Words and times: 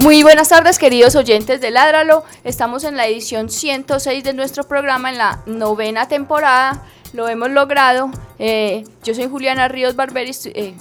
Muy 0.00 0.22
buenas 0.22 0.48
tardes, 0.48 0.78
queridos 0.78 1.14
oyentes 1.14 1.60
de 1.60 1.70
Ládralo. 1.70 2.24
Estamos 2.42 2.84
en 2.84 2.96
la 2.96 3.06
edición 3.06 3.50
106 3.50 4.24
de 4.24 4.32
nuestro 4.32 4.64
programa, 4.64 5.10
en 5.10 5.18
la 5.18 5.42
novena 5.44 6.08
temporada. 6.08 6.82
Lo 7.12 7.28
hemos 7.28 7.50
logrado. 7.50 8.10
Eh, 8.38 8.84
yo 9.04 9.14
soy 9.14 9.28
Juliana 9.28 9.68
Ríos 9.68 9.96
Barberi. 9.96 10.32
Eh, 10.54 10.74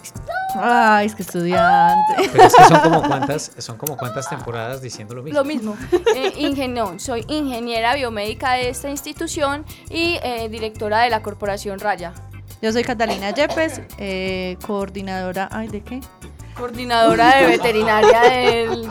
Ay, 0.56 1.08
es 1.08 1.16
que 1.16 1.24
estudiante. 1.24 2.14
Pero 2.32 2.44
es 2.44 2.56
que 2.56 2.64
son 2.64 2.80
como 2.80 3.04
cuántas, 3.04 3.52
son 3.58 3.78
como 3.78 3.98
cuántas 3.98 4.30
temporadas 4.30 4.82
diciendo 4.82 5.16
lo 5.16 5.24
mismo. 5.24 5.40
Lo 5.40 5.46
mismo. 5.46 5.78
Eh, 6.16 6.98
soy 6.98 7.26
ingeniera 7.28 7.96
biomédica 7.96 8.54
de 8.54 8.70
esta 8.70 8.90
institución 8.90 9.66
y 9.90 10.18
eh, 10.24 10.48
directora 10.50 11.02
de 11.02 11.10
la 11.10 11.22
Corporación 11.22 11.80
Raya. 11.80 12.14
Yo 12.62 12.72
soy 12.72 12.84
Catalina 12.84 13.32
Yepes, 13.32 13.82
eh, 13.98 14.58
coordinadora. 14.66 15.50
Ay, 15.52 15.68
¿de 15.68 15.82
qué? 15.82 16.02
Coordinadora 16.60 17.38
de 17.38 17.48
veterinaria 17.48 18.22
del... 18.22 18.90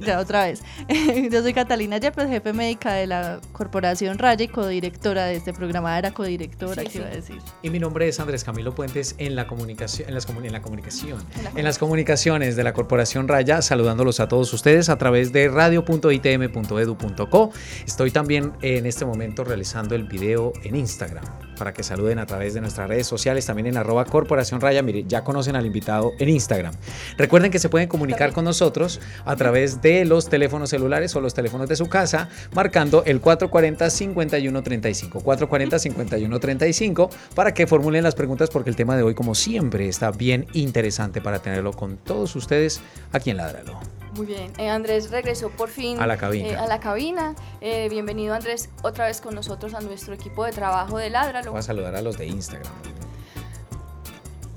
Ya 0.00 0.18
otra 0.18 0.46
vez. 0.46 0.62
Yo 1.30 1.42
soy 1.42 1.54
Catalina 1.54 1.98
Yepes, 1.98 2.28
jefe 2.28 2.52
médica 2.52 2.94
de 2.94 3.06
la 3.06 3.40
Corporación 3.52 4.18
Raya 4.18 4.44
y 4.44 4.48
codirectora 4.48 5.26
de 5.26 5.36
este 5.36 5.52
programa. 5.52 5.96
Era 5.98 6.12
codirectora, 6.12 6.82
¿qué 6.84 6.98
iba 6.98 7.06
a 7.06 7.10
decir? 7.10 7.38
Y 7.62 7.70
mi 7.70 7.78
nombre 7.78 8.08
es 8.08 8.18
Andrés 8.20 8.44
Camilo 8.44 8.74
Puentes 8.74 9.14
en 9.18 9.36
la 9.36 9.46
comunicación, 9.46 10.08
en, 10.08 10.14
las 10.14 10.26
en 10.28 10.52
la 10.52 10.62
comunicación, 10.62 11.22
en 11.54 11.64
las 11.64 11.78
comunicaciones 11.78 12.56
de 12.56 12.64
la 12.64 12.72
Corporación 12.72 13.28
Raya, 13.28 13.62
saludándolos 13.62 14.20
a 14.20 14.28
todos 14.28 14.52
ustedes 14.52 14.88
a 14.88 14.98
través 14.98 15.32
de 15.32 15.48
radio.itm.edu.co. 15.48 17.52
Estoy 17.86 18.10
también 18.10 18.52
en 18.62 18.86
este 18.86 19.04
momento 19.04 19.44
realizando 19.44 19.94
el 19.94 20.04
video 20.04 20.52
en 20.64 20.76
Instagram 20.76 21.24
para 21.54 21.72
que 21.72 21.82
saluden 21.82 22.18
a 22.18 22.26
través 22.26 22.52
de 22.54 22.60
nuestras 22.60 22.88
redes 22.88 23.06
sociales, 23.06 23.46
también 23.46 23.66
en 23.66 23.76
arroba 23.76 24.04
Corporación 24.04 24.60
Raya. 24.60 24.82
Mire, 24.82 25.04
ya 25.06 25.24
conocen 25.24 25.56
al 25.56 25.66
invitado 25.66 26.12
en 26.18 26.28
Instagram. 26.28 26.74
Recuerden 27.16 27.50
que 27.50 27.58
se 27.58 27.68
pueden 27.68 27.88
comunicar 27.88 28.32
con 28.32 28.44
nosotros 28.44 29.00
a 29.24 29.34
través 29.36 29.82
de 29.82 30.04
los 30.04 30.28
teléfonos 30.28 30.70
celulares 30.70 31.14
o 31.16 31.20
los 31.20 31.34
teléfonos 31.34 31.68
de 31.68 31.76
su 31.76 31.88
casa, 31.88 32.28
marcando 32.52 33.04
el 33.04 33.22
440-5135. 33.22 35.22
440-5135 35.22 37.10
para 37.34 37.54
que 37.54 37.66
formulen 37.66 38.04
las 38.04 38.14
preguntas 38.14 38.50
porque 38.50 38.70
el 38.70 38.76
tema 38.76 38.96
de 38.96 39.02
hoy, 39.02 39.14
como 39.14 39.34
siempre, 39.34 39.88
está 39.88 40.10
bien 40.10 40.46
interesante 40.52 41.20
para 41.20 41.40
tenerlo 41.40 41.72
con 41.72 41.96
todos 41.96 42.36
ustedes 42.36 42.80
aquí 43.12 43.30
en 43.30 43.38
Ladralo. 43.38 44.03
Muy 44.16 44.26
bien, 44.26 44.52
eh, 44.58 44.68
Andrés 44.68 45.10
regresó 45.10 45.50
por 45.50 45.70
fin 45.70 46.00
a 46.00 46.06
la 46.06 46.16
cabina. 46.16 46.48
Eh, 46.48 46.56
a 46.56 46.68
la 46.68 46.78
cabina. 46.78 47.34
Eh, 47.60 47.88
bienvenido 47.90 48.32
Andrés 48.32 48.68
otra 48.82 49.06
vez 49.06 49.20
con 49.20 49.34
nosotros 49.34 49.74
a 49.74 49.80
nuestro 49.80 50.14
equipo 50.14 50.44
de 50.44 50.52
trabajo 50.52 50.98
de 50.98 51.10
Ladralo. 51.10 51.50
Voy 51.50 51.58
a 51.58 51.62
saludar 51.62 51.96
a 51.96 52.00
los 52.00 52.16
de 52.16 52.26
Instagram. 52.26 52.72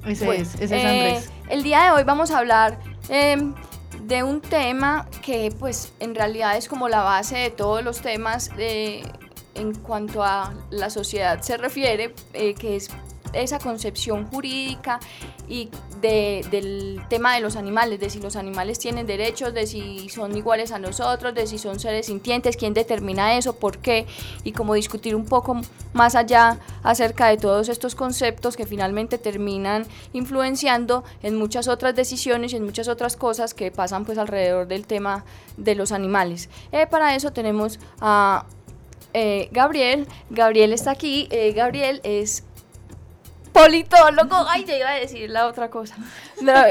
Ese 0.05 0.35
es, 0.35 0.53
ese 0.55 0.63
es 0.63 0.85
Andrés. 0.85 1.31
El 1.49 1.63
día 1.63 1.85
de 1.85 1.91
hoy 1.91 2.03
vamos 2.03 2.29
a 2.29 2.37
hablar 2.37 2.77
em, 3.09 3.55
de 4.03 4.21
un 4.21 4.41
tema 4.41 5.07
que 5.23 5.51
pues 5.57 5.91
en 5.99 6.13
realidad 6.13 6.55
es 6.55 6.67
como 6.67 6.87
la 6.87 7.01
base 7.01 7.37
de 7.37 7.49
todos 7.49 7.83
los 7.83 8.01
temas 8.01 8.51
en 8.59 9.73
cuanto 9.81 10.23
a 10.23 10.53
la 10.69 10.91
sociedad 10.91 11.41
se 11.41 11.57
refiere, 11.57 12.13
que 12.31 12.75
es 12.75 12.89
esa 13.33 13.59
concepción 13.59 14.27
jurídica 14.27 14.99
y 15.47 15.69
del 16.01 17.01
tema 17.09 17.33
de 17.35 17.41
los 17.41 17.55
animales, 17.55 17.99
de 17.99 18.09
si 18.09 18.19
los 18.19 18.35
animales 18.35 18.77
tienen 18.79 19.07
derechos, 19.07 19.53
de 19.53 19.65
si 19.65 20.09
son 20.09 20.35
iguales 20.37 20.71
a 20.71 20.79
nosotros, 20.79 21.33
de 21.33 21.47
si 21.47 21.57
son 21.57 21.79
seres 21.79 22.05
sintientes, 22.05 22.55
quién 22.55 22.73
determina 22.73 23.37
eso, 23.37 23.53
por 23.53 23.79
qué, 23.79 24.05
y 24.43 24.51
como 24.51 24.75
discutir 24.75 25.15
un 25.15 25.25
poco 25.25 25.59
más 25.93 26.15
allá 26.15 26.59
acerca 26.83 27.27
de 27.27 27.37
todos 27.37 27.69
estos 27.69 27.95
conceptos 27.95 28.55
que 28.55 28.65
finalmente 28.65 29.17
terminan 29.17 29.85
influenciando 30.13 31.03
en 31.23 31.35
muchas 31.35 31.67
otras 31.67 31.95
decisiones 31.95 32.53
y 32.53 32.57
en 32.57 32.63
muchas 32.63 32.87
otras 32.87 33.15
cosas 33.15 33.53
que 33.53 33.71
pasan 33.71 34.05
pues 34.05 34.17
alrededor 34.17 34.67
del 34.67 34.85
tema 34.85 35.25
de 35.57 35.75
los 35.75 35.91
animales. 35.91 36.49
Eh, 36.71 36.85
para 36.87 37.15
eso 37.15 37.31
tenemos 37.31 37.79
a 37.99 38.45
eh, 39.13 39.49
Gabriel. 39.51 40.07
Gabriel 40.29 40.73
está 40.73 40.91
aquí. 40.91 41.27
Eh, 41.31 41.53
Gabriel 41.53 42.01
es 42.03 42.43
politólogo. 43.57 44.45
Ay, 44.47 44.65
ya 44.65 44.77
iba 44.77 44.89
a 44.89 44.95
decir 44.95 45.29
la 45.29 45.47
otra 45.47 45.69
cosa. 45.69 45.95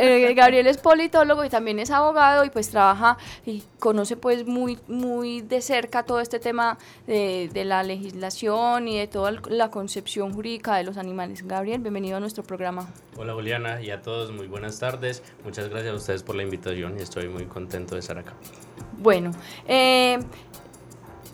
Eh, 0.00 0.32
Gabriel 0.34 0.66
es 0.66 0.78
politólogo 0.78 1.44
y 1.44 1.48
también 1.48 1.78
es 1.78 1.90
abogado 1.90 2.44
y 2.44 2.50
pues 2.50 2.70
trabaja 2.70 3.18
y 3.44 3.62
conoce 3.78 4.16
pues 4.16 4.46
muy, 4.46 4.78
muy 4.86 5.40
de 5.42 5.60
cerca 5.60 6.04
todo 6.04 6.20
este 6.20 6.38
tema 6.38 6.78
de, 7.06 7.50
la 7.64 7.82
legislación 7.82 8.86
y 8.86 8.98
de 8.98 9.08
toda 9.08 9.32
la 9.48 9.70
concepción 9.70 10.32
jurídica 10.32 10.76
de 10.76 10.84
los 10.84 10.96
animales. 10.96 11.46
Gabriel, 11.46 11.80
bienvenido 11.80 12.16
a 12.16 12.20
nuestro 12.20 12.44
programa. 12.44 12.88
Hola 13.16 13.34
Juliana 13.34 13.80
y 13.80 13.90
a 13.90 14.02
todos 14.02 14.30
muy 14.30 14.46
buenas 14.46 14.78
tardes. 14.78 15.22
Muchas 15.44 15.68
gracias 15.68 15.92
a 15.92 15.96
ustedes 15.96 16.22
por 16.22 16.36
la 16.36 16.44
invitación 16.44 16.96
y 16.98 17.02
estoy 17.02 17.28
muy 17.28 17.46
contento 17.46 17.94
de 17.94 18.00
estar 18.00 18.18
acá. 18.18 18.34
Bueno, 18.98 19.32
eh, 19.66 20.18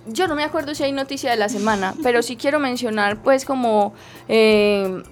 yo 0.07 0.27
no 0.27 0.35
me 0.35 0.45
acuerdo 0.45 0.75
si 0.75 0.85
hay 0.85 0.93
noticia 0.93 1.31
de 1.31 1.37
la 1.37 1.49
semana, 1.49 1.95
pero 2.03 2.23
sí 2.23 2.37
quiero 2.37 2.59
mencionar 2.59 3.23
pues 3.23 3.45
como 3.45 3.95
eh, 4.29 5.03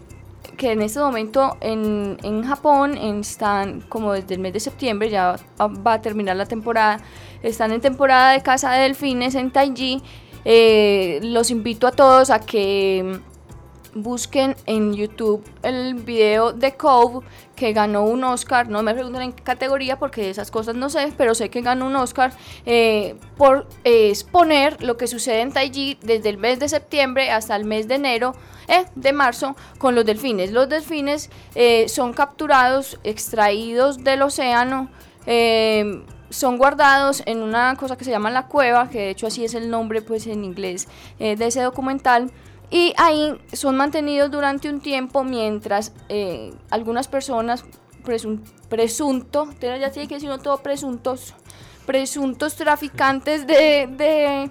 que 0.60 0.72
en 0.72 0.82
este 0.82 1.00
momento 1.00 1.56
en, 1.62 2.18
en, 2.22 2.42
Japón 2.42 2.94
están 2.98 3.80
como 3.88 4.12
desde 4.12 4.34
el 4.34 4.40
mes 4.40 4.52
de 4.52 4.60
septiembre, 4.60 5.08
ya 5.08 5.36
va, 5.58 5.94
a 5.94 6.02
terminar 6.02 6.36
la 6.36 6.44
temporada, 6.44 7.00
están 7.42 7.72
en 7.72 7.80
temporada 7.80 8.32
de 8.32 8.42
caza 8.42 8.70
de 8.72 8.82
delfines 8.82 9.34
en 9.36 9.50
Taiji. 9.50 10.02
Eh, 10.44 11.18
los 11.22 11.50
invito 11.50 11.86
a 11.86 11.92
todos 11.92 12.28
a 12.28 12.40
que 12.40 13.20
busquen 13.94 14.54
en 14.66 14.92
YouTube 14.92 15.42
el 15.62 15.94
video 15.94 16.52
de 16.52 16.76
Cove 16.76 17.24
que 17.60 17.74
ganó 17.74 18.04
un 18.04 18.24
Oscar, 18.24 18.70
no 18.70 18.82
me 18.82 18.94
pregunten 18.94 19.20
en 19.20 19.32
qué 19.34 19.42
categoría 19.42 19.98
porque 19.98 20.30
esas 20.30 20.50
cosas 20.50 20.76
no 20.76 20.88
sé, 20.88 21.12
pero 21.18 21.34
sé 21.34 21.50
que 21.50 21.60
ganó 21.60 21.88
un 21.88 21.96
Oscar 21.96 22.32
eh, 22.64 23.16
por 23.36 23.68
exponer 23.84 24.82
lo 24.82 24.96
que 24.96 25.06
sucede 25.06 25.42
en 25.42 25.52
Taiji 25.52 25.98
desde 26.00 26.30
el 26.30 26.38
mes 26.38 26.58
de 26.58 26.70
septiembre 26.70 27.30
hasta 27.30 27.54
el 27.56 27.66
mes 27.66 27.86
de 27.86 27.96
enero, 27.96 28.34
eh, 28.66 28.86
de 28.94 29.12
marzo, 29.12 29.56
con 29.76 29.94
los 29.94 30.06
delfines. 30.06 30.52
Los 30.52 30.70
delfines 30.70 31.28
eh, 31.54 31.86
son 31.90 32.14
capturados, 32.14 32.98
extraídos 33.04 34.02
del 34.04 34.22
océano, 34.22 34.88
son 36.30 36.56
guardados 36.56 37.22
en 37.26 37.42
una 37.42 37.76
cosa 37.76 37.98
que 37.98 38.06
se 38.06 38.10
llama 38.10 38.30
la 38.30 38.46
cueva, 38.46 38.88
que 38.88 39.00
de 39.00 39.10
hecho 39.10 39.26
así 39.26 39.44
es 39.44 39.52
el 39.52 39.68
nombre 39.68 40.00
pues 40.00 40.26
en 40.26 40.44
inglés 40.44 40.88
de 41.18 41.46
ese 41.46 41.60
documental. 41.60 42.32
Y 42.70 42.94
ahí 42.96 43.36
son 43.52 43.76
mantenidos 43.76 44.30
durante 44.30 44.68
un 44.68 44.80
tiempo 44.80 45.24
mientras 45.24 45.92
eh, 46.08 46.54
algunas 46.70 47.08
personas, 47.08 47.64
presunto, 48.68 49.48
ya 49.60 49.90
tiene 49.90 50.08
que 50.08 50.14
decir 50.14 50.28
no 50.28 50.38
todo 50.38 50.58
presuntos, 50.58 51.34
presuntos 51.84 52.54
traficantes 52.54 53.44
de, 53.46 54.50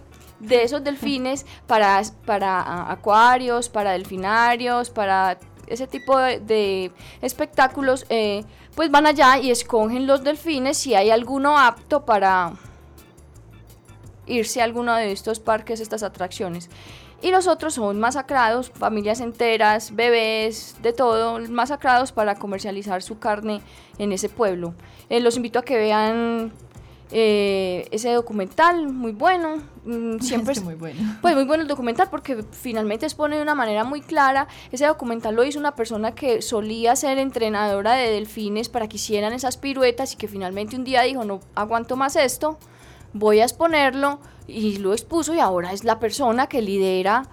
esos 0.50 0.84
delfines 0.84 1.46
para, 1.66 2.02
para 2.26 2.92
acuarios, 2.92 3.70
para 3.70 3.92
delfinarios, 3.92 4.90
para 4.90 5.40
ese 5.68 5.88
tipo 5.88 6.18
de, 6.18 6.92
espectáculos, 7.22 8.06
eh, 8.10 8.44
pues 8.76 8.92
van 8.92 9.08
allá 9.08 9.38
y 9.38 9.50
escogen 9.50 10.08
los 10.08 10.26
delfines 10.26 10.78
si 10.78 10.94
hay 10.94 11.10
alguno 11.10 11.58
apto 11.58 12.04
para 12.04 12.54
irse 14.26 14.62
a 14.62 14.66
alguno 14.66 14.94
de 14.96 15.12
estos 15.12 15.40
parques, 15.40 15.80
estas 15.80 16.04
atracciones 16.04 16.70
y 17.22 17.32
los 17.32 17.48
otros 17.48 17.74
son 17.74 18.00
masacrados, 18.00 18.70
familias 18.70 19.20
enteras, 19.20 19.96
bebés, 19.96 20.76
de 20.82 20.94
todo, 20.94 21.40
masacrados 21.50 22.12
para 22.12 22.36
comercializar 22.36 23.02
su 23.02 23.20
carne 23.20 23.62
en 23.98 24.12
ese 24.12 24.30
pueblo. 24.30 24.74
Eh, 25.10 25.20
los 25.20 25.36
invito 25.36 25.60
a 25.60 25.64
que 25.64 25.78
vean 25.78 26.54
eh, 27.12 27.88
ese 27.92 28.12
documental, 28.14 28.88
muy 28.88 29.12
bueno. 29.12 29.58
Mm, 29.86 30.20
siempre 30.22 30.54
es 30.54 30.64
muy 30.64 30.76
bueno. 30.76 31.18
Pues 31.22 31.36
muy 31.36 31.44
bueno 31.44 31.64
el 31.64 31.68
documental 31.68 32.10
porque 32.10 32.44
finalmente 32.52 33.06
expone 33.06 33.36
de 33.38 33.42
una 33.42 33.56
manera 33.56 33.84
muy 33.84 34.02
clara. 34.02 34.48
Ese 34.72 34.86
documental 34.86 35.36
lo 35.36 35.44
hizo 35.44 35.60
una 35.60 35.76
persona 35.76 36.14
que 36.14 36.42
solía 36.42 36.96
ser 36.96 37.18
entrenadora 37.18 37.94
de 37.94 38.12
delfines 38.12 38.70
para 38.70 38.88
que 38.88 38.98
hicieran 38.98 39.34
esas 39.34 39.58
piruetas 39.58 40.14
y 40.14 40.18
que 40.18 40.28
finalmente 40.28 40.76
un 40.76 40.84
día 40.84 41.02
dijo, 41.02 41.24
no 41.24 41.40
aguanto 41.56 41.96
más 41.96 42.16
esto, 42.16 42.60
voy 43.14 43.40
a 43.40 43.44
exponerlo 43.44 44.20
y 44.48 44.78
lo 44.78 44.94
expuso 44.94 45.34
y 45.34 45.40
ahora 45.40 45.74
es 45.74 45.84
la 45.84 46.00
persona 46.00 46.48
que 46.48 46.62
lidera 46.62 47.24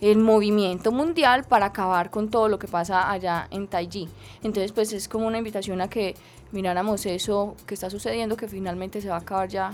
el 0.00 0.18
movimiento 0.18 0.92
mundial 0.92 1.44
para 1.44 1.66
acabar 1.66 2.10
con 2.10 2.28
todo 2.28 2.48
lo 2.48 2.58
que 2.58 2.68
pasa 2.68 3.10
allá 3.10 3.48
en 3.50 3.68
Taiji. 3.68 4.08
Entonces, 4.42 4.72
pues 4.72 4.92
es 4.92 5.08
como 5.08 5.26
una 5.26 5.38
invitación 5.38 5.80
a 5.80 5.88
que 5.88 6.14
miráramos 6.52 7.06
eso 7.06 7.56
que 7.66 7.74
está 7.74 7.90
sucediendo, 7.90 8.36
que 8.36 8.48
finalmente 8.48 9.00
se 9.00 9.08
va 9.08 9.16
a 9.16 9.20
acabar 9.20 9.48
ya 9.48 9.72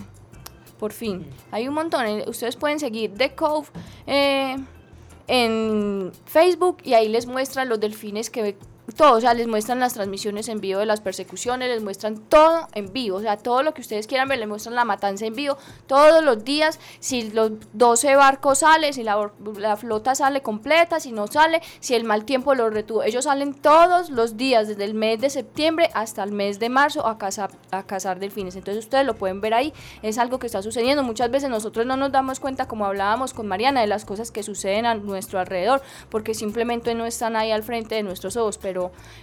por 0.79 0.93
fin. 0.93 1.27
Hay 1.51 1.69
un 1.69 1.75
montón. 1.75 2.07
Eh, 2.07 2.25
ustedes 2.27 2.57
pueden 2.57 2.79
seguir 2.79 3.13
The 3.15 3.35
Cove 3.35 3.69
eh, 4.07 4.57
en 5.27 6.13
Facebook 6.25 6.79
y 6.85 6.95
ahí 6.95 7.09
les 7.09 7.27
muestra 7.27 7.65
los 7.65 7.81
delfines 7.81 8.31
que 8.31 8.57
todo, 8.95 9.17
o 9.17 9.21
sea, 9.21 9.35
les 9.35 9.47
muestran 9.47 9.81
las 9.81 9.95
transmisiones 9.95 10.49
en 10.49 10.61
vivo 10.61 10.81
de 10.81 10.87
las 10.87 11.01
persecuciones, 11.01 11.69
les 11.69 11.83
muestran 11.83 12.19
todo 12.19 12.69
en 12.75 12.93
vivo, 12.93 13.19
o 13.19 13.21
sea, 13.21 13.37
todo 13.37 13.63
lo 13.63 13.75
que 13.75 13.81
ustedes 13.81 14.07
quieran 14.07 14.29
ver, 14.29 14.39
les 14.39 14.49
muestran 14.49 14.75
la 14.75 14.85
matanza 14.85 15.27
en 15.27 15.35
vivo 15.35 15.57
todos 15.87 16.25
los 16.25 16.45
días, 16.45 16.79
si 17.01 17.31
los 17.31 17.53
12 17.73 18.17
barcos 18.17 18.59
salen, 18.61 18.93
si 18.95 19.03
la, 19.03 19.31
la 19.57 19.77
flota 19.77 20.15
sale 20.15 20.43
completa, 20.43 21.01
si 21.01 21.13
no 21.13 21.27
sale, 21.27 21.61
si 21.81 21.95
el 21.95 22.05
mal 22.05 22.25
tiempo 22.25 22.55
lo 22.55 22.71
retuvo, 22.71 23.03
ellos 23.03 23.25
salen 23.25 23.55
todos 23.55 24.11
los 24.11 24.37
días, 24.37 24.69
desde 24.69 24.85
el 24.85 24.95
mes 24.95 25.21
de 25.21 25.31
septiembre 25.31 25.91
hasta 25.95 26.23
el 26.23 26.33
mes 26.33 26.59
de 26.59 26.69
marzo 26.69 27.07
a 27.07 27.19
cazar, 27.19 27.51
a 27.71 27.83
cazar 27.85 28.19
delfines, 28.19 28.57
entonces 28.57 28.85
ustedes 28.85 29.07
lo 29.07 29.15
pueden 29.15 29.41
ver 29.41 29.55
ahí, 29.55 29.73
es 30.03 30.19
algo 30.19 30.39
que 30.39 30.47
está 30.47 30.63
sucediendo, 30.63 31.03
muchas 31.03 31.31
veces 31.31 31.51
nosotros 31.51 31.87
no 31.87 31.97
nos 31.97 32.13
damos 32.13 32.41
cuenta, 32.41 32.67
como 32.67 32.87
hablábamos 32.87 33.35
con 33.35 33.47
Mariana, 33.47 33.81
de 33.81 33.87
las 33.87 34.05
cosas 34.05 34.31
que 34.31 34.43
suceden 34.43 34.87
a 34.87 34.95
nuestro 34.95 35.39
alrededor, 35.39 35.83
porque 36.09 36.35
simplemente 36.35 36.95
no 36.95 37.07
están 37.07 37.37
ahí 37.37 37.51
al 37.51 37.63
frente 37.63 37.95
de 37.95 38.03
nuestros 38.03 38.37
ojos, 38.37 38.59
pero 38.59 38.80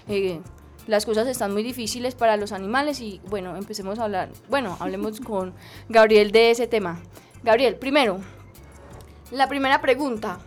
eh, 0.08 0.40
las 0.88 1.06
cosas 1.06 1.28
están 1.28 1.54
muy 1.54 1.64
difíciles 1.64 2.16
para 2.16 2.38
los 2.38 2.52
animales 2.52 3.02
y 3.02 3.22
bueno, 3.30 3.56
empecemos 3.56 4.00
a 4.00 4.06
hablar, 4.06 4.30
bueno, 4.50 4.78
hablemos 4.80 5.20
con 5.22 5.54
Gabriel 5.90 6.32
de 6.32 6.52
ese 6.52 6.68
tema. 6.68 7.00
Gabriel, 7.44 7.76
primero, 7.76 8.20
la 9.32 9.48
primera 9.48 9.82
pregunta, 9.82 10.40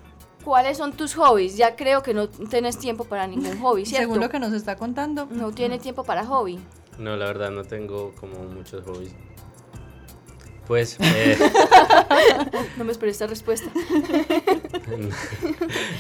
¿cuáles 0.45 0.79
son 0.79 0.93
tus 0.93 1.15
hobbies? 1.15 1.57
Ya 1.57 1.77
creo 1.77 2.03
que 2.03 2.15
no 2.15 2.29
tienes 2.29 2.79
tiempo 2.79 3.05
para 3.05 3.27
ningún 3.27 3.59
hobby, 3.62 3.87
¿cierto? 3.87 4.07
Según 4.07 4.21
lo 4.21 4.31
que 4.31 4.39
nos 4.39 4.53
está 4.53 4.77
contando. 4.77 5.27
No 5.31 5.53
tiene 5.53 5.79
tiempo 5.79 6.05
para 6.05 6.25
hobby. 6.25 6.59
No, 6.99 7.17
la 7.17 7.27
verdad 7.27 7.51
no 7.51 7.65
tengo 7.65 8.13
como 8.21 8.39
muchos 8.45 8.85
hobbies. 8.85 9.15
Pues... 10.70 10.96
Eh, 11.02 11.37
no 12.76 12.84
me 12.84 12.93
esperé 12.93 13.11
esta 13.11 13.26
respuesta. 13.26 13.69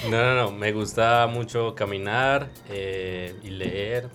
no, 0.08 0.10
no, 0.10 0.34
no. 0.36 0.52
Me 0.52 0.70
gusta 0.70 1.26
mucho 1.26 1.74
caminar 1.74 2.48
eh, 2.68 3.34
y 3.42 3.50
leer. 3.50 4.08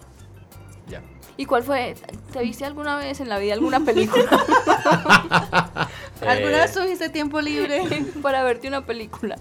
Ya. 0.87 1.03
¿Y 1.35 1.45
cuál 1.45 1.63
fue? 1.63 1.95
¿Te 2.31 2.41
viste 2.41 2.63
alguna 2.63 2.97
vez 2.97 3.19
en 3.19 3.27
la 3.27 3.37
vida 3.37 3.53
alguna 3.53 3.83
película? 3.83 4.23
¿Alguna 6.25 6.61
vez 6.61 6.73
tuviste 6.73 7.09
tiempo 7.09 7.41
libre 7.41 7.83
para 8.21 8.41
verte 8.43 8.69
una 8.69 8.85
película? 8.85 9.35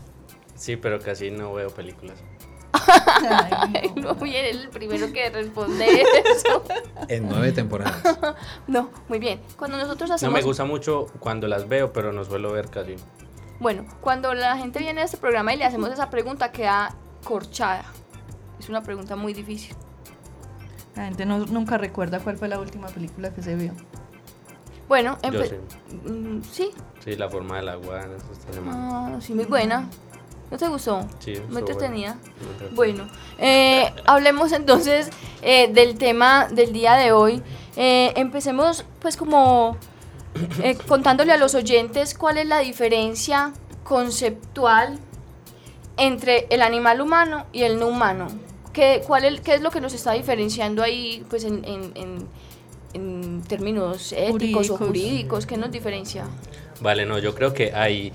Sí, 0.57 0.77
pero 0.77 0.99
casi 0.99 1.31
no 1.31 1.55
veo 1.55 1.71
películas. 1.71 2.19
Ay, 3.29 3.93
no. 3.97 4.15
no 4.15 4.25
el 4.25 4.69
primero 4.69 5.13
que 5.13 5.31
responde 5.31 6.03
eso. 6.03 6.65
En 7.09 7.29
nueve 7.29 7.53
temporadas. 7.53 8.03
No, 8.67 8.91
muy 9.09 9.19
bien. 9.19 9.41
Cuando 9.57 9.77
nosotros 9.77 10.11
hacemos... 10.11 10.33
No 10.33 10.39
me 10.39 10.45
gusta 10.45 10.65
mucho 10.65 11.07
cuando 11.21 11.47
las 11.49 11.69
veo, 11.69 11.93
pero 11.93 12.13
no 12.13 12.25
suelo 12.25 12.53
ver 12.53 12.69
casi. 12.71 12.97
Bueno, 13.61 13.85
cuando 14.01 14.35
la 14.35 14.57
gente 14.57 14.79
viene 14.79 15.03
a 15.03 15.05
este 15.05 15.17
programa 15.17 15.55
y 15.55 15.57
le 15.57 15.65
hacemos 15.65 15.91
esa 15.91 16.11
pregunta, 16.11 16.51
queda 16.51 16.95
corchada. 17.25 17.85
Es 18.59 18.69
una 18.69 18.83
pregunta 18.83 19.17
muy 19.17 19.33
difícil. 19.33 19.75
La 20.97 21.07
gente 21.07 21.27
no, 21.27 21.39
nunca 21.41 21.77
recuerda 21.77 22.21
cuál 22.21 22.37
fue 22.37 22.49
la 22.49 22.59
última 22.59 22.89
película 22.89 23.33
que 23.33 23.43
se 23.43 23.55
vio. 23.55 23.73
Bueno, 24.89 25.19
Yo 25.33 25.45
sí. 25.45 25.55
Mm, 26.09 26.43
sí. 26.43 26.71
Sí, 27.01 27.17
La 27.17 27.29
forma 27.29 27.57
del 27.57 27.69
agua. 27.69 28.07
Ah, 28.69 29.17
sí, 29.21 29.35
muy 29.35 29.45
buena. 29.45 29.89
¿No 30.51 30.59
te 30.59 30.69
gustó? 30.69 31.07
Sí. 31.19 31.35
Muy 31.49 31.61
entretenida. 31.61 32.17
Bueno, 32.73 33.09
eh, 33.39 33.93
hablemos 34.07 34.53
entonces 34.53 35.11
eh, 35.43 35.73
del 35.73 35.97
tema 35.99 36.49
del 36.49 36.73
día 36.73 36.95
de 36.95 37.13
hoy. 37.13 37.43
Eh, 37.77 38.13
empecemos 38.17 38.85
pues 39.01 39.17
como 39.17 39.77
eh, 40.63 40.77
contándole 40.87 41.33
a 41.33 41.37
los 41.37 41.55
oyentes 41.55 42.15
cuál 42.15 42.39
es 42.39 42.47
la 42.47 42.61
diferencia 42.61 43.53
conceptual 43.83 44.99
entre 45.97 46.47
el 46.51 46.63
animal 46.63 47.01
humano 47.01 47.47
y 47.53 47.63
el 47.63 47.79
no 47.79 47.89
humano. 47.89 48.29
¿Qué, 48.73 49.03
cuál 49.07 49.25
es, 49.25 49.41
qué 49.41 49.55
es 49.55 49.61
lo 49.61 49.71
que 49.71 49.81
nos 49.81 49.95
está 49.95 50.13
diferenciando 50.13 50.83
ahí 50.83 51.25
pues 51.31 51.45
en, 51.45 51.65
en, 51.65 51.93
en, 51.95 52.29
en 52.93 53.43
términos 53.43 54.13
éticos 54.13 54.33
Jurídicos. 54.33 54.71
o 54.71 54.77
jurídicos? 54.77 55.47
¿Qué 55.47 55.57
nos 55.57 55.71
diferencia? 55.71 56.27
Vale, 56.81 57.07
no, 57.07 57.19
yo 57.19 57.35
creo 57.35 57.55
que 57.55 57.73
hay 57.73 58.13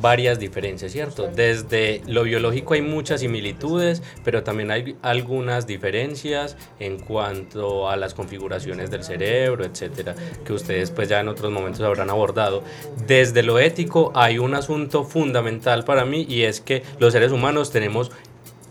varias 0.00 0.38
diferencias, 0.38 0.92
¿cierto? 0.92 1.28
Desde 1.28 2.02
lo 2.06 2.24
biológico 2.24 2.74
hay 2.74 2.82
muchas 2.82 3.20
similitudes, 3.20 4.02
pero 4.24 4.42
también 4.42 4.70
hay 4.70 4.96
algunas 5.02 5.66
diferencias 5.66 6.56
en 6.78 6.98
cuanto 6.98 7.88
a 7.88 7.96
las 7.96 8.14
configuraciones 8.14 8.90
del 8.90 9.04
cerebro, 9.04 9.64
etcétera, 9.64 10.14
que 10.44 10.52
ustedes 10.52 10.90
pues 10.90 11.08
ya 11.08 11.20
en 11.20 11.28
otros 11.28 11.52
momentos 11.52 11.82
habrán 11.82 12.10
abordado. 12.10 12.62
Desde 13.06 13.42
lo 13.42 13.58
ético 13.58 14.12
hay 14.14 14.38
un 14.38 14.54
asunto 14.54 15.04
fundamental 15.04 15.84
para 15.84 16.04
mí 16.04 16.26
y 16.28 16.42
es 16.42 16.60
que 16.60 16.82
los 16.98 17.12
seres 17.12 17.32
humanos 17.32 17.70
tenemos 17.70 18.10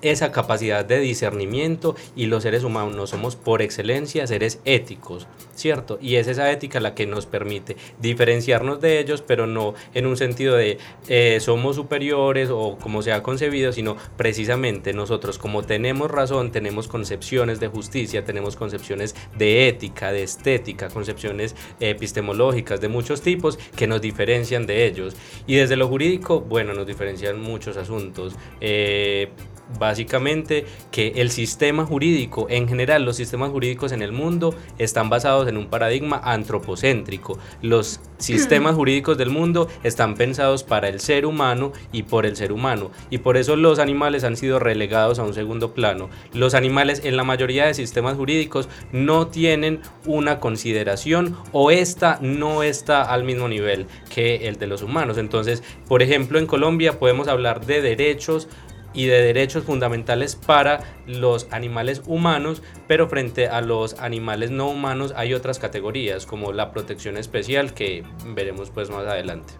esa 0.01 0.31
capacidad 0.31 0.85
de 0.85 0.99
discernimiento 0.99 1.95
y 2.15 2.25
los 2.25 2.43
seres 2.43 2.63
humanos 2.63 3.09
somos 3.09 3.35
por 3.35 3.61
excelencia 3.61 4.27
seres 4.27 4.59
éticos, 4.65 5.27
¿cierto? 5.55 5.97
Y 6.01 6.15
es 6.15 6.27
esa 6.27 6.51
ética 6.51 6.79
la 6.79 6.95
que 6.95 7.07
nos 7.07 7.25
permite 7.25 7.75
diferenciarnos 7.99 8.81
de 8.81 8.99
ellos, 8.99 9.21
pero 9.21 9.47
no 9.47 9.73
en 9.93 10.05
un 10.05 10.17
sentido 10.17 10.55
de 10.55 10.77
eh, 11.07 11.39
somos 11.39 11.75
superiores 11.75 12.49
o 12.49 12.77
como 12.79 13.01
se 13.01 13.11
ha 13.11 13.23
concebido, 13.23 13.71
sino 13.71 13.97
precisamente 14.17 14.93
nosotros 14.93 15.37
como 15.37 15.63
tenemos 15.63 16.09
razón, 16.09 16.51
tenemos 16.51 16.87
concepciones 16.87 17.59
de 17.59 17.67
justicia, 17.67 18.23
tenemos 18.23 18.55
concepciones 18.55 19.15
de 19.37 19.67
ética, 19.67 20.11
de 20.11 20.23
estética, 20.23 20.89
concepciones 20.89 21.55
epistemológicas 21.79 22.81
de 22.81 22.87
muchos 22.87 23.21
tipos 23.21 23.57
que 23.75 23.87
nos 23.87 24.01
diferencian 24.01 24.65
de 24.65 24.85
ellos. 24.85 25.15
Y 25.47 25.55
desde 25.55 25.75
lo 25.75 25.87
jurídico, 25.87 26.41
bueno, 26.41 26.73
nos 26.73 26.87
diferencian 26.87 27.39
muchos 27.39 27.77
asuntos. 27.77 28.35
Eh, 28.59 29.29
básicamente 29.79 30.65
que 30.91 31.13
el 31.17 31.31
sistema 31.31 31.85
jurídico, 31.85 32.47
en 32.49 32.67
general 32.67 33.05
los 33.05 33.15
sistemas 33.15 33.51
jurídicos 33.51 33.91
en 33.91 34.01
el 34.01 34.11
mundo 34.11 34.55
están 34.77 35.09
basados 35.09 35.47
en 35.47 35.57
un 35.57 35.67
paradigma 35.67 36.21
antropocéntrico. 36.23 37.37
Los 37.61 37.99
sistemas 38.17 38.75
jurídicos 38.75 39.17
del 39.17 39.29
mundo 39.29 39.67
están 39.83 40.15
pensados 40.15 40.63
para 40.63 40.87
el 40.87 40.99
ser 40.99 41.25
humano 41.25 41.73
y 41.91 42.03
por 42.03 42.25
el 42.25 42.35
ser 42.35 42.51
humano. 42.51 42.91
Y 43.09 43.19
por 43.19 43.37
eso 43.37 43.55
los 43.55 43.79
animales 43.79 44.23
han 44.23 44.37
sido 44.37 44.59
relegados 44.59 45.19
a 45.19 45.23
un 45.23 45.33
segundo 45.33 45.73
plano. 45.73 46.09
Los 46.33 46.53
animales 46.53 47.01
en 47.03 47.17
la 47.17 47.23
mayoría 47.23 47.65
de 47.65 47.73
sistemas 47.73 48.15
jurídicos 48.15 48.69
no 48.91 49.27
tienen 49.27 49.81
una 50.05 50.39
consideración 50.39 51.37
o 51.51 51.71
esta 51.71 52.19
no 52.21 52.63
está 52.63 53.01
al 53.01 53.23
mismo 53.23 53.47
nivel 53.47 53.87
que 54.13 54.47
el 54.47 54.57
de 54.57 54.67
los 54.67 54.81
humanos. 54.81 55.17
Entonces, 55.17 55.63
por 55.87 56.01
ejemplo, 56.01 56.39
en 56.39 56.45
Colombia 56.45 56.99
podemos 56.99 57.27
hablar 57.27 57.65
de 57.65 57.81
derechos 57.81 58.47
y 58.93 59.05
de 59.05 59.21
derechos 59.21 59.63
fundamentales 59.63 60.35
para 60.35 60.81
los 61.05 61.47
animales 61.51 62.01
humanos, 62.05 62.61
pero 62.87 63.07
frente 63.07 63.47
a 63.47 63.61
los 63.61 63.99
animales 63.99 64.51
no 64.51 64.69
humanos 64.69 65.13
hay 65.15 65.33
otras 65.33 65.59
categorías 65.59 66.25
como 66.25 66.51
la 66.51 66.71
protección 66.71 67.17
especial 67.17 67.73
que 67.73 68.03
veremos 68.33 68.69
pues 68.69 68.89
más 68.89 69.05
adelante. 69.05 69.53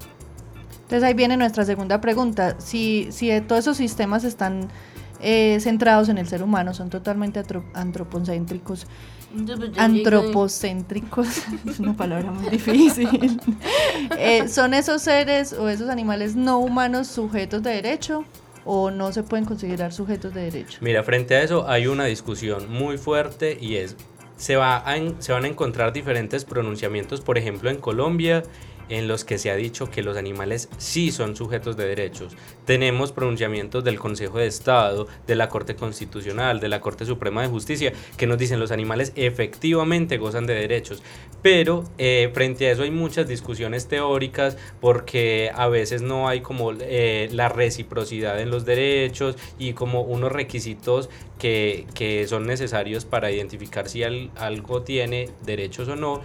Entonces 0.84 1.04
ahí 1.04 1.14
viene 1.14 1.38
nuestra 1.38 1.64
segunda 1.64 2.02
pregunta. 2.02 2.60
Si, 2.60 3.08
si 3.12 3.40
todos 3.42 3.62
esos 3.62 3.78
sistemas 3.78 4.26
están 4.26 4.68
eh, 5.22 5.58
centrados 5.62 6.10
en 6.10 6.18
el 6.18 6.28
ser 6.28 6.44
humano, 6.44 6.74
son 6.74 6.90
totalmente 6.90 7.42
antropocéntricos. 7.74 8.88
Antropocéntricos, 9.78 11.28
es 11.66 11.80
una 11.80 11.96
palabra 11.96 12.32
muy 12.32 12.50
difícil. 12.50 13.40
eh, 14.18 14.50
¿Son 14.50 14.74
esos 14.74 15.02
seres 15.02 15.54
o 15.54 15.70
esos 15.70 15.90
animales 15.90 16.36
no 16.36 16.60
humanos 16.60 17.08
sujetos 17.08 17.64
de 17.64 17.70
derecho? 17.70 18.26
O 18.66 18.92
no 18.92 19.12
se 19.12 19.24
pueden 19.24 19.46
considerar 19.46 19.94
sujetos 19.94 20.34
de 20.34 20.42
derecho? 20.44 20.80
Mira, 20.82 21.04
frente 21.04 21.36
a 21.36 21.44
eso 21.44 21.68
hay 21.68 21.88
una 21.88 22.06
discusión 22.06 22.72
muy 22.72 22.98
fuerte 22.98 23.58
y 23.60 23.76
es, 23.76 23.96
se, 24.38 24.56
va 24.56 24.78
a, 24.78 24.96
se 25.20 25.32
van 25.32 25.46
a 25.46 25.48
encontrar 25.48 25.94
diferentes 25.94 26.46
pronunciamientos, 26.46 27.22
por 27.22 27.38
ejemplo 27.38 27.70
en 27.70 27.78
Colombia, 27.78 28.44
en 28.92 29.08
los 29.08 29.24
que 29.24 29.38
se 29.38 29.50
ha 29.50 29.56
dicho 29.56 29.90
que 29.90 30.04
los 30.04 30.18
animales 30.18 30.70
sí 30.78 31.12
son 31.12 31.36
sujetos 31.36 31.78
de 31.78 31.88
derechos. 31.88 32.36
Tenemos 32.66 33.14
pronunciamientos 33.14 33.84
del 33.84 33.98
Consejo 33.98 34.38
de 34.38 34.48
Estado, 34.48 35.08
de 35.26 35.36
la 35.36 35.48
Corte 35.48 35.76
Constitucional, 35.76 36.60
de 36.60 36.68
la 36.68 36.82
Corte 36.82 37.06
Suprema 37.06 37.42
de 37.42 37.48
Justicia, 37.48 37.94
que 38.18 38.28
nos 38.28 38.38
dicen 38.38 38.60
los 38.60 38.72
animales 38.72 39.14
efectivamente 39.16 40.18
gozan 40.18 40.46
de 40.46 40.56
derechos. 40.56 41.02
Pero 41.42 41.86
eh, 41.98 42.30
frente 42.34 42.68
a 42.68 42.72
eso 42.74 42.84
hay 42.84 42.92
muchas 42.92 43.28
discusiones 43.28 43.88
teóricas 43.88 44.58
porque 44.82 45.52
a 45.56 45.70
veces 45.70 46.02
no 46.02 46.28
hay 46.28 46.42
como 46.42 46.74
eh, 46.74 47.30
la 47.32 47.48
reciprocidad 47.48 48.42
en 48.42 48.52
los 48.52 48.66
derechos 48.66 49.38
y 49.58 49.72
como 49.72 50.02
unos 50.02 50.34
requisitos 50.34 51.10
que, 51.40 51.88
que 51.94 52.28
son 52.28 52.46
necesarios 52.46 53.06
para 53.06 53.32
identificar 53.32 53.88
si 53.88 54.04
al, 54.04 54.32
algo 54.36 54.84
tiene 54.84 55.30
derechos 55.44 55.88
o 55.88 55.96
no. 55.96 56.22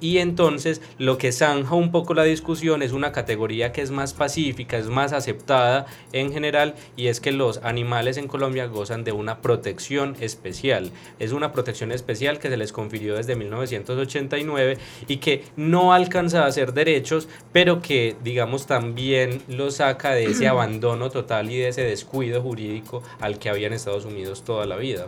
Y 0.00 0.18
entonces 0.18 0.82
lo 0.98 1.16
que 1.16 1.32
zanja 1.32 1.74
un 1.74 1.90
poco 1.90 2.12
la 2.12 2.24
discusión 2.24 2.82
es 2.82 2.92
una 2.92 3.12
categoría 3.12 3.72
que 3.72 3.80
es 3.80 3.90
más 3.90 4.12
pacífica, 4.12 4.76
es 4.76 4.88
más 4.88 5.12
aceptada 5.12 5.86
en 6.12 6.32
general 6.32 6.74
y 6.96 7.06
es 7.06 7.20
que 7.20 7.32
los 7.32 7.58
animales 7.62 8.18
en 8.18 8.28
Colombia 8.28 8.66
gozan 8.66 9.04
de 9.04 9.12
una 9.12 9.40
protección 9.40 10.16
especial. 10.20 10.90
Es 11.18 11.32
una 11.32 11.52
protección 11.52 11.92
especial 11.92 12.38
que 12.38 12.50
se 12.50 12.56
les 12.56 12.72
confirió 12.72 13.16
desde 13.16 13.36
1989 13.36 14.78
y 15.08 15.16
que 15.16 15.44
no 15.56 15.94
alcanza 15.94 16.44
a 16.44 16.52
ser 16.52 16.74
derechos, 16.74 17.28
pero 17.52 17.80
que 17.80 18.16
digamos 18.22 18.66
también 18.66 19.40
lo 19.48 19.70
saca 19.70 20.10
de 20.10 20.26
ese 20.26 20.46
abandono 20.48 21.10
total 21.10 21.50
y 21.50 21.56
de 21.56 21.68
ese 21.68 21.82
descuido 21.82 22.42
jurídico 22.42 23.02
al 23.20 23.38
que 23.38 23.48
habían 23.48 23.72
Estados 23.72 24.04
Unidos 24.04 24.44
toda 24.44 24.66
la 24.66 24.76
vida. 24.76 25.06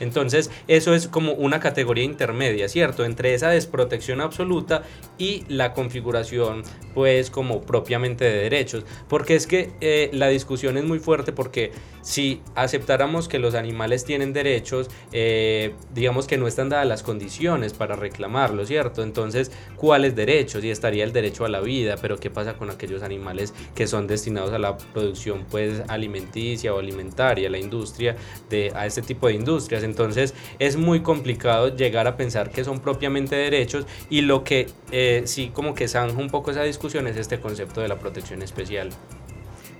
Entonces, 0.00 0.50
eso 0.68 0.94
es 0.94 1.08
como 1.08 1.32
una 1.32 1.60
categoría 1.60 2.04
intermedia, 2.04 2.68
¿cierto? 2.68 3.04
Entre 3.04 3.34
esa 3.34 3.50
desprotección 3.50 4.20
absoluta 4.20 4.82
y 5.18 5.44
la 5.48 5.72
configuración, 5.72 6.62
pues, 6.94 7.30
como 7.30 7.62
propiamente 7.62 8.24
de 8.24 8.38
derechos. 8.38 8.84
Porque 9.08 9.34
es 9.34 9.46
que 9.46 9.70
eh, 9.80 10.10
la 10.12 10.28
discusión 10.28 10.76
es 10.76 10.84
muy 10.84 10.98
fuerte 10.98 11.32
porque 11.32 11.72
si 12.02 12.40
aceptáramos 12.54 13.28
que 13.28 13.38
los 13.38 13.54
animales 13.54 14.04
tienen 14.04 14.32
derechos, 14.32 14.88
eh, 15.12 15.74
digamos 15.92 16.26
que 16.26 16.38
no 16.38 16.46
están 16.46 16.70
dadas 16.70 16.86
las 16.86 17.02
condiciones 17.02 17.74
para 17.74 17.96
reclamarlo, 17.96 18.64
¿cierto? 18.64 19.02
Entonces, 19.02 19.52
¿cuáles 19.76 20.16
derechos? 20.16 20.64
Y 20.64 20.70
estaría 20.70 21.04
el 21.04 21.12
derecho 21.12 21.44
a 21.44 21.48
la 21.48 21.60
vida, 21.60 21.96
pero 22.00 22.16
¿qué 22.18 22.30
pasa 22.30 22.54
con 22.54 22.70
aquellos 22.70 23.02
animales 23.02 23.52
que 23.74 23.86
son 23.86 24.06
destinados 24.06 24.52
a 24.52 24.58
la 24.58 24.76
producción 24.76 25.44
pues 25.50 25.82
alimenticia 25.88 26.72
o 26.74 26.78
alimentaria, 26.78 27.50
la 27.50 27.58
industria, 27.58 28.16
de, 28.48 28.72
a 28.74 28.86
este 28.86 29.02
tipo 29.02 29.26
de 29.26 29.34
industrias? 29.34 29.82
Entonces, 29.88 30.34
es 30.58 30.76
muy 30.76 31.00
complicado 31.00 31.74
llegar 31.74 32.06
a 32.06 32.16
pensar 32.16 32.50
que 32.50 32.64
son 32.64 32.80
propiamente 32.80 33.36
derechos 33.36 33.86
y 34.10 34.20
lo 34.20 34.44
que 34.44 34.66
eh, 34.92 35.22
sí 35.24 35.50
como 35.52 35.74
que 35.74 35.88
zanja 35.88 36.18
un 36.18 36.30
poco 36.30 36.50
esa 36.50 36.62
discusión 36.62 37.06
es 37.06 37.16
este 37.16 37.40
concepto 37.40 37.80
de 37.80 37.88
la 37.88 37.98
protección 37.98 38.42
especial. 38.42 38.90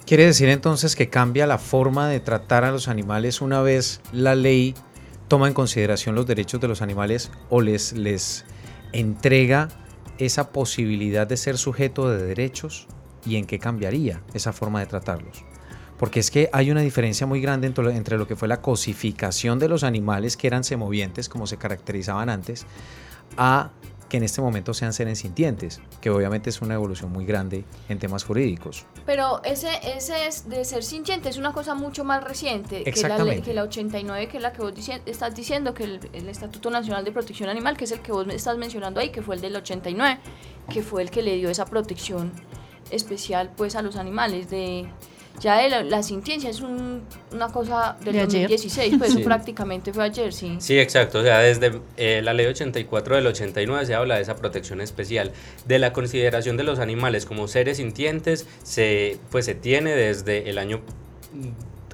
Quiere 0.06 0.24
decir 0.24 0.48
entonces 0.48 0.96
que 0.96 1.10
cambia 1.10 1.46
la 1.46 1.58
forma 1.58 2.08
de 2.08 2.20
tratar 2.20 2.64
a 2.64 2.70
los 2.70 2.88
animales 2.88 3.42
una 3.42 3.60
vez 3.60 4.00
la 4.10 4.34
ley 4.34 4.74
toma 5.28 5.48
en 5.48 5.54
consideración 5.54 6.14
los 6.14 6.26
derechos 6.26 6.60
de 6.60 6.68
los 6.68 6.80
animales 6.80 7.30
o 7.50 7.60
les, 7.60 7.92
les 7.92 8.46
entrega 8.92 9.68
esa 10.16 10.50
posibilidad 10.50 11.26
de 11.26 11.36
ser 11.36 11.58
sujeto 11.58 12.10
de 12.10 12.24
derechos 12.24 12.88
y 13.26 13.36
en 13.36 13.44
qué 13.44 13.58
cambiaría 13.58 14.22
esa 14.32 14.52
forma 14.52 14.80
de 14.80 14.86
tratarlos. 14.86 15.44
Porque 15.98 16.20
es 16.20 16.30
que 16.30 16.48
hay 16.52 16.70
una 16.70 16.80
diferencia 16.80 17.26
muy 17.26 17.40
grande 17.40 17.66
entre 17.66 18.16
lo 18.16 18.26
que 18.26 18.36
fue 18.36 18.48
la 18.48 18.60
cosificación 18.60 19.58
de 19.58 19.68
los 19.68 19.82
animales 19.82 20.36
que 20.36 20.46
eran 20.46 20.64
semovientes, 20.64 21.28
como 21.28 21.46
se 21.46 21.56
caracterizaban 21.56 22.28
antes, 22.30 22.66
a 23.36 23.70
que 24.08 24.16
en 24.16 24.22
este 24.22 24.40
momento 24.40 24.72
sean 24.74 24.92
seres 24.92 25.18
sintientes, 25.18 25.80
que 26.00 26.10
obviamente 26.10 26.50
es 26.50 26.62
una 26.62 26.74
evolución 26.74 27.12
muy 27.12 27.26
grande 27.26 27.64
en 27.88 27.98
temas 27.98 28.24
jurídicos. 28.24 28.86
Pero 29.04 29.42
ese, 29.44 29.68
ese 29.84 30.26
es 30.26 30.48
de 30.48 30.64
ser 30.64 30.82
sintiente 30.82 31.28
es 31.28 31.36
una 31.36 31.52
cosa 31.52 31.74
mucho 31.74 32.04
más 32.04 32.24
reciente 32.24 32.84
que 32.84 33.02
la, 33.02 33.40
que 33.40 33.54
la 33.54 33.62
89, 33.64 34.28
que 34.28 34.36
es 34.38 34.42
la 34.42 34.52
que 34.52 34.62
vos 34.62 34.72
estás 35.06 35.34
diciendo, 35.34 35.74
que 35.74 35.84
el, 35.84 36.00
el, 36.12 36.28
Estatuto 36.28 36.70
Nacional 36.70 37.04
de 37.04 37.12
Protección 37.12 37.48
Animal, 37.50 37.76
que 37.76 37.84
es 37.84 37.92
el 37.92 38.00
que 38.00 38.12
vos 38.12 38.26
estás 38.28 38.56
mencionando 38.56 39.00
ahí, 39.00 39.10
que 39.10 39.20
fue 39.20 39.34
el 39.34 39.40
del 39.40 39.56
89, 39.56 40.18
que 40.72 40.82
fue 40.82 41.02
el 41.02 41.10
que 41.10 41.22
le 41.22 41.36
dio 41.36 41.50
esa 41.50 41.66
protección 41.66 42.32
especial 42.90 43.50
pues 43.54 43.76
a 43.76 43.82
los 43.82 43.96
animales 43.96 44.48
de 44.48 44.88
ya 45.40 45.68
la, 45.68 45.82
la 45.82 45.98
es 45.98 46.60
una 46.60 47.48
cosa 47.52 47.96
del 48.04 48.16
2016, 48.16 48.94
pues 48.98 49.16
prácticamente 49.24 49.92
fue 49.92 50.04
ayer, 50.04 50.32
sí. 50.32 50.56
Sí, 50.58 50.78
exacto, 50.78 51.20
o 51.20 51.22
sea, 51.22 51.38
desde 51.38 51.80
eh, 51.96 52.20
la 52.22 52.34
ley 52.34 52.46
84 52.46 53.16
del 53.16 53.26
89 53.26 53.86
se 53.86 53.94
habla 53.94 54.16
de 54.16 54.22
esa 54.22 54.36
protección 54.36 54.80
especial, 54.80 55.32
de 55.66 55.78
la 55.78 55.92
consideración 55.92 56.56
de 56.56 56.64
los 56.64 56.78
animales 56.78 57.26
como 57.26 57.48
seres 57.48 57.76
sintientes, 57.78 58.46
se, 58.62 59.18
pues 59.30 59.44
se 59.44 59.54
tiene 59.54 59.94
desde 59.94 60.50
el 60.50 60.58
año 60.58 60.80
mm, 61.32 61.48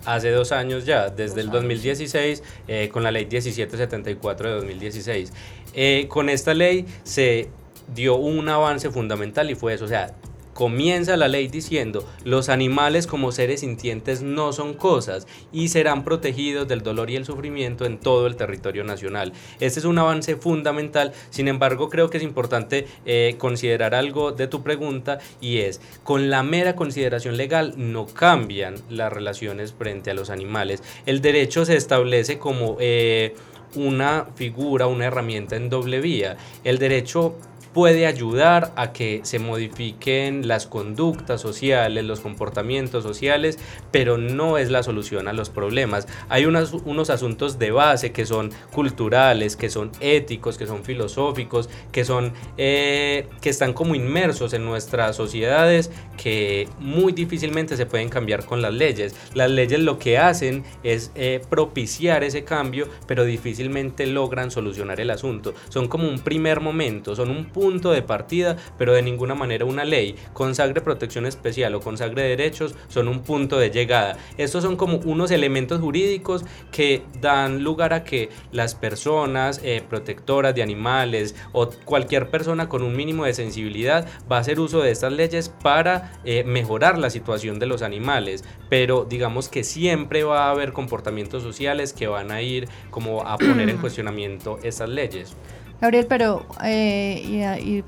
hace 0.06 0.30
dos 0.30 0.52
años 0.52 0.84
ya, 0.84 1.08
desde 1.08 1.40
el 1.40 1.50
2016, 1.50 2.42
eh, 2.68 2.88
con 2.92 3.02
la 3.02 3.10
ley 3.10 3.24
1774 3.24 4.48
de 4.48 4.54
2016. 4.56 5.32
Eh, 5.74 6.06
con 6.08 6.28
esta 6.28 6.54
ley 6.54 6.86
se 7.02 7.48
dio 7.94 8.16
un 8.16 8.48
avance 8.48 8.90
fundamental 8.90 9.50
y 9.50 9.54
fue 9.54 9.74
eso, 9.74 9.84
o 9.84 9.88
sea, 9.88 10.14
comienza 10.54 11.16
la 11.16 11.28
ley 11.28 11.48
diciendo, 11.48 12.08
los 12.24 12.48
animales 12.48 13.06
como 13.06 13.32
seres 13.32 13.60
sintientes 13.60 14.22
no 14.22 14.52
son 14.52 14.74
cosas 14.74 15.26
y 15.52 15.68
serán 15.68 16.04
protegidos 16.04 16.66
del 16.66 16.82
dolor 16.82 17.10
y 17.10 17.16
el 17.16 17.26
sufrimiento 17.26 17.84
en 17.84 17.98
todo 17.98 18.26
el 18.26 18.36
territorio 18.36 18.84
nacional. 18.84 19.32
Este 19.60 19.80
es 19.80 19.84
un 19.84 19.98
avance 19.98 20.36
fundamental, 20.36 21.12
sin 21.30 21.48
embargo 21.48 21.90
creo 21.90 22.08
que 22.08 22.18
es 22.18 22.22
importante 22.22 22.86
eh, 23.04 23.34
considerar 23.38 23.94
algo 23.94 24.32
de 24.32 24.46
tu 24.46 24.62
pregunta 24.62 25.18
y 25.40 25.58
es, 25.58 25.80
con 26.02 26.30
la 26.30 26.42
mera 26.42 26.76
consideración 26.76 27.36
legal 27.36 27.74
no 27.76 28.06
cambian 28.06 28.76
las 28.88 29.12
relaciones 29.12 29.72
frente 29.72 30.12
a 30.12 30.14
los 30.14 30.30
animales. 30.30 30.82
El 31.04 31.20
derecho 31.20 31.64
se 31.64 31.76
establece 31.76 32.38
como... 32.38 32.76
Eh, 32.80 33.34
una 33.76 34.26
figura, 34.36 34.86
una 34.86 35.06
herramienta 35.06 35.56
en 35.56 35.68
doble 35.68 36.00
vía. 36.00 36.36
El 36.62 36.78
derecho 36.78 37.34
puede 37.74 38.06
ayudar 38.06 38.72
a 38.76 38.92
que 38.92 39.20
se 39.24 39.40
modifiquen 39.40 40.46
las 40.46 40.66
conductas 40.66 41.40
sociales, 41.40 42.04
los 42.04 42.20
comportamientos 42.20 43.02
sociales, 43.02 43.58
pero 43.90 44.16
no 44.16 44.58
es 44.58 44.70
la 44.70 44.84
solución 44.84 45.26
a 45.26 45.32
los 45.32 45.50
problemas. 45.50 46.06
Hay 46.28 46.46
unos, 46.46 46.72
unos 46.84 47.10
asuntos 47.10 47.58
de 47.58 47.72
base 47.72 48.12
que 48.12 48.26
son 48.26 48.52
culturales, 48.72 49.56
que 49.56 49.68
son 49.68 49.90
éticos, 50.00 50.56
que 50.56 50.68
son 50.68 50.84
filosóficos, 50.84 51.68
que, 51.90 52.04
son, 52.04 52.32
eh, 52.56 53.26
que 53.42 53.50
están 53.50 53.72
como 53.72 53.96
inmersos 53.96 54.52
en 54.52 54.64
nuestras 54.64 55.16
sociedades 55.16 55.90
que 56.16 56.68
muy 56.78 57.12
difícilmente 57.12 57.76
se 57.76 57.86
pueden 57.86 58.08
cambiar 58.08 58.46
con 58.46 58.62
las 58.62 58.72
leyes. 58.72 59.16
Las 59.34 59.50
leyes 59.50 59.80
lo 59.80 59.98
que 59.98 60.16
hacen 60.16 60.62
es 60.84 61.10
eh, 61.16 61.42
propiciar 61.50 62.22
ese 62.22 62.44
cambio, 62.44 62.86
pero 63.08 63.24
difícilmente 63.24 64.06
logran 64.06 64.52
solucionar 64.52 65.00
el 65.00 65.10
asunto. 65.10 65.54
Son 65.70 65.88
como 65.88 66.08
un 66.08 66.20
primer 66.20 66.60
momento, 66.60 67.16
son 67.16 67.30
un 67.30 67.46
punto 67.46 67.63
punto 67.64 67.92
de 67.92 68.02
partida, 68.02 68.58
pero 68.76 68.92
de 68.92 69.00
ninguna 69.00 69.34
manera 69.34 69.64
una 69.64 69.86
ley. 69.86 70.16
Consagre 70.34 70.82
protección 70.82 71.24
especial 71.24 71.74
o 71.74 71.80
consagre 71.80 72.22
derechos 72.22 72.74
son 72.88 73.08
un 73.08 73.22
punto 73.22 73.58
de 73.58 73.70
llegada. 73.70 74.18
Estos 74.36 74.64
son 74.64 74.76
como 74.76 74.98
unos 74.98 75.30
elementos 75.30 75.80
jurídicos 75.80 76.44
que 76.70 77.02
dan 77.22 77.64
lugar 77.64 77.94
a 77.94 78.04
que 78.04 78.28
las 78.52 78.74
personas 78.74 79.62
eh, 79.64 79.82
protectoras 79.88 80.54
de 80.54 80.62
animales 80.62 81.34
o 81.52 81.70
cualquier 81.86 82.28
persona 82.28 82.68
con 82.68 82.82
un 82.82 82.94
mínimo 82.94 83.24
de 83.24 83.32
sensibilidad 83.32 84.06
va 84.30 84.36
a 84.36 84.40
hacer 84.40 84.60
uso 84.60 84.82
de 84.82 84.90
estas 84.90 85.14
leyes 85.14 85.48
para 85.48 86.20
eh, 86.26 86.44
mejorar 86.44 86.98
la 86.98 87.08
situación 87.08 87.58
de 87.58 87.64
los 87.64 87.80
animales. 87.80 88.44
Pero 88.68 89.06
digamos 89.08 89.48
que 89.48 89.64
siempre 89.64 90.22
va 90.22 90.48
a 90.48 90.50
haber 90.50 90.74
comportamientos 90.74 91.42
sociales 91.42 91.94
que 91.94 92.08
van 92.08 92.30
a 92.30 92.42
ir 92.42 92.68
como 92.90 93.22
a 93.22 93.38
poner 93.38 93.70
en 93.70 93.78
cuestionamiento 93.80 94.58
estas 94.62 94.90
leyes. 94.90 95.34
Gabriel, 95.84 96.06
pero 96.08 96.46
eh, 96.64 97.82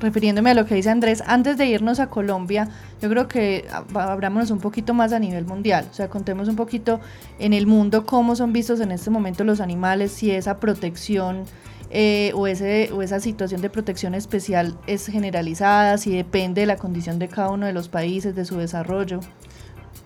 refiriéndome 0.00 0.52
a 0.52 0.54
lo 0.54 0.64
que 0.64 0.74
dice 0.74 0.88
Andrés, 0.88 1.22
antes 1.26 1.58
de 1.58 1.66
irnos 1.66 2.00
a 2.00 2.06
Colombia, 2.08 2.70
yo 3.02 3.10
creo 3.10 3.28
que 3.28 3.66
abrámonos 3.92 4.50
un 4.50 4.58
poquito 4.58 4.94
más 4.94 5.12
a 5.12 5.18
nivel 5.18 5.44
mundial, 5.44 5.86
o 5.90 5.94
sea, 5.94 6.08
contemos 6.08 6.48
un 6.48 6.56
poquito 6.56 6.98
en 7.38 7.52
el 7.52 7.66
mundo 7.66 8.06
cómo 8.06 8.36
son 8.36 8.54
vistos 8.54 8.80
en 8.80 8.90
este 8.90 9.10
momento 9.10 9.44
los 9.44 9.60
animales, 9.60 10.12
si 10.12 10.30
esa 10.30 10.56
protección 10.56 11.44
eh, 11.90 12.32
o, 12.34 12.46
ese, 12.46 12.90
o 12.92 13.02
esa 13.02 13.20
situación 13.20 13.60
de 13.60 13.68
protección 13.68 14.14
especial 14.14 14.74
es 14.86 15.06
generalizada, 15.06 15.98
si 15.98 16.16
depende 16.16 16.62
de 16.62 16.66
la 16.66 16.76
condición 16.76 17.18
de 17.18 17.28
cada 17.28 17.50
uno 17.50 17.66
de 17.66 17.74
los 17.74 17.88
países, 17.90 18.34
de 18.34 18.46
su 18.46 18.56
desarrollo. 18.56 19.20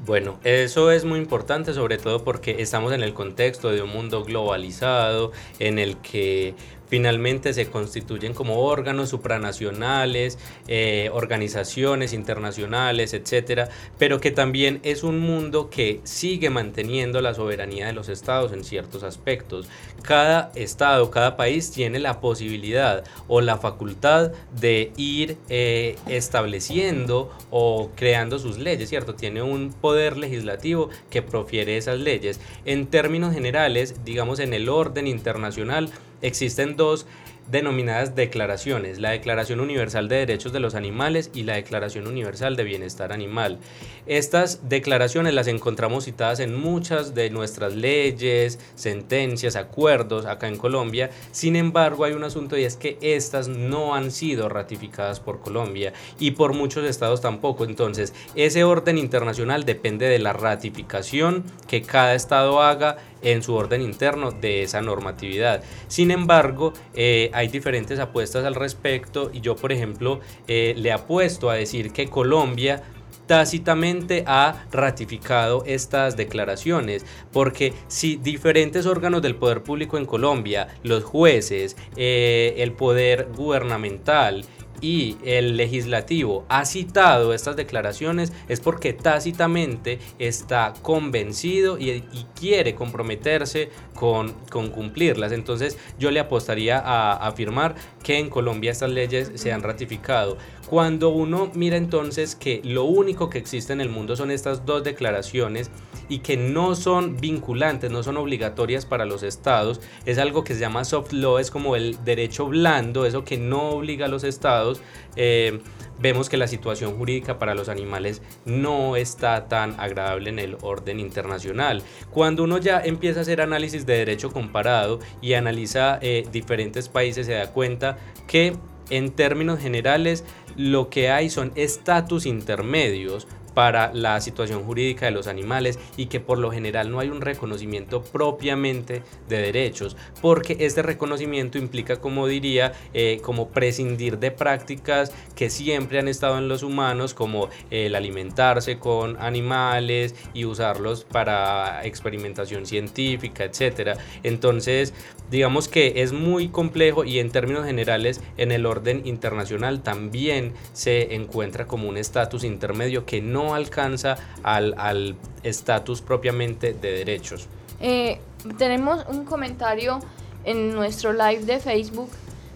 Bueno, 0.06 0.38
eso 0.44 0.90
es 0.90 1.04
muy 1.04 1.18
importante, 1.18 1.74
sobre 1.74 1.98
todo 1.98 2.24
porque 2.24 2.62
estamos 2.62 2.94
en 2.94 3.02
el 3.02 3.12
contexto 3.12 3.70
de 3.70 3.82
un 3.82 3.90
mundo 3.90 4.24
globalizado 4.24 5.30
en 5.58 5.78
el 5.78 5.98
que 5.98 6.54
finalmente 6.90 7.54
se 7.54 7.70
constituyen 7.70 8.34
como 8.34 8.64
órganos 8.64 9.08
supranacionales, 9.08 10.38
eh, 10.66 11.08
organizaciones 11.12 12.12
internacionales, 12.12 13.14
etcétera, 13.14 13.68
pero 13.96 14.20
que 14.20 14.32
también 14.32 14.80
es 14.82 15.04
un 15.04 15.20
mundo 15.20 15.70
que 15.70 16.00
sigue 16.02 16.50
manteniendo 16.50 17.22
la 17.22 17.32
soberanía 17.32 17.86
de 17.86 17.92
los 17.92 18.08
estados 18.08 18.52
en 18.52 18.64
ciertos 18.64 19.04
aspectos. 19.04 19.68
Cada 20.02 20.50
estado, 20.56 21.10
cada 21.10 21.36
país 21.36 21.70
tiene 21.70 22.00
la 22.00 22.20
posibilidad 22.20 23.04
o 23.28 23.40
la 23.40 23.56
facultad 23.56 24.32
de 24.60 24.92
ir 24.96 25.36
eh, 25.48 25.96
estableciendo 26.08 27.30
o 27.50 27.90
creando 27.94 28.40
sus 28.40 28.58
leyes, 28.58 28.88
¿cierto? 28.88 29.14
Tiene 29.14 29.42
un 29.42 29.72
poder 29.72 30.16
legislativo 30.16 30.90
que 31.08 31.22
profiere 31.22 31.76
esas 31.76 32.00
leyes. 32.00 32.40
En 32.64 32.88
términos 32.88 33.32
generales, 33.32 34.04
digamos 34.04 34.40
en 34.40 34.54
el 34.54 34.68
orden 34.68 35.06
internacional, 35.06 35.90
existen 36.22 36.76
dos 36.76 37.06
denominadas 37.50 38.14
declaraciones, 38.14 39.00
la 39.00 39.10
Declaración 39.10 39.60
Universal 39.60 40.08
de 40.08 40.16
Derechos 40.16 40.52
de 40.52 40.60
los 40.60 40.74
Animales 40.74 41.30
y 41.34 41.42
la 41.42 41.54
Declaración 41.54 42.06
Universal 42.06 42.56
de 42.56 42.64
Bienestar 42.64 43.12
Animal. 43.12 43.58
Estas 44.06 44.68
declaraciones 44.68 45.34
las 45.34 45.48
encontramos 45.48 46.04
citadas 46.04 46.40
en 46.40 46.54
muchas 46.54 47.14
de 47.14 47.30
nuestras 47.30 47.74
leyes, 47.74 48.58
sentencias, 48.74 49.56
acuerdos 49.56 50.26
acá 50.26 50.48
en 50.48 50.56
Colombia. 50.56 51.10
Sin 51.32 51.56
embargo, 51.56 52.04
hay 52.04 52.12
un 52.12 52.24
asunto 52.24 52.56
y 52.56 52.64
es 52.64 52.76
que 52.76 52.98
estas 53.00 53.48
no 53.48 53.94
han 53.94 54.10
sido 54.10 54.48
ratificadas 54.48 55.20
por 55.20 55.40
Colombia 55.40 55.92
y 56.18 56.32
por 56.32 56.54
muchos 56.54 56.84
estados 56.84 57.20
tampoco. 57.20 57.64
Entonces, 57.64 58.14
ese 58.36 58.64
orden 58.64 58.96
internacional 58.98 59.64
depende 59.64 60.06
de 60.06 60.18
la 60.18 60.32
ratificación 60.32 61.44
que 61.66 61.82
cada 61.82 62.14
estado 62.14 62.62
haga 62.62 62.96
en 63.22 63.42
su 63.42 63.54
orden 63.54 63.82
interno 63.82 64.30
de 64.30 64.62
esa 64.62 64.80
normatividad. 64.80 65.62
Sin 65.88 66.10
embargo, 66.10 66.72
eh, 66.94 67.30
hay 67.32 67.48
diferentes 67.48 67.98
apuestas 67.98 68.44
al 68.44 68.54
respecto 68.54 69.30
y 69.32 69.40
yo, 69.40 69.56
por 69.56 69.72
ejemplo, 69.72 70.20
eh, 70.48 70.74
le 70.76 70.92
apuesto 70.92 71.50
a 71.50 71.54
decir 71.54 71.92
que 71.92 72.08
Colombia 72.08 72.82
tácitamente 73.30 74.24
ha 74.26 74.64
ratificado 74.72 75.62
estas 75.64 76.16
declaraciones, 76.16 77.06
porque 77.32 77.72
si 77.86 78.16
diferentes 78.16 78.86
órganos 78.86 79.22
del 79.22 79.36
poder 79.36 79.62
público 79.62 79.96
en 79.98 80.04
Colombia, 80.04 80.66
los 80.82 81.04
jueces, 81.04 81.76
eh, 81.96 82.54
el 82.58 82.72
poder 82.72 83.28
gubernamental, 83.36 84.44
y 84.80 85.16
el 85.24 85.56
legislativo 85.56 86.44
ha 86.48 86.64
citado 86.64 87.34
estas 87.34 87.56
declaraciones 87.56 88.32
es 88.48 88.60
porque 88.60 88.92
tácitamente 88.92 89.98
está 90.18 90.74
convencido 90.82 91.78
y, 91.78 92.04
quiere 92.38 92.74
comprometerse 92.74 93.68
con, 93.94 94.32
con, 94.50 94.70
cumplirlas. 94.70 95.32
Entonces 95.32 95.76
yo 95.98 96.10
le 96.10 96.20
apostaría 96.20 96.78
a 96.78 97.26
afirmar 97.26 97.74
que 98.02 98.18
en 98.18 98.30
Colombia 98.30 98.70
estas 98.70 98.90
leyes 98.90 99.32
se 99.34 99.52
han 99.52 99.62
ratificado. 99.62 100.38
Cuando 100.66 101.10
uno 101.10 101.50
mira 101.54 101.76
entonces 101.76 102.34
que 102.34 102.62
lo 102.64 102.84
único 102.84 103.28
que 103.28 103.38
existe 103.38 103.72
en 103.72 103.80
el 103.80 103.90
mundo 103.90 104.16
son 104.16 104.30
estas 104.30 104.64
dos 104.64 104.82
declaraciones 104.84 105.70
y 106.10 106.18
que 106.18 106.36
no 106.36 106.74
son 106.74 107.16
vinculantes, 107.16 107.90
no 107.90 108.02
son 108.02 108.18
obligatorias 108.18 108.84
para 108.84 109.06
los 109.06 109.22
estados, 109.22 109.80
es 110.04 110.18
algo 110.18 110.44
que 110.44 110.54
se 110.54 110.60
llama 110.60 110.84
soft 110.84 111.12
law, 111.12 111.38
es 111.38 111.50
como 111.50 111.76
el 111.76 112.04
derecho 112.04 112.48
blando, 112.48 113.06
eso 113.06 113.24
que 113.24 113.38
no 113.38 113.70
obliga 113.70 114.06
a 114.06 114.08
los 114.08 114.24
estados. 114.24 114.82
Eh, 115.16 115.60
vemos 116.00 116.28
que 116.28 116.36
la 116.36 116.48
situación 116.48 116.96
jurídica 116.96 117.38
para 117.38 117.54
los 117.54 117.68
animales 117.68 118.22
no 118.44 118.96
está 118.96 119.48
tan 119.48 119.78
agradable 119.78 120.30
en 120.30 120.40
el 120.40 120.56
orden 120.62 120.98
internacional. 120.98 121.82
Cuando 122.10 122.42
uno 122.42 122.58
ya 122.58 122.80
empieza 122.80 123.20
a 123.20 123.22
hacer 123.22 123.40
análisis 123.40 123.86
de 123.86 123.98
derecho 123.98 124.30
comparado 124.30 124.98
y 125.22 125.34
analiza 125.34 125.98
eh, 126.02 126.26
diferentes 126.32 126.88
países, 126.88 127.26
se 127.26 127.34
da 127.34 127.52
cuenta 127.52 127.98
que 128.26 128.56
en 128.88 129.10
términos 129.10 129.60
generales 129.60 130.24
lo 130.56 130.90
que 130.90 131.10
hay 131.10 131.30
son 131.30 131.52
estatus 131.54 132.26
intermedios 132.26 133.28
para 133.60 133.92
la 133.92 134.18
situación 134.22 134.64
jurídica 134.64 135.04
de 135.04 135.12
los 135.12 135.26
animales 135.26 135.78
y 135.98 136.06
que 136.06 136.18
por 136.18 136.38
lo 136.38 136.50
general 136.50 136.90
no 136.90 136.98
hay 136.98 137.10
un 137.10 137.20
reconocimiento 137.20 138.02
propiamente 138.02 139.02
de 139.28 139.36
derechos, 139.36 139.98
porque 140.22 140.56
este 140.60 140.80
reconocimiento 140.80 141.58
implica, 141.58 141.96
como 141.96 142.26
diría, 142.26 142.72
eh, 142.94 143.20
como 143.22 143.48
prescindir 143.48 144.18
de 144.18 144.30
prácticas 144.30 145.12
que 145.34 145.50
siempre 145.50 145.98
han 145.98 146.08
estado 146.08 146.38
en 146.38 146.48
los 146.48 146.62
humanos, 146.62 147.12
como 147.12 147.50
el 147.70 147.94
alimentarse 147.96 148.78
con 148.78 149.20
animales 149.20 150.14
y 150.32 150.46
usarlos 150.46 151.04
para 151.04 151.84
experimentación 151.84 152.64
científica, 152.64 153.44
etc. 153.44 153.98
Entonces, 154.22 154.94
digamos 155.30 155.68
que 155.68 156.00
es 156.02 156.12
muy 156.12 156.48
complejo 156.48 157.04
y 157.04 157.18
en 157.18 157.30
términos 157.30 157.66
generales 157.66 158.22
en 158.38 158.52
el 158.52 158.64
orden 158.64 159.02
internacional 159.04 159.82
también 159.82 160.54
se 160.72 161.14
encuentra 161.14 161.66
como 161.66 161.90
un 161.90 161.98
estatus 161.98 162.42
intermedio 162.42 163.04
que 163.04 163.20
no 163.20 163.49
alcanza 163.54 164.16
al 164.42 165.16
estatus 165.42 166.02
propiamente 166.02 166.72
de 166.74 166.92
derechos. 166.92 167.48
Eh, 167.80 168.20
tenemos 168.58 169.04
un 169.08 169.24
comentario 169.24 170.00
en 170.44 170.74
nuestro 170.74 171.12
live 171.12 171.44
de 171.44 171.58
Facebook 171.60 172.10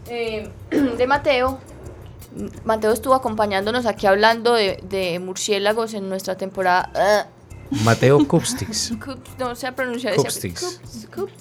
eh, 0.08 0.48
de 0.70 1.06
Mateo. 1.06 1.58
Mateo 2.64 2.92
estuvo 2.92 3.14
acompañándonos 3.14 3.86
aquí 3.86 4.06
hablando 4.06 4.54
de, 4.54 4.80
de 4.82 5.18
murciélagos 5.20 5.94
en 5.94 6.08
nuestra 6.08 6.36
temporada. 6.36 7.28
Mateo 7.84 8.26
Kupstix. 8.26 8.92
no 9.38 9.54
sé 9.54 9.72
pronunciar 9.72 10.14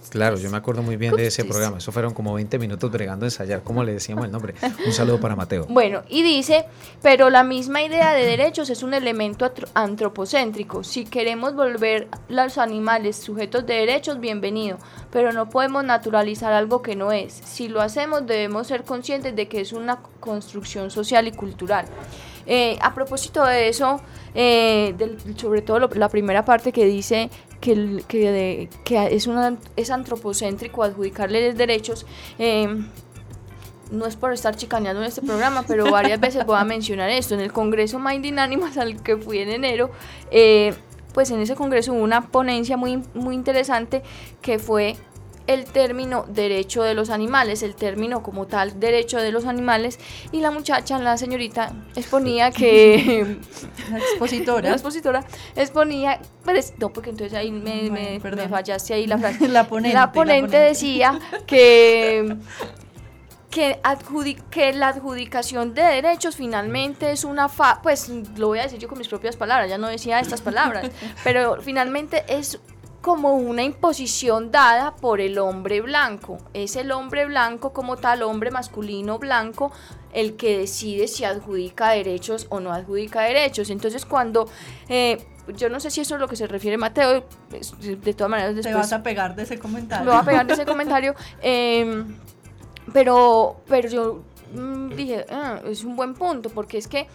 Claro, 0.09 0.37
yo 0.37 0.49
me 0.49 0.57
acuerdo 0.57 0.83
muy 0.83 0.95
bien 0.95 1.15
de 1.15 1.27
ese 1.27 1.43
programa. 1.43 1.77
Eso 1.77 1.91
fueron 1.91 2.13
como 2.13 2.33
20 2.33 2.59
minutos 2.59 2.91
bregando 2.91 3.25
a 3.25 3.27
ensayar 3.27 3.63
cómo 3.63 3.83
le 3.83 3.93
decíamos 3.93 4.25
el 4.25 4.31
nombre. 4.31 4.53
Un 4.85 4.93
saludo 4.93 5.19
para 5.19 5.35
Mateo. 5.35 5.65
Bueno, 5.69 6.03
y 6.07 6.23
dice, 6.23 6.65
pero 7.01 7.29
la 7.29 7.43
misma 7.43 7.81
idea 7.81 8.13
de 8.13 8.25
derechos 8.25 8.69
es 8.69 8.83
un 8.83 8.93
elemento 8.93 9.51
antropocéntrico. 9.73 10.83
Si 10.83 11.05
queremos 11.05 11.55
volver 11.55 12.07
los 12.29 12.57
animales 12.57 13.17
sujetos 13.17 13.65
de 13.65 13.73
derechos, 13.75 14.19
bienvenido. 14.19 14.77
Pero 15.11 15.33
no 15.33 15.49
podemos 15.49 15.83
naturalizar 15.83 16.53
algo 16.53 16.81
que 16.81 16.95
no 16.95 17.11
es. 17.11 17.33
Si 17.33 17.67
lo 17.67 17.81
hacemos, 17.81 18.25
debemos 18.25 18.67
ser 18.67 18.83
conscientes 18.83 19.35
de 19.35 19.47
que 19.47 19.61
es 19.61 19.73
una 19.73 19.99
construcción 20.19 20.91
social 20.91 21.27
y 21.27 21.31
cultural. 21.31 21.85
Eh, 22.45 22.77
a 22.81 22.93
propósito 22.93 23.43
de 23.45 23.69
eso, 23.69 24.01
eh, 24.35 24.95
sobre 25.37 25.61
todo 25.61 25.79
la 25.79 26.09
primera 26.09 26.43
parte 26.43 26.71
que 26.71 26.85
dice 26.85 27.29
que, 27.61 28.03
que, 28.07 28.69
es, 29.11 29.27
una, 29.27 29.57
es 29.75 29.89
antropocéntrico 29.91 30.83
adjudicarle 30.83 31.53
derechos, 31.53 32.05
eh, 32.39 32.67
no 33.91 34.05
es 34.05 34.15
por 34.15 34.33
estar 34.33 34.55
chicaneando 34.55 35.01
en 35.01 35.07
este 35.07 35.21
programa, 35.21 35.63
pero 35.67 35.89
varias 35.91 36.19
veces 36.19 36.45
voy 36.45 36.57
a 36.57 36.63
mencionar 36.63 37.09
esto. 37.09 37.35
En 37.35 37.41
el 37.41 37.53
Congreso 37.53 37.99
Minding 37.99 38.39
Animals 38.39 38.77
al 38.77 39.03
que 39.03 39.17
fui 39.17 39.39
en 39.39 39.49
enero, 39.49 39.91
pues 41.13 41.29
en 41.29 41.39
ese 41.39 41.55
congreso 41.55 41.93
hubo 41.93 42.01
una 42.01 42.29
ponencia 42.29 42.75
muy, 42.75 43.03
muy 43.13 43.35
interesante 43.35 44.01
que 44.41 44.57
fue 44.57 44.95
el 45.47 45.65
término 45.65 46.25
derecho 46.27 46.83
de 46.83 46.93
los 46.93 47.09
animales, 47.09 47.63
el 47.63 47.75
término 47.75 48.23
como 48.23 48.47
tal 48.47 48.79
derecho 48.79 49.17
de 49.17 49.31
los 49.31 49.45
animales, 49.45 49.99
y 50.31 50.39
la 50.39 50.51
muchacha, 50.51 50.99
la 50.99 51.17
señorita, 51.17 51.73
exponía 51.95 52.51
que... 52.51 53.37
la 53.91 53.97
expositora. 53.97 54.69
La 54.73 54.75
expositora 54.75 55.25
exponía, 55.55 56.19
pues, 56.43 56.73
no, 56.79 56.91
porque 56.91 57.09
entonces 57.09 57.37
ahí 57.37 57.51
me, 57.51 57.89
me, 57.89 58.19
fallaste 58.19 58.93
ahí 58.93 59.07
la 59.07 59.17
frase. 59.19 59.47
la 59.47 59.67
ponente. 59.67 59.95
La 59.95 60.11
ponente, 60.11 60.57
decía 60.57 61.19
que 61.45 62.37
que, 63.53 63.79
que, 64.49 64.73
la 64.73 64.87
adjudicación 64.87 65.73
de 65.75 65.83
derechos 65.83 66.35
finalmente 66.35 67.11
es 67.11 67.23
una 67.23 67.49
fa 67.49 67.81
pues 67.83 68.09
lo 68.35 68.47
voy 68.47 68.59
a 68.59 68.63
decir 68.63 68.79
yo 68.79 68.87
con 68.87 68.97
mis 68.97 69.07
propias 69.07 69.35
palabras, 69.35 69.69
ya 69.69 69.77
no 69.77 69.87
decía 69.87 70.19
estas 70.19 70.41
palabras, 70.41 70.89
pero 71.23 71.61
finalmente 71.61 72.23
es 72.27 72.59
como 73.03 73.35
una 73.35 73.63
imposición 73.63 74.49
dada 74.49 74.95
por 74.95 75.19
el 75.19 75.37
hombre 75.37 75.81
blanco. 75.81 76.37
Es 76.53 76.77
el 76.77 76.89
hombre 76.93 77.25
blanco 77.25 77.73
como 77.73 77.97
tal, 77.97 78.23
hombre 78.23 78.49
masculino 78.49 79.19
blanco, 79.19 79.73
el 80.13 80.37
que 80.37 80.59
decide 80.59 81.09
si 81.09 81.25
adjudica 81.25 81.89
derechos 81.89 82.47
o 82.49 82.61
no 82.61 82.71
adjudica 82.71 83.19
derechos. 83.23 83.69
Entonces 83.69 84.05
cuando... 84.05 84.47
Eh, 84.87 85.21
yo 85.57 85.67
no 85.67 85.81
sé 85.81 85.91
si 85.91 85.99
eso 85.99 86.15
es 86.15 86.21
lo 86.21 86.29
que 86.29 86.37
se 86.37 86.47
refiere 86.47 86.77
Mateo, 86.77 87.25
de 87.49 88.13
todas 88.13 88.31
maneras 88.31 88.55
después... 88.55 88.73
Te 88.73 88.79
vas 88.79 88.93
a 88.93 89.03
pegar 89.03 89.35
de 89.35 89.43
ese 89.43 89.59
comentario. 89.59 90.05
Me 90.05 90.11
voy 90.11 90.21
a 90.21 90.23
pegar 90.23 90.47
de 90.47 90.53
ese 90.53 90.65
comentario. 90.73 91.13
Em, 91.41 92.15
pero, 92.93 93.57
pero 93.67 93.89
yo 93.89 94.23
mm, 94.55 94.95
dije, 94.95 95.25
ah, 95.29 95.59
es 95.65 95.83
un 95.83 95.97
buen 95.97 96.13
punto, 96.13 96.49
porque 96.49 96.77
es 96.77 96.87
que 96.87 97.07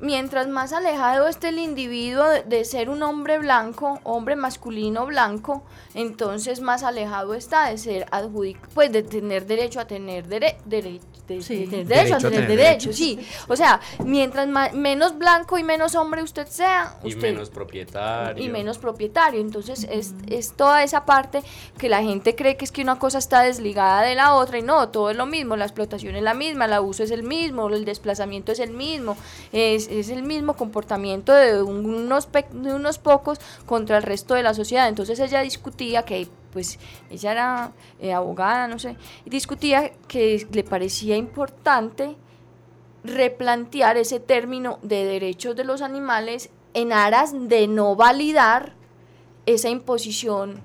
mientras 0.00 0.48
más 0.48 0.72
alejado 0.72 1.28
esté 1.28 1.48
el 1.48 1.58
individuo 1.58 2.24
de, 2.46 2.64
ser 2.64 2.88
un 2.88 3.02
hombre 3.02 3.38
blanco, 3.38 4.00
hombre 4.02 4.36
masculino 4.36 5.06
blanco, 5.06 5.62
entonces 5.94 6.60
más 6.60 6.82
alejado 6.82 7.34
está 7.34 7.70
de 7.70 7.78
ser 7.78 8.06
adjudicado, 8.10 8.68
pues 8.74 8.92
de 8.92 9.02
tener 9.02 9.46
derecho 9.46 9.80
a 9.80 9.86
tener 9.86 10.26
derecho 10.26 11.06
derecho, 11.26 12.14
a 12.14 12.18
tener 12.18 12.46
derecho, 12.46 12.92
sí. 12.92 13.18
O 13.48 13.56
sea, 13.56 13.80
mientras 14.04 14.48
menos 14.74 15.18
blanco 15.18 15.58
y 15.58 15.64
menos 15.64 15.94
hombre 15.94 16.22
usted 16.22 16.46
sea, 16.46 16.96
y 17.02 17.14
menos 17.14 17.50
propietario. 17.50 18.44
Y 18.44 18.48
menos 18.48 18.78
propietario. 18.78 19.40
Entonces 19.40 19.86
es, 19.90 20.14
es 20.28 20.52
toda 20.52 20.82
esa 20.82 21.04
parte 21.04 21.42
que 21.78 21.88
la 21.88 22.02
gente 22.02 22.34
cree 22.34 22.56
que 22.56 22.64
es 22.64 22.72
que 22.72 22.82
una 22.82 22.98
cosa 22.98 23.18
está 23.18 23.42
desligada 23.42 24.02
de 24.02 24.14
la 24.14 24.34
otra 24.34 24.58
y 24.58 24.62
no, 24.62 24.88
todo 24.88 25.10
es 25.10 25.16
lo 25.16 25.26
mismo, 25.26 25.56
la 25.56 25.64
explotación 25.64 26.16
es 26.16 26.22
la 26.22 26.34
misma, 26.34 26.66
el 26.66 26.72
abuso 26.72 27.02
es 27.02 27.10
el 27.10 27.22
mismo, 27.22 27.68
el 27.68 27.84
desplazamiento 27.84 28.52
es 28.52 28.60
el 28.60 28.70
mismo, 28.70 29.16
es, 29.52 29.85
es 29.86 30.10
el 30.10 30.22
mismo 30.22 30.54
comportamiento 30.54 31.32
de 31.32 31.62
unos, 31.62 32.28
de 32.32 32.74
unos 32.74 32.98
pocos 32.98 33.38
contra 33.66 33.96
el 33.96 34.02
resto 34.02 34.34
de 34.34 34.42
la 34.42 34.54
sociedad. 34.54 34.88
Entonces 34.88 35.18
ella 35.20 35.40
discutía 35.40 36.02
que 36.04 36.28
pues 36.52 36.78
ella 37.10 37.32
era 37.32 37.72
eh, 38.00 38.12
abogada, 38.12 38.66
no 38.66 38.78
sé, 38.78 38.96
y 39.24 39.30
discutía 39.30 39.92
que 40.08 40.46
le 40.50 40.64
parecía 40.64 41.16
importante 41.16 42.16
replantear 43.04 43.96
ese 43.98 44.20
término 44.20 44.78
de 44.82 45.04
derechos 45.04 45.54
de 45.54 45.64
los 45.64 45.82
animales 45.82 46.50
en 46.74 46.92
aras 46.92 47.32
de 47.48 47.68
no 47.68 47.94
validar 47.94 48.72
esa 49.44 49.68
imposición 49.68 50.60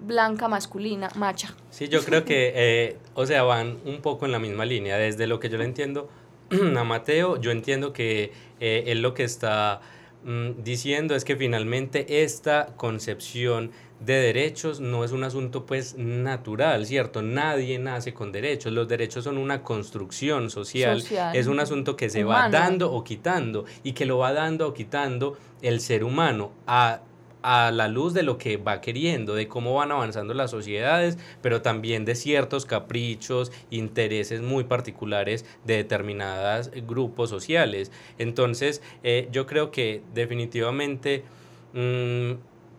blanca 0.00 0.48
masculina, 0.48 1.08
macha. 1.16 1.54
Sí, 1.70 1.88
yo 1.88 2.04
creo 2.04 2.24
que, 2.24 2.52
eh, 2.54 2.96
o 3.14 3.26
sea, 3.26 3.42
van 3.42 3.78
un 3.84 4.00
poco 4.00 4.26
en 4.26 4.32
la 4.32 4.38
misma 4.38 4.64
línea. 4.64 4.96
Desde 4.96 5.26
lo 5.26 5.40
que 5.40 5.48
yo 5.48 5.58
le 5.58 5.64
entiendo 5.64 6.08
a 6.76 6.84
Mateo, 6.84 7.40
yo 7.40 7.50
entiendo 7.50 7.92
que 7.92 8.32
eh, 8.60 8.84
él 8.86 9.02
lo 9.02 9.14
que 9.14 9.24
está 9.24 9.80
mm, 10.24 10.62
diciendo 10.62 11.14
es 11.14 11.24
que 11.24 11.36
finalmente 11.36 12.22
esta 12.22 12.74
concepción 12.76 13.70
de 14.00 14.14
derechos 14.14 14.80
no 14.80 15.04
es 15.04 15.12
un 15.12 15.24
asunto 15.24 15.66
pues 15.66 15.96
natural, 15.98 16.86
¿cierto? 16.86 17.20
Nadie 17.20 17.78
nace 17.78 18.14
con 18.14 18.30
derechos, 18.30 18.72
los 18.72 18.86
derechos 18.86 19.24
son 19.24 19.38
una 19.38 19.62
construcción 19.62 20.50
social, 20.50 21.02
es 21.34 21.46
un 21.48 21.58
asunto 21.58 21.96
que 21.96 22.08
se 22.08 22.22
va 22.22 22.48
dando 22.48 22.92
o 22.92 23.02
quitando 23.02 23.64
y 23.82 23.92
que 23.92 24.06
lo 24.06 24.18
va 24.18 24.32
dando 24.32 24.68
o 24.68 24.74
quitando 24.74 25.36
el 25.62 25.80
ser 25.80 26.04
humano 26.04 26.52
a 26.66 27.00
a 27.42 27.70
la 27.70 27.88
luz 27.88 28.14
de 28.14 28.22
lo 28.22 28.38
que 28.38 28.56
va 28.56 28.80
queriendo, 28.80 29.34
de 29.34 29.48
cómo 29.48 29.74
van 29.74 29.92
avanzando 29.92 30.34
las 30.34 30.50
sociedades, 30.50 31.18
pero 31.42 31.62
también 31.62 32.04
de 32.04 32.14
ciertos 32.14 32.66
caprichos, 32.66 33.52
intereses 33.70 34.40
muy 34.40 34.64
particulares 34.64 35.44
de 35.64 35.76
determinados 35.76 36.70
grupos 36.86 37.30
sociales. 37.30 37.92
Entonces, 38.18 38.82
eh, 39.02 39.28
yo 39.32 39.46
creo 39.46 39.70
que 39.70 40.02
definitivamente, 40.14 41.24
mm, 41.72 42.32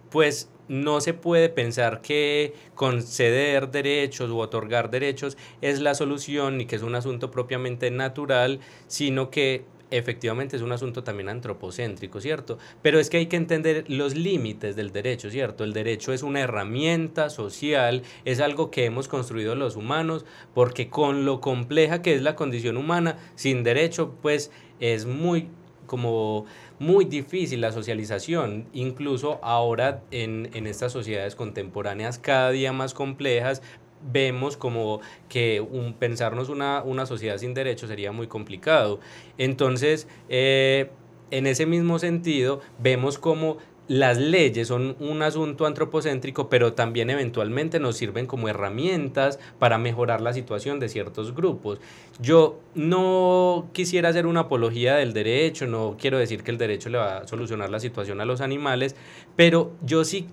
pues 0.09 0.49
no 0.69 1.01
se 1.01 1.13
puede 1.13 1.49
pensar 1.49 2.01
que 2.01 2.53
conceder 2.75 3.71
derechos 3.71 4.29
u 4.29 4.37
otorgar 4.37 4.91
derechos 4.91 5.35
es 5.61 5.79
la 5.79 5.95
solución 5.95 6.61
y 6.61 6.65
que 6.65 6.75
es 6.75 6.83
un 6.83 6.95
asunto 6.95 7.31
propiamente 7.31 7.89
natural, 7.91 8.59
sino 8.87 9.31
que 9.31 9.65
efectivamente 9.91 10.55
es 10.55 10.61
un 10.61 10.71
asunto 10.71 11.03
también 11.03 11.29
antropocéntrico, 11.29 12.21
¿cierto? 12.21 12.57
Pero 12.81 12.99
es 12.99 13.09
que 13.09 13.17
hay 13.17 13.27
que 13.27 13.37
entender 13.37 13.85
los 13.87 14.15
límites 14.15 14.75
del 14.75 14.91
derecho, 14.91 15.29
¿cierto? 15.29 15.63
El 15.63 15.73
derecho 15.73 16.13
es 16.13 16.23
una 16.23 16.41
herramienta 16.41 17.29
social, 17.29 18.03
es 18.25 18.39
algo 18.39 18.71
que 18.71 18.85
hemos 18.85 19.07
construido 19.07 19.55
los 19.55 19.75
humanos, 19.75 20.25
porque 20.53 20.89
con 20.89 21.25
lo 21.25 21.41
compleja 21.41 22.01
que 22.01 22.15
es 22.15 22.21
la 22.21 22.35
condición 22.35 22.77
humana, 22.77 23.17
sin 23.35 23.63
derecho, 23.63 24.15
pues 24.21 24.51
es 24.79 25.05
muy 25.05 25.47
como 25.85 26.45
muy 26.77 27.03
difícil 27.03 27.61
la 27.61 27.71
socialización, 27.71 28.67
incluso 28.73 29.39
ahora 29.41 30.03
en, 30.11 30.49
en 30.53 30.67
estas 30.67 30.91
sociedades 30.91 31.35
contemporáneas 31.35 32.19
cada 32.19 32.51
día 32.51 32.71
más 32.71 32.93
complejas, 32.93 33.61
vemos 34.01 34.57
como 34.57 35.01
que 35.27 35.61
un, 35.61 35.93
pensarnos 35.93 36.49
una, 36.49 36.81
una 36.83 37.05
sociedad 37.05 37.37
sin 37.37 37.53
derechos 37.53 37.89
sería 37.89 38.11
muy 38.11 38.27
complicado. 38.27 38.99
Entonces, 39.37 40.07
eh, 40.29 40.89
en 41.31 41.47
ese 41.47 41.65
mismo 41.65 41.99
sentido, 41.99 42.61
vemos 42.79 43.17
como 43.19 43.57
las 43.89 44.19
leyes 44.19 44.67
son 44.67 44.95
un 44.99 45.23
asunto 45.23 45.65
antropocéntrico, 45.65 46.47
pero 46.47 46.73
también 46.73 47.09
eventualmente 47.09 47.79
nos 47.79 47.97
sirven 47.97 48.27
como 48.27 48.47
herramientas 48.47 49.39
para 49.57 49.79
mejorar 49.79 50.21
la 50.21 50.31
situación 50.31 50.79
de 50.79 50.89
ciertos 50.89 51.33
grupos. 51.33 51.79
Yo 52.19 52.59
no 52.75 53.67
quisiera 53.73 54.09
hacer 54.09 54.27
una 54.27 54.41
apología 54.41 54.95
del 54.95 55.11
derecho, 55.11 55.65
no 55.65 55.97
quiero 55.99 56.19
decir 56.19 56.43
que 56.43 56.51
el 56.51 56.59
derecho 56.59 56.89
le 56.89 56.99
va 56.99 57.17
a 57.17 57.27
solucionar 57.27 57.71
la 57.71 57.79
situación 57.79 58.21
a 58.21 58.25
los 58.25 58.41
animales, 58.41 58.95
pero 59.35 59.71
yo 59.81 60.05
sí 60.05 60.27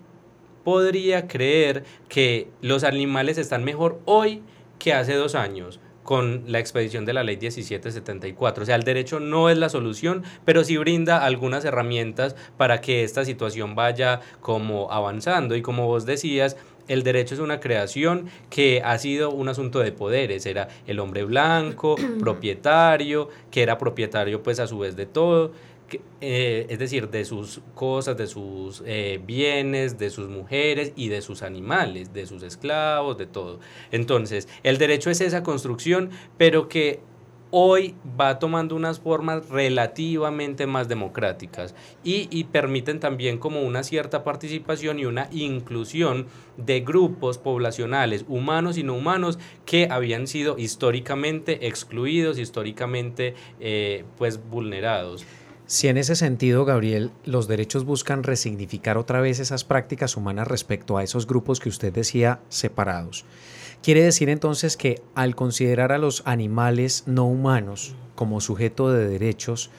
podría 0.67 1.29
creer 1.29 1.85
que 2.09 2.49
los 2.61 2.83
animales 2.83 3.39
están 3.39 3.63
mejor 3.63 4.01
hoy 4.05 4.43
que 4.81 4.93
hace 4.93 5.15
dos 5.15 5.37
años 5.37 5.79
con 6.03 6.43
la 6.49 6.59
expedición 6.59 7.05
de 7.05 7.13
la 7.13 7.23
ley 7.23 7.37
1774. 7.37 8.65
O 8.65 8.67
sea, 8.67 8.75
el 8.75 8.83
derecho 8.83 9.21
no 9.21 9.49
es 9.49 9.59
la 9.59 9.69
solución, 9.69 10.25
pero 10.45 10.65
sí 10.65 10.77
brinda 10.77 11.25
algunas 11.25 11.65
herramientas 11.65 12.35
para 12.57 12.81
que 12.81 13.05
esta 13.05 13.25
situación 13.25 13.77
vaya 13.77 14.23
como 14.41 14.91
avanzando. 14.91 15.55
Y 15.55 15.63
como 15.63 15.87
vos 15.87 16.05
decías, 16.05 16.57
el 16.89 17.05
derecho 17.05 17.35
es 17.35 17.41
una 17.41 17.61
creación 17.61 18.27
que 18.51 18.83
ha 18.85 18.99
sido 18.99 19.31
un 19.31 19.49
asunto 19.49 19.79
de 19.79 19.93
poderes. 19.93 20.47
Era 20.47 20.67
el 20.89 20.99
hombre 20.99 21.23
blanco, 21.23 21.95
propietario, 22.19 23.29
que 23.53 23.63
era 23.63 23.79
propietario 23.79 24.43
pues 24.43 24.59
a 24.59 24.67
su 24.67 24.81
vez 24.81 24.97
de 24.97 25.07
todo. 25.07 25.53
Eh, 26.20 26.66
es 26.68 26.79
decir, 26.79 27.11
de 27.11 27.25
sus 27.25 27.61
cosas, 27.75 28.16
de 28.16 28.27
sus 28.27 28.83
eh, 28.87 29.20
bienes, 29.25 29.99
de 29.99 30.11
sus 30.11 30.29
mujeres 30.29 30.92
y 30.96 31.09
de 31.09 31.22
sus 31.22 31.42
animales, 31.42 32.12
de 32.12 32.27
sus 32.27 32.42
esclavos, 32.42 33.18
de 33.18 33.27
todo. 33.27 33.61
Entonces, 33.90 34.49
el 34.62 34.79
derecho 34.79 35.11
es 35.11 35.20
esa 35.20 35.42
construcción, 35.42 36.11
pero 36.38 36.68
que 36.68 37.01
hoy 37.51 37.94
va 38.20 38.38
tomando 38.38 38.75
unas 38.75 38.99
formas 38.99 39.49
relativamente 39.49 40.66
más 40.66 40.88
democráticas 40.88 41.75
y, 42.03 42.29
y, 42.31 42.44
permiten 42.44 42.99
también 42.99 43.38
como 43.38 43.62
una 43.62 43.83
cierta 43.83 44.25
participación 44.25 44.99
y 44.99 45.05
una 45.05 45.29
inclusión 45.31 46.27
de 46.57 46.81
grupos 46.81 47.38
poblacionales, 47.38 48.25
humanos 48.29 48.79
y 48.79 48.83
no 48.83 48.94
humanos, 48.94 49.38
que 49.64 49.88
habían 49.90 50.27
sido 50.27 50.59
históricamente 50.59 51.66
excluidos, 51.68 52.38
históricamente 52.38 53.35
eh, 53.61 54.05
pues 54.18 54.40
vulnerados. 54.51 55.25
Si 55.69 55.89
en 55.89 55.97
ese 55.97 56.15
sentido, 56.15 56.65
Gabriel, 56.65 57.11
los 57.25 57.49
derechos 57.49 57.85
buscan 57.85 58.23
resignificar 58.23 58.97
otra 58.97 59.21
vez 59.21 59.41
esas 59.41 59.65
prácticas 59.65 60.17
humanas 60.17 60.47
respecto 60.47 60.97
a 60.97 61.03
esos 61.03 61.27
grupos 61.27 61.59
que 61.59 61.69
usted 61.69 61.93
decía 61.93 62.39
separados, 62.49 63.25
quiere 63.83 64.05
decir 64.05 64.29
entonces 64.29 64.77
que 64.77 65.03
al 65.17 65.35
considerar 65.35 65.91
a 65.91 65.99
los 65.99 66.23
animales 66.25 67.03
no 67.07 67.27
humanos 67.27 67.97
como 68.15 68.41
sujeto 68.41 68.93
de 68.93 69.09
derechos, 69.09 69.71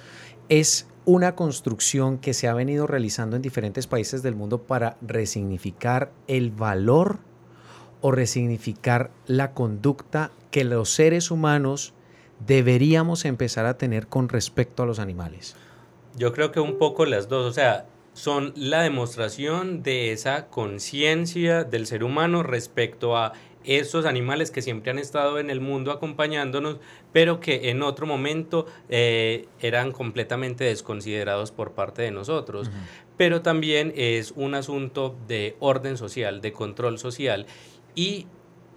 es 0.50 0.88
una 1.06 1.36
construcción 1.36 2.17
que 2.17 2.34
se 2.34 2.50
ha 2.50 2.54
venido 2.54 2.86
realizando 2.86 3.38
en 3.38 3.41
diferentes 3.41 3.88
países 3.88 4.21
del 4.23 4.36
mundo 4.36 4.63
para 4.63 4.97
resignificar 5.02 6.12
el 6.28 6.52
valor 6.52 7.19
o 8.02 8.12
resignificar 8.12 9.10
la 9.26 9.54
conducta 9.54 10.32
que 10.52 10.65
los 10.65 10.89
seres 10.93 11.32
humanos 11.32 11.93
deberíamos 12.45 13.23
empezar 13.23 13.65
a 13.65 13.78
tener 13.78 14.08
con 14.08 14.28
respecto 14.28 14.84
a 14.84 14.86
los 14.86 15.00
animales. 15.00 15.56
Yo 16.17 16.34
creo 16.34 16.51
que 16.51 16.60
un 16.60 16.77
poco 16.77 17.06
las 17.06 17.30
dos, 17.30 17.45
o 17.45 17.53
sea, 17.53 17.86
son 18.13 18.51
la 18.56 18.82
demostración 18.82 19.84
de 19.84 20.12
esa 20.12 20.47
conciencia 20.47 21.63
del 21.63 21.86
ser 21.86 22.03
humano 22.03 22.41
respecto 22.41 23.15
a 23.15 23.34
esos 23.63 24.06
animales 24.06 24.49
que 24.49 24.63
siempre 24.63 24.89
han 24.89 24.97
estado 24.97 25.39
en 25.39 25.51
el 25.51 25.60
mundo 25.60 25.91
acompañándonos, 25.91 26.77
pero 27.13 27.39
que 27.39 27.69
en 27.69 27.84
otro 27.84 28.08
momento 28.08 28.65
eh, 28.89 29.45
eran 29.60 29.91
completamente 29.91 30.63
desconsiderados 30.63 31.51
por 31.51 31.73
parte 31.73 32.01
de 32.01 32.12
nosotros. 32.12 32.71
Pero 33.17 33.41
también 33.41 33.93
es 33.95 34.32
un 34.36 34.56
asunto 34.56 35.15
de 35.27 35.56
orden 35.60 35.97
social, 35.97 36.41
de 36.41 36.53
control 36.53 36.97
social. 36.97 37.45
Y 37.93 38.25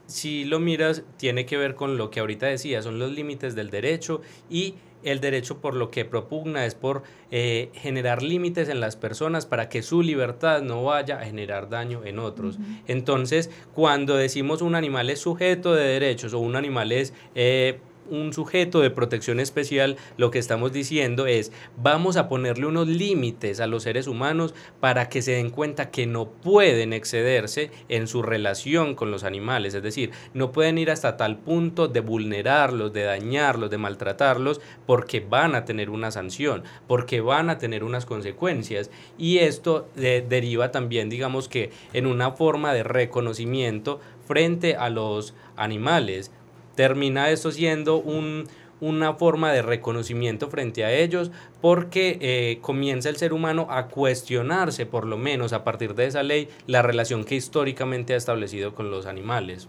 si 0.06 0.44
lo 0.44 0.58
miras, 0.58 1.04
tiene 1.16 1.46
que 1.46 1.56
ver 1.56 1.76
con 1.76 1.96
lo 1.96 2.10
que 2.10 2.20
ahorita 2.20 2.46
decía, 2.46 2.82
son 2.82 2.98
los 2.98 3.12
límites 3.12 3.54
del 3.54 3.70
derecho 3.70 4.20
y 4.50 4.74
el 5.02 5.20
derecho 5.20 5.60
por 5.60 5.74
lo 5.74 5.90
que 5.90 6.04
propugna 6.04 6.66
es 6.66 6.74
por 6.74 7.02
eh, 7.30 7.70
generar 7.74 8.22
límites 8.22 8.68
en 8.68 8.80
las 8.80 8.96
personas 8.96 9.46
para 9.46 9.68
que 9.68 9.82
su 9.82 10.02
libertad 10.02 10.62
no 10.62 10.84
vaya 10.84 11.20
a 11.20 11.24
generar 11.24 11.68
daño 11.68 12.04
en 12.04 12.18
otros. 12.18 12.58
Entonces, 12.86 13.50
cuando 13.74 14.16
decimos 14.16 14.62
un 14.62 14.74
animal 14.74 15.10
es 15.10 15.20
sujeto 15.20 15.74
de 15.74 15.84
derechos 15.84 16.34
o 16.34 16.38
un 16.38 16.56
animal 16.56 16.92
es... 16.92 17.14
Eh, 17.34 17.80
un 18.08 18.32
sujeto 18.32 18.80
de 18.80 18.90
protección 18.90 19.40
especial, 19.40 19.96
lo 20.16 20.30
que 20.30 20.38
estamos 20.38 20.72
diciendo 20.72 21.26
es, 21.26 21.52
vamos 21.76 22.16
a 22.16 22.28
ponerle 22.28 22.66
unos 22.66 22.88
límites 22.88 23.60
a 23.60 23.66
los 23.66 23.82
seres 23.82 24.06
humanos 24.06 24.54
para 24.80 25.08
que 25.08 25.22
se 25.22 25.32
den 25.32 25.50
cuenta 25.50 25.90
que 25.90 26.06
no 26.06 26.26
pueden 26.26 26.92
excederse 26.92 27.70
en 27.88 28.06
su 28.06 28.22
relación 28.22 28.94
con 28.94 29.10
los 29.10 29.24
animales, 29.24 29.74
es 29.74 29.82
decir, 29.82 30.10
no 30.34 30.52
pueden 30.52 30.78
ir 30.78 30.90
hasta 30.90 31.16
tal 31.16 31.38
punto 31.38 31.88
de 31.88 32.00
vulnerarlos, 32.00 32.92
de 32.92 33.02
dañarlos, 33.02 33.70
de 33.70 33.78
maltratarlos, 33.78 34.60
porque 34.86 35.20
van 35.20 35.54
a 35.54 35.64
tener 35.64 35.90
una 35.90 36.10
sanción, 36.10 36.64
porque 36.86 37.20
van 37.20 37.50
a 37.50 37.58
tener 37.58 37.84
unas 37.84 38.06
consecuencias. 38.06 38.90
Y 39.18 39.38
esto 39.38 39.88
deriva 39.94 40.70
también, 40.70 41.08
digamos 41.10 41.48
que, 41.48 41.70
en 41.92 42.06
una 42.06 42.32
forma 42.32 42.72
de 42.72 42.82
reconocimiento 42.82 44.00
frente 44.26 44.76
a 44.76 44.90
los 44.90 45.34
animales 45.56 46.30
termina 46.74 47.30
esto 47.30 47.50
siendo 47.52 47.98
un, 47.98 48.48
una 48.80 49.14
forma 49.14 49.52
de 49.52 49.62
reconocimiento 49.62 50.48
frente 50.48 50.84
a 50.84 50.92
ellos 50.92 51.30
porque 51.60 52.18
eh, 52.20 52.58
comienza 52.60 53.08
el 53.08 53.16
ser 53.16 53.32
humano 53.32 53.66
a 53.70 53.88
cuestionarse, 53.88 54.86
por 54.86 55.06
lo 55.06 55.18
menos 55.18 55.52
a 55.52 55.64
partir 55.64 55.94
de 55.94 56.06
esa 56.06 56.22
ley, 56.22 56.48
la 56.66 56.82
relación 56.82 57.24
que 57.24 57.36
históricamente 57.36 58.14
ha 58.14 58.16
establecido 58.16 58.74
con 58.74 58.90
los 58.90 59.06
animales. 59.06 59.68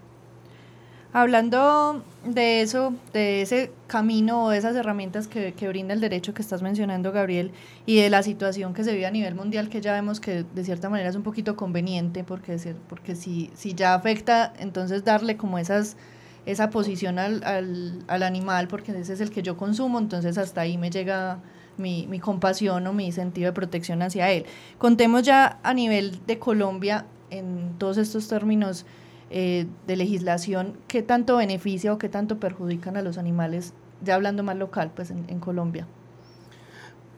Hablando 1.14 2.06
de 2.24 2.62
eso, 2.62 2.94
de 3.12 3.42
ese 3.42 3.70
camino 3.88 4.46
o 4.46 4.50
de 4.50 4.58
esas 4.58 4.78
herramientas 4.78 5.28
que, 5.28 5.52
que, 5.52 5.68
brinda 5.68 5.94
el 5.94 6.00
derecho 6.00 6.34
que 6.34 6.42
estás 6.42 6.62
mencionando, 6.62 7.12
Gabriel, 7.12 7.52
y 7.86 7.98
de 7.98 8.10
la 8.10 8.24
situación 8.24 8.74
que 8.74 8.86
se 8.86 8.94
vive 8.94 9.06
a 9.06 9.12
nivel 9.12 9.36
mundial, 9.36 9.68
que 9.68 9.82
ya 9.82 9.92
vemos 9.92 10.22
que 10.22 10.46
de 10.56 10.64
cierta 10.64 10.90
manera 10.90 11.10
es 11.10 11.18
un 11.18 11.24
poquito 11.24 11.58
conveniente, 11.58 12.24
porque, 12.24 12.58
porque 12.88 13.16
si, 13.16 13.52
si 13.56 13.74
ya 13.74 13.94
afecta, 13.94 14.54
entonces 14.58 15.04
darle 15.04 15.36
como 15.36 15.58
esas 15.58 15.98
esa 16.46 16.70
posición 16.70 17.20
al, 17.20 17.44
al, 17.44 18.04
al, 18.08 18.24
animal, 18.24 18.68
porque 18.68 18.92
ese 18.92 19.14
es 19.14 19.22
el 19.22 19.30
que 19.30 19.44
yo 19.44 19.58
consumo, 19.58 20.00
entonces 20.00 20.38
hasta 20.38 20.62
ahí 20.62 20.78
me 20.78 20.90
llega 20.90 21.40
mi, 21.78 22.08
mi 22.08 22.20
compasión 22.20 22.86
o 22.88 22.94
mi 22.94 23.12
sentido 23.12 23.48
de 23.48 23.54
protección 23.54 24.02
hacia 24.02 24.32
él. 24.32 24.46
Contemos 24.78 25.24
ya 25.24 25.60
a 25.64 25.74
nivel 25.74 26.20
de 26.26 26.40
Colombia, 26.40 27.06
en 27.32 27.76
todos 27.80 27.98
estos 27.98 28.28
términos 28.28 28.86
eh, 29.30 29.66
de 29.88 29.96
legislación, 29.96 30.78
qué 30.88 31.02
tanto 31.02 31.38
beneficia 31.38 31.94
o 31.94 31.98
qué 31.98 32.10
tanto 32.10 32.40
perjudican 32.40 32.98
a 32.98 33.02
los 33.02 33.18
animales, 33.18 33.74
ya 34.04 34.16
hablando 34.16 34.44
más 34.44 34.58
local, 34.58 34.92
pues 34.94 35.10
en, 35.10 35.40
Colombia. 35.40 35.88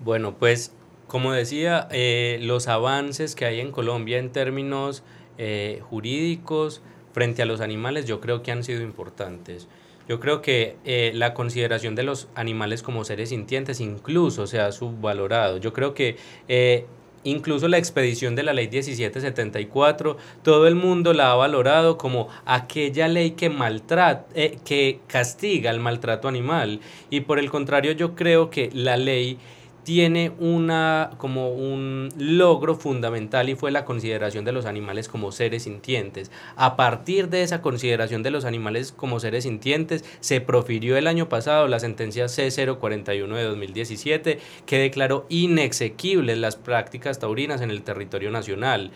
Bueno, 0.04 0.38
pues 0.38 0.74
como 1.08 1.32
decía, 1.32 1.88
eh, 1.92 2.38
los 2.42 2.68
avances 2.68 3.36
que 3.36 3.46
hay 3.46 3.60
en 3.60 3.72
Colombia 3.72 4.20
en 4.20 4.32
términos 4.32 5.04
eh, 5.40 5.82
jurídicos, 5.90 6.84
frente 7.14 7.42
a 7.42 7.46
los 7.46 7.62
animales 7.62 8.06
yo 8.06 8.20
creo 8.20 8.44
que 8.44 8.52
han 8.52 8.64
sido 8.64 8.82
importantes. 8.82 9.68
Yo 10.08 10.20
creo 10.20 10.42
que 10.42 10.76
eh, 10.84 11.12
la 11.16 11.34
consideración 11.34 11.96
de 11.96 12.04
los 12.04 12.28
animales 12.36 12.84
como 12.84 13.06
seres 13.06 13.30
sintientes 13.30 13.80
incluso 13.80 14.48
se 14.48 14.60
ha 14.60 14.72
subvalorado. 14.74 15.58
Yo 15.58 15.72
creo 15.72 15.94
que 15.94 16.18
eh, 16.50 16.86
incluso 17.24 17.70
la 17.70 17.78
expedición 17.78 18.36
de 18.36 18.44
la 18.44 18.52
ley 18.52 18.68
1774, 18.68 20.18
todo 20.44 20.68
el 20.68 20.76
mundo 20.76 21.14
la 21.14 21.32
ha 21.32 21.36
valorado 21.36 21.98
como 21.98 22.28
aquella 22.46 23.08
ley 23.08 23.32
que 23.32 23.50
maltrata, 23.50 24.26
eh, 24.36 24.60
que 24.66 25.00
castiga 25.08 25.72
el 25.72 25.80
maltrato 25.80 26.28
animal. 26.28 26.82
Y 27.10 27.22
por 27.22 27.40
el 27.40 27.50
contrario, 27.50 27.94
yo 27.94 28.14
creo 28.14 28.50
que 28.50 28.70
la 28.74 28.98
ley 28.98 29.38
tiene 29.84 30.32
una 30.40 31.12
como 31.18 31.50
un 31.50 32.10
logro 32.18 32.76
fundamental 32.76 33.50
y 33.50 33.56
fue 33.56 33.72
la 33.72 33.86
consideración 33.86 34.46
de 34.46 34.52
los 34.52 34.66
animales 34.66 35.08
como 35.08 35.32
seres 35.32 35.64
sintientes. 35.64 36.32
A 36.56 36.76
partir 36.76 37.30
de 37.30 37.44
esa 37.44 37.62
consideración 37.62 38.24
de 38.24 38.32
los 38.32 38.46
animales 38.46 38.92
como 38.92 39.20
seres 39.20 39.44
sintientes 39.44 40.04
se 40.20 40.42
profirió 40.42 40.98
el 40.98 41.08
año 41.08 41.30
pasado 41.30 41.68
la 41.68 41.80
sentencia 41.80 42.26
C041 42.26 43.36
de 43.36 43.44
2017 43.44 44.40
que 44.66 44.78
declaró 44.78 45.26
inexequibles 45.30 46.38
las 46.38 46.56
prácticas 46.56 47.20
taurinas 47.20 47.62
en 47.62 47.72
el 47.72 47.84
territorio 47.84 48.32
nacional 48.32 48.92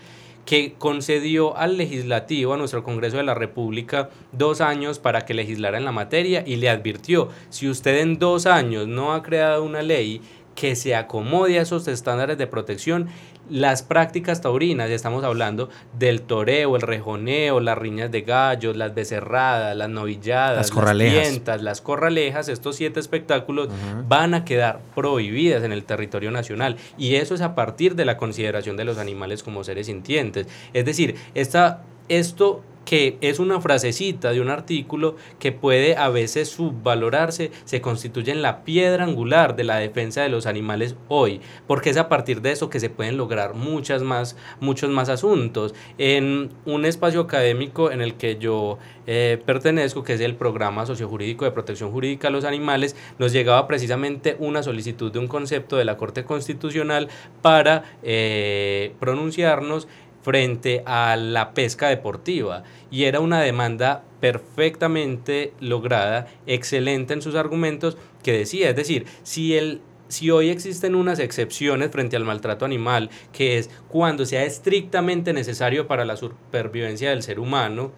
que 0.47 0.75
concedió 0.77 1.57
al 1.57 1.75
legislativo, 1.75 2.53
a 2.53 2.57
nuestro 2.57 2.81
Congreso 2.81 3.17
de 3.17 3.23
la 3.23 3.33
República, 3.33 4.09
dos 4.31 4.61
años 4.61 4.97
para 4.97 5.25
que 5.25 5.33
legislara 5.33 5.77
en 5.77 5.83
la 5.83 5.91
materia 5.91 6.41
y 6.47 6.55
le 6.55 6.69
advirtió, 6.69 7.27
si 7.49 7.69
usted 7.69 7.99
en 7.99 8.17
dos 8.17 8.45
años 8.45 8.87
no 8.87 9.13
ha 9.13 9.23
creado 9.23 9.65
una 9.65 9.81
ley 9.81 10.21
que 10.57 10.75
se 10.75 10.95
acomode 10.95 11.59
a 11.59 11.61
esos 11.61 11.87
estándares 11.87 12.35
de 12.39 12.47
protección. 12.47 13.09
Las 13.47 13.83
prácticas 13.83 14.41
taurinas, 14.41 14.89
ya 14.89 14.95
estamos 14.95 15.23
hablando 15.23 15.69
del 15.97 16.23
toreo, 16.23 16.75
el 16.75 16.81
rejoneo, 16.81 17.59
las 17.59 17.77
riñas 17.77 18.11
de 18.11 18.23
gallos, 18.23 18.75
las 18.75 18.95
becerradas, 18.95 19.77
las 19.77 19.87
novilladas, 19.87 20.57
las 20.57 20.71
corralejas, 20.71 21.41
las, 21.45 21.61
las 21.61 21.81
corralejas, 21.81 22.49
estos 22.49 22.75
siete 22.75 22.99
espectáculos 22.99 23.69
van 24.07 24.33
a 24.33 24.43
quedar 24.43 24.79
prohibidas 24.95 25.63
en 25.63 25.71
el 25.71 25.83
territorio 25.83 26.31
nacional 26.31 26.77
y 26.97 27.15
eso 27.15 27.35
es 27.35 27.41
a 27.41 27.53
partir 27.53 27.95
de 27.95 28.05
la 28.05 28.17
consideración 28.17 28.75
de 28.77 28.83
los 28.83 28.97
animales 28.97 29.43
como 29.43 29.63
seres 29.63 29.85
sintientes. 29.85 30.47
Es 30.73 30.85
decir, 30.85 31.15
esta, 31.35 31.83
esto 32.09 32.63
que 32.87 33.17
es 33.19 33.39
una 33.39 33.59
frasecita 33.59 34.31
de 34.31 34.39
un 34.39 34.49
artículo 34.49 35.17
que 35.39 35.51
puede 35.51 35.97
a 35.97 36.07
veces 36.07 36.47
subvalorarse, 36.47 37.51
se 37.65 37.81
constituye 37.81 38.31
en 38.31 38.41
la 38.41 38.63
piedra 38.63 39.03
angular 39.03 39.57
de 39.57 39.65
la 39.65 39.75
defensa 39.75 40.21
de 40.21 40.29
los 40.29 40.45
animales 40.45 40.95
hoy, 41.09 41.41
porque 41.67 41.89
es 41.89 41.97
a 41.97 42.07
partir 42.07 42.41
de 42.41 42.53
eso 42.53 42.69
que 42.69 42.79
se 42.79 42.89
pueden 42.89 43.17
lograr 43.17 43.55
muchas 43.55 44.03
más, 44.03 44.37
muchos 44.61 44.89
más 44.89 45.09
asuntos. 45.09 45.75
En 45.97 46.49
un 46.65 46.85
espacio 46.85 47.19
académico 47.19 47.91
en 47.91 47.99
el 47.99 48.13
que 48.13 48.37
yo 48.37 48.77
eh, 49.05 49.37
pertenezco, 49.45 50.05
que 50.05 50.13
es 50.13 50.21
el 50.21 50.35
programa 50.35 50.85
sociojurídico 50.85 51.43
de 51.43 51.51
protección 51.51 51.91
jurídica 51.91 52.29
a 52.29 52.31
los 52.31 52.45
animales, 52.45 52.95
nos 53.19 53.33
llegaba 53.33 53.67
precisamente 53.67 54.37
una 54.39 54.63
solicitud 54.63 55.11
de 55.11 55.19
un 55.19 55.27
concepto 55.27 55.75
de 55.75 55.83
la 55.83 55.97
Corte 55.97 56.23
Constitucional 56.23 57.09
para 57.41 57.83
eh, 58.01 58.93
pronunciarnos 59.01 59.89
frente 60.27 60.83
a 60.85 61.15
la 61.15 61.53
pesca 61.53 61.87
deportiva. 61.87 62.63
Y 62.91 63.05
era 63.05 63.21
una 63.21 63.39
demanda 63.39 64.03
perfectamente 64.19 65.53
lograda, 65.61 66.27
excelente 66.45 67.13
en 67.13 67.21
sus 67.21 67.35
argumentos, 67.35 67.95
que 68.23 68.33
decía, 68.33 68.69
es 68.69 68.75
decir, 68.75 69.05
si 69.23 69.55
el 69.55 69.79
si 70.09 70.29
hoy 70.29 70.49
existen 70.49 70.95
unas 70.95 71.19
excepciones 71.19 71.91
frente 71.91 72.17
al 72.17 72.25
maltrato 72.25 72.65
animal, 72.65 73.09
que 73.31 73.57
es 73.57 73.69
cuando 73.87 74.25
sea 74.25 74.43
estrictamente 74.43 75.31
necesario 75.31 75.87
para 75.87 76.03
la 76.03 76.17
supervivencia 76.17 77.09
del 77.11 77.23
ser 77.23 77.39
humano, 77.39 77.93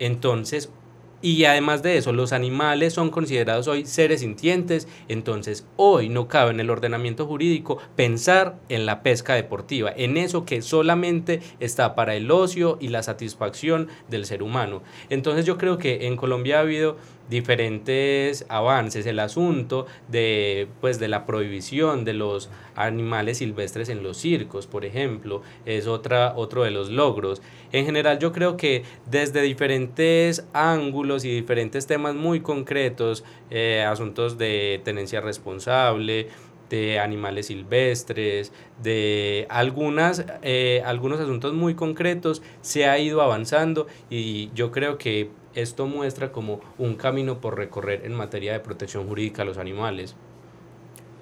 entonces 0.00 0.72
y 1.20 1.44
además 1.44 1.82
de 1.82 1.96
eso, 1.96 2.12
los 2.12 2.32
animales 2.32 2.92
son 2.92 3.10
considerados 3.10 3.66
hoy 3.66 3.86
seres 3.86 4.20
sintientes, 4.20 4.86
entonces 5.08 5.66
hoy 5.76 6.08
no 6.08 6.28
cabe 6.28 6.52
en 6.52 6.60
el 6.60 6.70
ordenamiento 6.70 7.26
jurídico 7.26 7.78
pensar 7.96 8.56
en 8.68 8.86
la 8.86 9.02
pesca 9.02 9.34
deportiva, 9.34 9.92
en 9.96 10.16
eso 10.16 10.44
que 10.44 10.62
solamente 10.62 11.40
está 11.58 11.94
para 11.94 12.14
el 12.14 12.30
ocio 12.30 12.78
y 12.80 12.88
la 12.88 13.02
satisfacción 13.02 13.88
del 14.08 14.26
ser 14.26 14.42
humano. 14.42 14.82
Entonces 15.10 15.44
yo 15.44 15.58
creo 15.58 15.78
que 15.78 16.06
en 16.06 16.16
Colombia 16.16 16.58
ha 16.58 16.62
habido 16.62 16.96
diferentes 17.28 18.46
avances. 18.48 19.06
El 19.06 19.18
asunto 19.18 19.86
de, 20.08 20.68
pues, 20.80 20.98
de 20.98 21.08
la 21.08 21.26
prohibición 21.26 22.04
de 22.04 22.14
los 22.14 22.50
animales 22.74 23.38
silvestres 23.38 23.88
en 23.88 24.02
los 24.02 24.16
circos, 24.16 24.66
por 24.66 24.84
ejemplo, 24.84 25.42
es 25.66 25.86
otra, 25.86 26.34
otro 26.36 26.64
de 26.64 26.70
los 26.70 26.90
logros. 26.90 27.42
En 27.72 27.84
general 27.84 28.18
yo 28.18 28.32
creo 28.32 28.56
que 28.56 28.84
desde 29.10 29.42
diferentes 29.42 30.46
ángulos 30.52 31.24
y 31.24 31.34
diferentes 31.34 31.86
temas 31.86 32.14
muy 32.14 32.40
concretos, 32.40 33.24
eh, 33.50 33.84
asuntos 33.86 34.38
de 34.38 34.80
tenencia 34.84 35.20
responsable, 35.20 36.28
de 36.70 36.98
animales 36.98 37.46
silvestres, 37.46 38.52
de 38.82 39.46
algunas, 39.48 40.24
eh, 40.42 40.82
algunos 40.84 41.20
asuntos 41.20 41.54
muy 41.54 41.74
concretos, 41.74 42.42
se 42.60 42.86
ha 42.86 42.98
ido 42.98 43.22
avanzando 43.22 43.86
y 44.10 44.50
yo 44.54 44.70
creo 44.70 44.98
que 44.98 45.30
esto 45.62 45.86
muestra 45.86 46.30
como 46.30 46.60
un 46.78 46.94
camino 46.94 47.40
por 47.40 47.56
recorrer 47.56 48.04
en 48.04 48.14
materia 48.14 48.52
de 48.52 48.60
protección 48.60 49.08
jurídica 49.08 49.42
a 49.42 49.44
los 49.44 49.58
animales. 49.58 50.14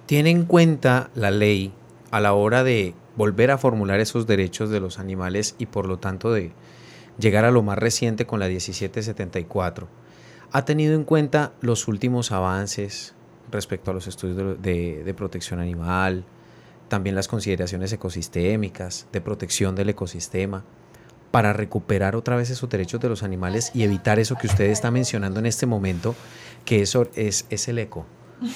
Tiene 0.04 0.30
en 0.30 0.44
cuenta 0.44 1.10
la 1.14 1.30
ley 1.30 1.72
a 2.10 2.20
la 2.20 2.34
hora 2.34 2.62
de 2.62 2.94
volver 3.16 3.50
a 3.50 3.58
formular 3.58 3.98
esos 3.98 4.26
derechos 4.26 4.68
de 4.68 4.78
los 4.78 4.98
animales 4.98 5.56
y 5.58 5.66
por 5.66 5.86
lo 5.86 5.98
tanto 5.98 6.32
de 6.32 6.52
llegar 7.18 7.46
a 7.46 7.50
lo 7.50 7.62
más 7.62 7.78
reciente 7.78 8.26
con 8.26 8.38
la 8.38 8.46
1774. 8.46 9.88
Ha 10.52 10.64
tenido 10.64 10.94
en 10.94 11.04
cuenta 11.04 11.52
los 11.60 11.88
últimos 11.88 12.30
avances 12.30 13.14
respecto 13.50 13.90
a 13.90 13.94
los 13.94 14.06
estudios 14.06 14.60
de, 14.60 15.02
de 15.02 15.14
protección 15.14 15.60
animal, 15.60 16.24
también 16.88 17.16
las 17.16 17.26
consideraciones 17.26 17.92
ecosistémicas, 17.92 19.08
de 19.12 19.20
protección 19.20 19.74
del 19.74 19.88
ecosistema 19.88 20.62
para 21.36 21.52
recuperar 21.52 22.16
otra 22.16 22.34
vez 22.34 22.48
esos 22.48 22.70
derechos 22.70 22.98
de 22.98 23.10
los 23.10 23.22
animales 23.22 23.70
y 23.74 23.82
evitar 23.82 24.18
eso 24.18 24.36
que 24.36 24.46
usted 24.46 24.70
está 24.70 24.90
mencionando 24.90 25.38
en 25.38 25.44
este 25.44 25.66
momento, 25.66 26.14
que 26.64 26.80
eso 26.80 27.08
es, 27.14 27.44
es 27.50 27.68
el 27.68 27.78
eco. 27.78 28.06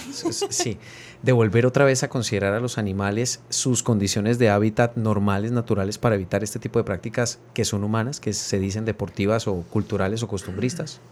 Sí, 0.48 0.78
de 1.22 1.32
volver 1.32 1.66
otra 1.66 1.84
vez 1.84 2.04
a 2.04 2.08
considerar 2.08 2.54
a 2.54 2.60
los 2.60 2.78
animales 2.78 3.42
sus 3.50 3.82
condiciones 3.82 4.38
de 4.38 4.48
hábitat 4.48 4.96
normales, 4.96 5.52
naturales, 5.52 5.98
para 5.98 6.14
evitar 6.14 6.42
este 6.42 6.58
tipo 6.58 6.78
de 6.78 6.86
prácticas 6.86 7.38
que 7.52 7.66
son 7.66 7.84
humanas, 7.84 8.18
que 8.18 8.32
se 8.32 8.58
dicen 8.58 8.86
deportivas 8.86 9.46
o 9.46 9.56
culturales 9.56 10.22
o 10.22 10.28
costumbristas. 10.28 11.02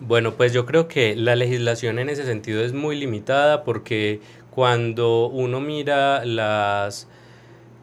Bueno, 0.00 0.32
pues 0.32 0.54
yo 0.54 0.64
creo 0.64 0.88
que 0.88 1.14
la 1.14 1.36
legislación 1.36 1.98
en 1.98 2.08
ese 2.08 2.24
sentido 2.24 2.64
es 2.64 2.72
muy 2.72 2.98
limitada 2.98 3.64
porque 3.64 4.22
cuando 4.50 5.26
uno 5.26 5.60
mira 5.60 6.24
las 6.24 7.06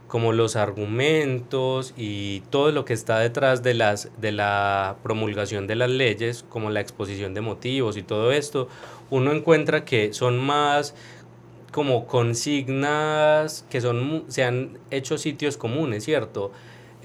como 0.08 0.32
los 0.32 0.56
argumentos 0.56 1.94
y 1.98 2.42
todo 2.50 2.72
lo 2.72 2.86
que 2.86 2.94
está 2.94 3.20
detrás 3.20 3.62
de, 3.64 3.74
las, 3.74 4.10
de 4.20 4.32
la 4.32 4.96
promulgación 5.04 5.68
de 5.68 5.76
las 5.76 5.90
leyes, 5.90 6.46
como 6.50 6.70
la 6.70 6.80
exposición 6.80 7.34
de 7.34 7.42
motivos 7.42 7.98
y 7.98 8.04
todo 8.04 8.32
esto, 8.32 8.70
uno 9.10 9.32
encuentra 9.32 9.86
que 9.86 10.14
son 10.14 10.38
más 10.38 10.96
como 11.72 12.08
consignas 12.08 13.66
que 13.70 13.82
son, 13.82 14.24
se 14.30 14.44
han 14.44 14.80
hecho 14.90 15.18
sitios 15.18 15.58
comunes, 15.58 16.06
¿cierto? 16.06 16.52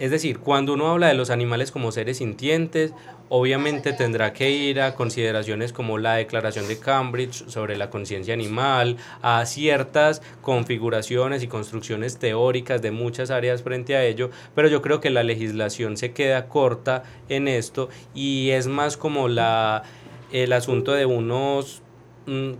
Es 0.02 0.10
decir, 0.10 0.40
cuando 0.40 0.72
uno 0.72 0.88
habla 0.88 1.06
de 1.06 1.14
los 1.14 1.30
animales 1.30 1.70
como 1.70 1.92
seres 1.92 2.16
sintientes, 2.16 2.92
obviamente 3.28 3.92
tendrá 3.92 4.32
que 4.32 4.50
ir 4.50 4.80
a 4.80 4.96
consideraciones 4.96 5.72
como 5.72 5.96
la 5.96 6.14
Declaración 6.14 6.66
de 6.66 6.80
Cambridge 6.80 7.48
sobre 7.48 7.76
la 7.76 7.88
conciencia 7.88 8.34
animal, 8.34 8.96
a 9.22 9.46
ciertas 9.46 10.20
configuraciones 10.40 11.44
y 11.44 11.46
construcciones 11.46 12.16
teóricas 12.18 12.82
de 12.82 12.90
muchas 12.90 13.30
áreas 13.30 13.62
frente 13.62 13.94
a 13.94 14.04
ello, 14.04 14.30
pero 14.56 14.66
yo 14.66 14.82
creo 14.82 15.00
que 15.00 15.10
la 15.10 15.22
legislación 15.22 15.96
se 15.96 16.10
queda 16.10 16.48
corta 16.48 17.04
en 17.28 17.46
esto 17.46 17.88
y 18.12 18.50
es 18.50 18.66
más 18.66 18.96
como 18.96 19.28
la 19.28 19.84
el 20.32 20.52
asunto 20.52 20.94
de 20.94 21.06
unos 21.06 21.82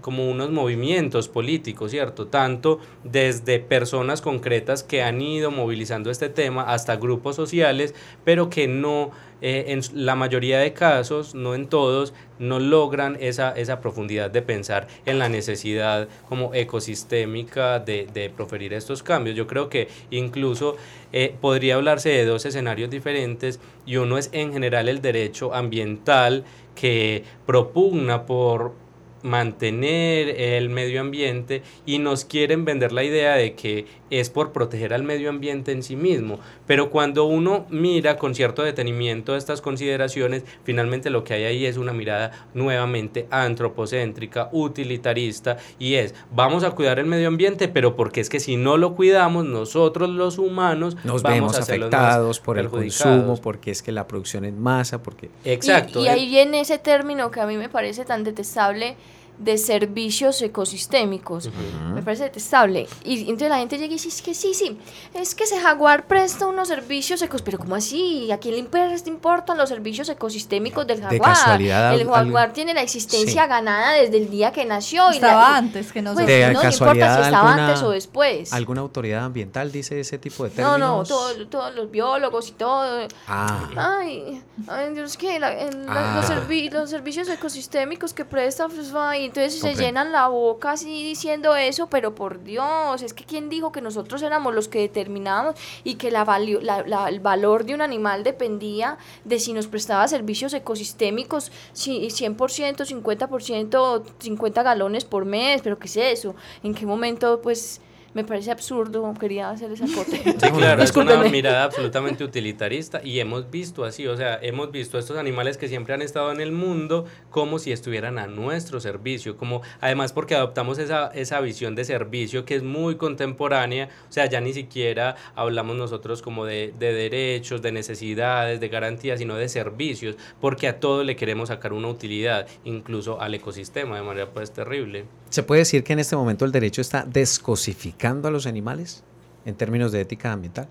como 0.01 0.31
unos 0.31 0.51
movimientos 0.51 1.29
políticos, 1.29 1.91
¿cierto? 1.91 2.27
Tanto 2.27 2.81
desde 3.05 3.59
personas 3.61 4.21
concretas 4.21 4.83
que 4.83 5.03
han 5.03 5.21
ido 5.21 5.51
movilizando 5.51 6.11
este 6.11 6.29
tema 6.29 6.63
hasta 6.63 6.97
grupos 6.97 7.37
sociales, 7.37 7.95
pero 8.25 8.51
que 8.51 8.69
no, 8.69 9.11
eh, 9.41 9.67
en 9.69 9.81
la 9.95 10.15
mayoría 10.15 10.59
de 10.59 10.73
casos, 10.73 11.35
no 11.35 11.55
en 11.55 11.67
todos, 11.67 12.13
no 12.39 12.59
logran 12.59 13.17
esa, 13.21 13.53
esa 13.53 13.81
profundidad 13.81 14.31
de 14.31 14.43
pensar 14.43 14.89
en 15.07 15.19
la 15.19 15.29
necesidad 15.29 16.09
como 16.29 16.53
ecosistémica 16.55 17.79
de, 17.79 18.09
de 18.13 18.31
proferir 18.31 18.73
estos 18.73 19.03
cambios. 19.03 19.37
Yo 19.37 19.47
creo 19.47 19.69
que 19.69 19.89
incluso 20.11 20.77
eh, 21.13 21.35
podría 21.41 21.77
hablarse 21.77 22.09
de 22.09 22.25
dos 22.25 22.47
escenarios 22.47 22.91
diferentes 22.91 23.61
y 23.87 23.97
uno 23.97 24.19
es 24.19 24.31
en 24.33 24.53
general 24.53 24.89
el 24.89 25.03
derecho 25.03 25.55
ambiental 25.55 26.45
que 26.75 27.25
propugna 27.47 28.25
por 28.25 28.75
mantener 29.23 30.29
el 30.41 30.69
medio 30.69 31.01
ambiente 31.01 31.63
y 31.87 31.99
nos 31.99 32.25
quieren 32.25 32.65
vender 32.65 32.93
la 32.93 33.05
idea 33.05 33.35
de 33.35 33.55
que 33.55 33.87
es 34.11 34.29
por 34.29 34.53
proteger 34.53 34.93
al 34.93 35.03
medio 35.05 35.31
ambiente 35.31 35.73
en 35.73 35.83
sí 35.83 35.97
mismo. 35.97 36.39
Pero 36.67 36.91
cuando 36.91 37.25
uno 37.25 37.67
mira 37.71 38.19
con 38.19 38.35
cierto 38.35 38.63
detenimiento 38.63 39.37
estas 39.37 39.63
consideraciones, 39.63 40.45
finalmente 40.65 41.09
lo 41.09 41.25
que 41.25 41.35
hay 41.35 41.45
ahí 41.45 41.67
es 41.67 41.79
una 41.79 41.93
mirada 41.93 42.47
nuevamente 42.53 43.27
antropocéntrica, 43.31 44.51
utilitarista, 44.53 45.57
y 45.79 45.95
es, 45.95 46.15
vamos 46.31 46.63
a 46.63 46.73
cuidar 46.73 46.99
el 46.99 47.07
medio 47.07 47.29
ambiente, 47.29 47.69
pero 47.69 47.97
porque 47.97 48.21
es 48.21 48.29
que 48.29 48.39
si 48.39 48.57
no 48.57 48.77
lo 48.77 48.95
cuidamos, 48.95 49.47
nosotros 49.47 50.11
los 50.11 50.37
humanos 50.37 50.97
nos 51.05 51.23
vamos 51.23 51.35
vemos 51.35 51.57
a 51.57 51.63
afectados 51.63 52.39
por 52.41 52.59
el 52.59 52.69
consumo, 52.69 53.39
porque 53.41 53.71
es 53.71 53.83
que 53.83 53.93
la 53.93 54.07
producción 54.07 54.45
en 54.45 54.61
masa, 54.61 55.03
porque... 55.03 55.31
Exacto. 55.45 56.01
Y, 56.01 56.05
y 56.05 56.09
ahí 56.09 56.29
viene 56.29 56.61
ese 56.61 56.79
término 56.79 57.31
que 57.31 57.41
a 57.41 57.47
mí 57.47 57.57
me 57.57 57.71
parece 57.71 58.05
tan 58.05 58.25
detestable 58.25 58.97
de 59.39 59.59
servicios 59.59 60.41
ecosistémicos. 60.43 61.51
Me 61.95 62.03
parece 62.03 62.25
detestable. 62.25 62.87
Y 63.05 63.21
entonces 63.23 63.49
la 63.49 63.59
gente 63.59 63.77
llega 63.77 63.89
y 63.91 63.95
dice, 63.95 64.09
es 64.09 64.23
que 64.23 64.35
sí, 64.35 64.55
sí, 64.55 64.79
es 65.15 65.35
que 65.35 65.45
ese 65.45 65.59
jaguar 65.61 66.07
presta 66.07 66.47
unos 66.47 66.69
servicios 66.69 67.21
ecos, 67.23 67.43
pero 67.43 67.59
¿cómo 67.59 67.75
así? 67.75 68.31
¿A 68.31 68.39
quién 68.39 68.55
le 68.55 68.71
imp- 68.71 69.07
importan 69.09 69.57
los 69.59 69.69
servicios 69.69 70.09
ecosistémicos 70.09 70.87
del 70.87 70.99
De 71.01 71.07
jaguar? 71.07 71.33
casualidad, 71.35 71.95
el 71.95 72.03
al- 72.09 72.15
jaguar 72.25 72.53
tiene 72.53 72.73
la 72.75 72.83
existencia 72.83 73.43
Sí. 73.43 73.49
ganada 73.49 73.93
desde 73.95 74.17
el 74.19 74.31
día 74.31 74.53
que 74.53 74.65
nació. 74.65 75.11
y 75.13 75.17
Estaba 75.17 75.51
la- 75.51 75.57
antes 75.57 75.87
que 75.89 76.03
pues, 76.03 76.05
nosotros. 76.05 76.27
De 76.29 76.41
no 76.53 76.63
importa 76.63 76.71
si 77.17 77.23
estaba 77.23 77.51
alguna- 77.53 77.69
antes 77.69 77.83
o 77.83 77.91
después. 77.91 78.53
¿Alguna 78.53 78.81
autoridad 78.83 79.25
ambiental 79.25 79.73
dice 79.73 79.99
ese 80.01 80.19
tipo 80.19 80.45
de 80.45 80.51
No, 80.51 80.55
términos? 80.73 80.81
no, 80.81 81.17
todo- 81.17 81.47
todos 81.49 81.75
los 81.75 81.91
biólogos 81.91 82.49
y 82.49 82.53
todo. 82.53 83.09
Ah, 83.27 83.69
Ay, 83.77 84.43
ay, 84.69 84.95
Dios, 84.95 85.17
que 85.17 85.39
la- 85.41 85.57
Ah. 85.89 86.15
los, 86.17 86.27
servi- 86.31 86.71
los 86.71 86.91
servicios 86.91 87.29
ecosistémicos 87.29 88.13
que 88.15 88.25
presta, 88.25 88.69
pues, 88.69 88.95
va, 88.95 89.17
y 89.23 89.27
entonces 89.27 89.59
se 89.61 89.75
llenan 89.75 90.13
la 90.13 90.29
boca 90.29 90.73
así 90.73 91.03
diciendo 91.05 91.55
eso, 91.57 91.87
pero 91.89 92.15
por 92.15 92.43
Dios, 92.43 93.01
es 93.03 93.15
que 93.15 93.25
quién 93.25 93.49
dijo 93.49 93.73
que 93.73 93.81
nosotros 93.81 94.21
éramos 94.23 94.55
los 94.55 94.69
que 94.69 94.81
determinábamos 94.81 95.55
y 95.85 95.95
que 95.95 96.11
la 96.11 96.25
valio- 96.25 96.61
la- 96.61 96.83
la- 96.87 97.09
el 97.09 97.21
valor 97.21 97.65
de 97.65 97.75
un 97.75 97.81
animal 97.83 98.25
dependía 98.25 98.99
de 99.25 99.39
si 99.39 99.53
nos 99.53 99.67
prestaba 99.69 100.07
servicios 100.09 100.53
ecosistémicos, 100.55 101.53
si 101.73 102.11
100%, 102.11 102.85
50%, 102.85 104.03
50 104.19 104.63
galones 104.63 105.05
por 105.05 105.25
mes, 105.25 105.63
pero 105.63 105.79
¿qué 105.79 105.87
es 105.87 105.97
eso? 105.97 106.35
¿En 106.63 106.75
qué 106.75 106.87
momento, 106.87 107.41
pues, 107.43 107.81
me 108.15 108.25
parece 108.25 108.51
absurdo? 108.51 109.13
Quería 109.19 109.51
hacer 109.51 109.73
esa 109.73 109.85
acote. 109.93 110.23
Sí, 110.23 110.51
claro, 110.51 110.83
es 110.83 110.95
una 110.97 111.17
mirada 111.25 111.65
absolutamente 111.65 112.25
utilitarista 112.25 113.01
y 113.03 113.21
hemos 113.21 113.51
visto 113.51 113.85
así, 113.85 114.07
o 114.07 114.17
sea, 114.17 114.39
hemos 114.43 114.71
visto 114.71 114.99
estos 114.99 115.17
animales 115.17 115.57
que 115.57 115.69
siempre 115.69 115.95
han 115.95 116.03
estado 116.03 116.33
en 116.33 116.41
el 116.41 116.53
mundo 116.53 117.07
como 117.31 117.59
si 117.59 117.73
estuvieran 117.73 118.19
a 118.19 118.27
nuestro 118.27 118.81
servicio, 118.81 119.37
como 119.37 119.63
además 119.81 120.13
porque 120.13 120.35
adoptamos 120.35 120.79
esa, 120.79 121.09
esa 121.09 121.41
visión 121.41 121.75
de 121.75 121.85
servicio 121.85 122.45
que 122.45 122.55
es 122.55 122.63
muy 122.63 122.97
contemporánea, 122.97 123.89
o 124.09 124.13
sea, 124.13 124.27
ya 124.27 124.41
ni 124.41 124.53
siquiera 124.53 125.17
hablamos 125.35 125.77
nosotros 125.77 126.23
como 126.23 126.45
de, 126.45 126.75
de 126.79 126.93
derechos, 126.93 127.63
de 127.63 127.73
necesidades, 127.73 128.61
de 128.61 128.69
garantías, 128.69 129.19
sino 129.19 129.37
de 129.37 129.49
servicios, 129.49 130.17
porque 130.41 130.69
a 130.69 130.81
todo 130.81 131.05
le 131.05 131.17
queremos 131.17 131.49
sacar 131.49 131.73
una 131.73 131.89
utilidad, 131.89 132.47
incluso 132.65 133.21
al 133.21 133.35
ecosistema, 133.35 133.97
de 133.97 134.03
manera 134.03 134.31
pues 134.31 134.53
terrible. 134.53 135.05
¿Se 135.33 135.43
puede 135.43 135.61
decir 135.61 135.83
que 135.83 135.95
en 135.95 135.99
este 135.99 136.15
momento 136.15 136.45
el 136.45 136.53
derecho 136.53 136.83
está 136.83 137.07
descosificando 137.07 138.29
a 138.29 138.31
los 138.31 138.47
animales 138.47 139.03
en 139.47 139.55
términos 139.55 139.91
de 139.91 140.03
ética 140.03 140.31
ambiental? 140.31 140.69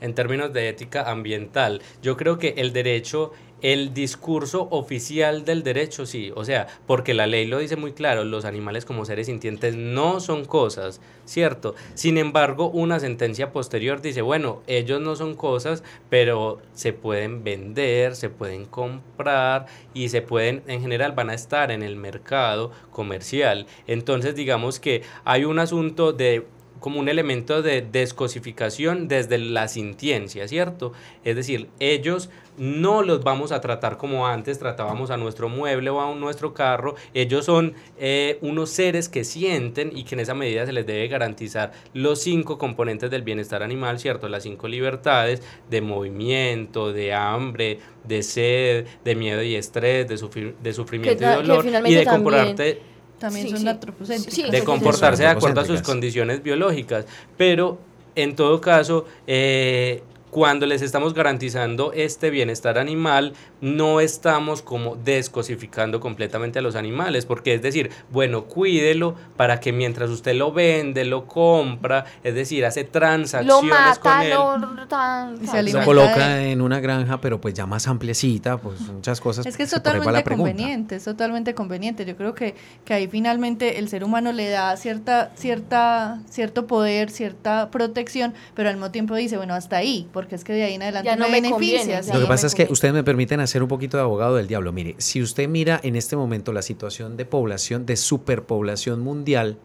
en 0.00 0.14
términos 0.14 0.52
de 0.52 0.68
ética 0.68 1.10
ambiental. 1.10 1.80
Yo 2.02 2.16
creo 2.16 2.38
que 2.38 2.54
el 2.58 2.72
derecho, 2.72 3.32
el 3.62 3.94
discurso 3.94 4.68
oficial 4.70 5.44
del 5.44 5.62
derecho, 5.62 6.04
sí, 6.06 6.30
o 6.34 6.44
sea, 6.44 6.66
porque 6.86 7.14
la 7.14 7.26
ley 7.26 7.46
lo 7.46 7.58
dice 7.58 7.76
muy 7.76 7.92
claro, 7.92 8.24
los 8.24 8.44
animales 8.44 8.84
como 8.84 9.04
seres 9.04 9.26
sintientes 9.26 9.76
no 9.76 10.20
son 10.20 10.44
cosas, 10.44 11.00
¿cierto? 11.24 11.74
Sin 11.94 12.18
embargo, 12.18 12.68
una 12.68 13.00
sentencia 13.00 13.52
posterior 13.52 14.02
dice, 14.02 14.20
bueno, 14.22 14.62
ellos 14.66 15.00
no 15.00 15.16
son 15.16 15.34
cosas, 15.34 15.82
pero 16.10 16.60
se 16.74 16.92
pueden 16.92 17.44
vender, 17.44 18.14
se 18.14 18.28
pueden 18.28 18.66
comprar 18.66 19.66
y 19.94 20.10
se 20.10 20.22
pueden, 20.22 20.62
en 20.66 20.82
general, 20.82 21.12
van 21.12 21.30
a 21.30 21.34
estar 21.34 21.70
en 21.70 21.82
el 21.82 21.96
mercado 21.96 22.72
comercial. 22.90 23.66
Entonces, 23.86 24.34
digamos 24.34 24.80
que 24.80 25.02
hay 25.24 25.44
un 25.44 25.58
asunto 25.58 26.12
de 26.12 26.44
como 26.80 27.00
un 27.00 27.08
elemento 27.08 27.62
de 27.62 27.82
descosificación 27.82 29.08
desde 29.08 29.38
la 29.38 29.66
sintiencia, 29.66 30.46
¿cierto? 30.46 30.92
Es 31.24 31.34
decir, 31.34 31.68
ellos 31.80 32.30
no 32.58 33.02
los 33.02 33.22
vamos 33.22 33.52
a 33.52 33.60
tratar 33.60 33.96
como 33.96 34.26
antes 34.26 34.58
tratábamos 34.58 35.10
a 35.10 35.16
nuestro 35.16 35.48
mueble 35.48 35.90
o 35.90 36.00
a 36.00 36.14
nuestro 36.14 36.54
carro, 36.54 36.94
ellos 37.14 37.44
son 37.44 37.74
eh, 37.98 38.38
unos 38.42 38.70
seres 38.70 39.08
que 39.08 39.24
sienten 39.24 39.90
y 39.96 40.04
que 40.04 40.14
en 40.14 40.20
esa 40.20 40.34
medida 40.34 40.64
se 40.66 40.72
les 40.72 40.86
debe 40.86 41.08
garantizar 41.08 41.72
los 41.94 42.20
cinco 42.20 42.58
componentes 42.58 43.10
del 43.10 43.22
bienestar 43.22 43.62
animal, 43.62 43.98
¿cierto? 43.98 44.28
Las 44.28 44.42
cinco 44.44 44.68
libertades 44.68 45.42
de 45.70 45.80
movimiento, 45.80 46.92
de 46.92 47.12
hambre, 47.14 47.78
de 48.04 48.22
sed, 48.22 48.86
de 49.04 49.14
miedo 49.14 49.42
y 49.42 49.54
estrés, 49.54 50.08
de, 50.08 50.16
sufrir, 50.16 50.54
de 50.62 50.72
sufrimiento 50.72 51.22
y 51.22 51.26
dolor 51.26 51.58
y 51.58 51.68
finalmente 51.68 51.98
de 51.98 52.04
también- 52.04 52.24
comportarte 52.24 52.82
También 53.18 53.46
Sí, 53.46 53.50
son 53.52 53.60
sí. 53.60 53.68
antropocéntricas. 53.68 54.34
Sí, 54.34 54.50
de 54.50 54.62
comportarse 54.62 55.22
de 55.22 55.28
acuerdo 55.30 55.60
a 55.62 55.64
sus 55.64 55.80
condiciones 55.82 56.42
biológicas. 56.42 57.06
Pero 57.38 57.78
en 58.14 58.36
todo 58.36 58.60
caso, 58.60 59.06
eh, 59.26 60.02
cuando 60.30 60.66
les 60.66 60.82
estamos 60.82 61.14
garantizando 61.14 61.92
este 61.92 62.30
bienestar 62.30 62.78
animal, 62.78 63.32
no 63.60 64.00
estamos 64.00 64.60
como 64.60 64.96
descosificando 64.96 66.00
completamente 66.00 66.58
a 66.58 66.62
los 66.62 66.74
animales, 66.76 67.24
porque 67.26 67.54
es 67.54 67.62
decir, 67.62 67.90
bueno, 68.10 68.44
cuídelo 68.44 69.14
para 69.36 69.60
que 69.60 69.72
mientras 69.72 70.10
usted 70.10 70.34
lo 70.34 70.52
vende, 70.52 71.04
lo 71.04 71.26
compra, 71.26 72.04
es 72.22 72.34
decir, 72.34 72.64
hace 72.66 72.82
Lo 72.84 72.90
transacciones 72.90 73.98
con 73.98 74.10
mata, 74.12 74.24
él. 74.24 74.30
lo 74.76 74.86
tan, 74.88 75.34
Y 75.42 75.46
se 75.46 75.52
tan- 75.52 75.72
Lo 75.72 75.84
coloca 75.84 76.42
en 76.42 76.60
una 76.60 76.80
granja, 76.80 77.20
pero 77.20 77.40
pues 77.40 77.54
ya 77.54 77.66
más 77.66 77.86
ampliecita, 77.86 78.58
pues 78.58 78.80
muchas 78.80 79.20
cosas. 79.20 79.46
Es 79.46 79.56
que 79.56 79.62
es 79.62 79.70
totalmente 79.70 80.22
conveniente, 80.24 80.96
es 80.96 81.04
totalmente 81.04 81.54
conveniente. 81.54 82.04
Yo 82.04 82.16
creo 82.16 82.34
que, 82.34 82.54
que 82.84 82.94
ahí 82.94 83.06
finalmente 83.08 83.78
el 83.78 83.88
ser 83.88 84.04
humano 84.04 84.32
le 84.32 84.48
da 84.50 84.76
cierta, 84.76 85.30
cierta, 85.36 86.20
cierto 86.28 86.66
poder, 86.66 87.10
cierta 87.10 87.70
protección, 87.70 88.34
pero 88.54 88.68
al 88.68 88.74
mismo 88.76 88.90
tiempo 88.90 89.14
dice, 89.14 89.36
bueno, 89.36 89.54
hasta 89.54 89.76
ahí, 89.76 90.08
porque 90.16 90.34
es 90.34 90.44
que 90.44 90.54
de 90.54 90.62
ahí 90.62 90.72
en 90.72 90.82
adelante 90.82 91.04
Ya 91.04 91.14
no 91.14 91.28
me 91.28 91.42
Lo 91.42 91.58
que 91.58 92.26
pasa 92.26 92.46
es 92.46 92.54
que 92.54 92.66
ustedes 92.70 92.94
me 92.94 93.04
permiten 93.04 93.38
hacer 93.40 93.62
un 93.62 93.68
poquito 93.68 93.98
de 93.98 94.02
abogado 94.02 94.36
del 94.36 94.48
diablo. 94.48 94.72
Mire, 94.72 94.94
si 94.96 95.20
usted 95.20 95.46
mira 95.46 95.78
en 95.82 95.94
este 95.94 96.16
momento 96.16 96.54
la 96.54 96.62
situación 96.62 97.18
de 97.18 97.26
población, 97.26 97.84
de 97.84 97.96
superpoblación 97.96 99.00
mundial, 99.00 99.58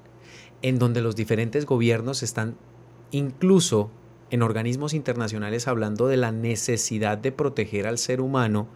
en 0.62 0.78
donde 0.78 1.00
los 1.00 1.16
diferentes 1.16 1.66
gobiernos 1.66 2.22
están 2.22 2.58
incluso 3.12 3.92
en 4.30 4.42
organismos 4.42 4.94
internacionales 4.94 5.70
hablando 5.70 6.10
de 6.10 6.18
la 6.18 6.34
necesidad 6.34 7.18
de 7.18 7.32
proteger 7.32 7.88
al 7.88 7.98
ser 7.98 8.20
humano, 8.20 8.68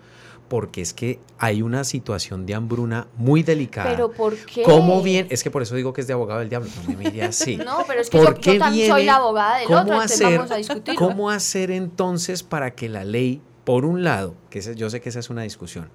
porque 0.48 0.82
es 0.82 0.94
que 0.94 1.20
hay 1.38 1.62
una 1.62 1.84
situación 1.84 2.46
de 2.46 2.54
hambruna 2.54 3.08
muy 3.18 3.44
delicada. 3.44 3.90
Pero 3.90 4.12
¿por 4.12 4.36
qué? 4.36 4.64
¿Cómo 4.64 5.02
bien? 5.02 5.28
Es 5.30 5.44
que 5.44 5.50
por 5.50 5.62
eso 5.62 5.76
digo 5.76 5.94
que 5.94 6.02
es 6.02 6.08
de 6.08 6.14
abogado 6.14 6.40
del 6.40 6.50
diablo. 6.50 6.70
No 6.76 6.90
me 6.90 6.96
mire 6.96 7.24
así. 7.24 7.58
No, 7.66 7.84
pero 7.88 8.02
es 8.02 8.10
que 8.10 8.18
¿Por 8.18 8.40
yo, 8.40 8.60
también 8.60 8.90
soy 8.90 9.06
la 9.06 9.16
abogada 9.16 9.58
del 9.58 9.68
¿Cómo 9.68 9.80
otro, 9.80 9.94
entonces 9.94 10.22
hacer, 10.22 10.38
vamos 10.38 10.52
a 10.52 10.56
discutir. 10.58 10.96
¿Cómo 10.96 11.30
hacer 11.32 11.72
entonces 11.72 12.44
para 12.44 12.76
que 12.76 12.90
la 12.90 13.04
ley, 13.04 13.42
por 13.64 13.86
un 13.86 14.04
lado, 14.04 14.36
que 14.52 14.62
yo 14.76 14.90
sé 14.90 15.02
que 15.02 15.10
esa 15.10 15.20
es 15.20 15.30
una 15.30 15.42
discusión, 15.42 15.90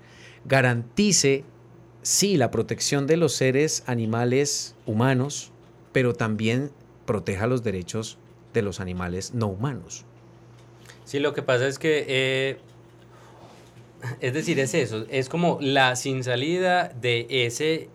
garantice, 0.45 1.45
sí, 2.03 2.37
la 2.37 2.51
protección 2.51 3.07
de 3.07 3.17
los 3.17 3.35
seres 3.35 3.85
animales 3.87 4.75
humanos, 4.85 5.53
pero 5.93 6.15
también 6.15 6.73
proteja 7.07 7.47
los 7.47 7.63
derechos 7.63 8.19
de 8.53 8.63
los 8.63 8.81
animales 8.81 9.33
no 9.33 9.47
humanos? 9.47 10.05
Sí, 11.05 11.19
lo 11.19 11.35
que 11.35 11.43
pasa 11.43 11.67
es 11.67 11.79
que, 11.79 12.05
eh, 12.09 12.61
es 14.21 14.35
decir, 14.35 14.59
es 14.61 14.75
eso, 14.75 15.07
es 15.11 15.29
como 15.29 15.59
la 15.61 15.97
sin 15.97 16.25
salida 16.25 16.89
de 17.01 17.27
ese, 17.29 17.89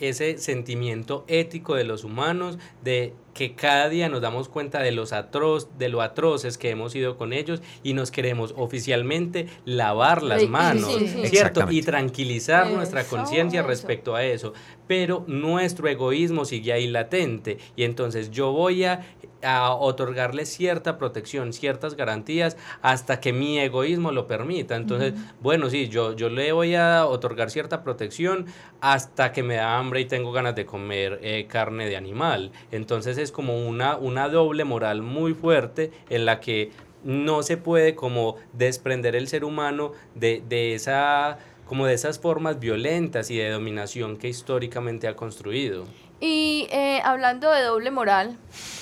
ese 0.00 0.38
sentimiento 0.38 1.24
ético 1.28 1.74
de 1.74 1.84
los 1.84 2.04
humanos, 2.04 2.58
de 2.82 3.14
que 3.34 3.54
cada 3.54 3.88
día 3.88 4.08
nos 4.08 4.20
damos 4.20 4.48
cuenta 4.48 4.80
de 4.80 4.92
los 4.92 5.12
atroz, 5.12 5.68
de 5.78 5.88
lo 5.88 6.02
atroces 6.02 6.58
que 6.58 6.70
hemos 6.70 6.94
ido 6.94 7.16
con 7.16 7.32
ellos 7.32 7.62
y 7.82 7.94
nos 7.94 8.10
queremos 8.10 8.54
oficialmente 8.56 9.46
lavar 9.64 10.22
las 10.22 10.42
sí, 10.42 10.48
manos, 10.48 10.94
sí, 10.94 11.08
sí. 11.08 11.28
¿cierto? 11.28 11.66
Y 11.70 11.82
tranquilizar 11.82 12.68
nuestra 12.68 13.04
conciencia 13.04 13.62
respecto 13.62 14.14
a 14.14 14.24
eso. 14.24 14.52
Pero 14.92 15.24
nuestro 15.26 15.88
egoísmo 15.88 16.44
sigue 16.44 16.70
ahí 16.70 16.86
latente 16.86 17.56
y 17.76 17.84
entonces 17.84 18.30
yo 18.30 18.52
voy 18.52 18.84
a 18.84 19.00
a 19.42 19.72
otorgarle 19.72 20.44
cierta 20.44 20.98
protección, 20.98 21.54
ciertas 21.54 21.96
garantías 21.96 22.58
hasta 22.82 23.18
que 23.18 23.32
mi 23.32 23.58
egoísmo 23.58 24.12
lo 24.12 24.26
permita. 24.26 24.76
Entonces, 24.76 25.14
bueno, 25.40 25.70
sí, 25.70 25.88
yo, 25.88 26.14
yo 26.14 26.28
le 26.28 26.52
voy 26.52 26.74
a 26.74 27.06
otorgar 27.06 27.50
cierta 27.50 27.82
protección 27.82 28.44
hasta 28.82 29.32
que 29.32 29.42
me 29.42 29.56
da 29.56 29.78
hambre 29.78 30.02
y 30.02 30.04
tengo 30.04 30.30
ganas 30.30 30.54
de 30.54 30.66
comer 30.66 31.18
eh, 31.22 31.46
carne 31.48 31.88
de 31.88 31.96
animal. 31.96 32.52
Entonces 32.70 33.16
es 33.16 33.32
como 33.32 33.66
una, 33.66 33.96
una 33.96 34.28
doble 34.28 34.64
moral 34.64 35.00
muy 35.00 35.32
fuerte 35.32 35.90
en 36.10 36.26
la 36.26 36.38
que 36.38 36.70
no 37.02 37.42
se 37.42 37.56
puede 37.56 37.94
como 37.94 38.36
desprender 38.52 39.16
el 39.16 39.26
ser 39.26 39.42
humano 39.42 39.92
de, 40.14 40.42
de 40.46 40.74
esa 40.74 41.38
como 41.72 41.86
de 41.86 41.94
esas 41.94 42.18
formas 42.18 42.60
violentas 42.60 43.30
y 43.30 43.38
de 43.38 43.48
dominación 43.48 44.18
que 44.18 44.28
históricamente 44.28 45.08
ha 45.08 45.16
construido. 45.16 45.86
Y 46.20 46.68
eh, 46.70 47.00
hablando 47.02 47.50
de 47.50 47.62
doble 47.62 47.90
moral, 47.90 48.36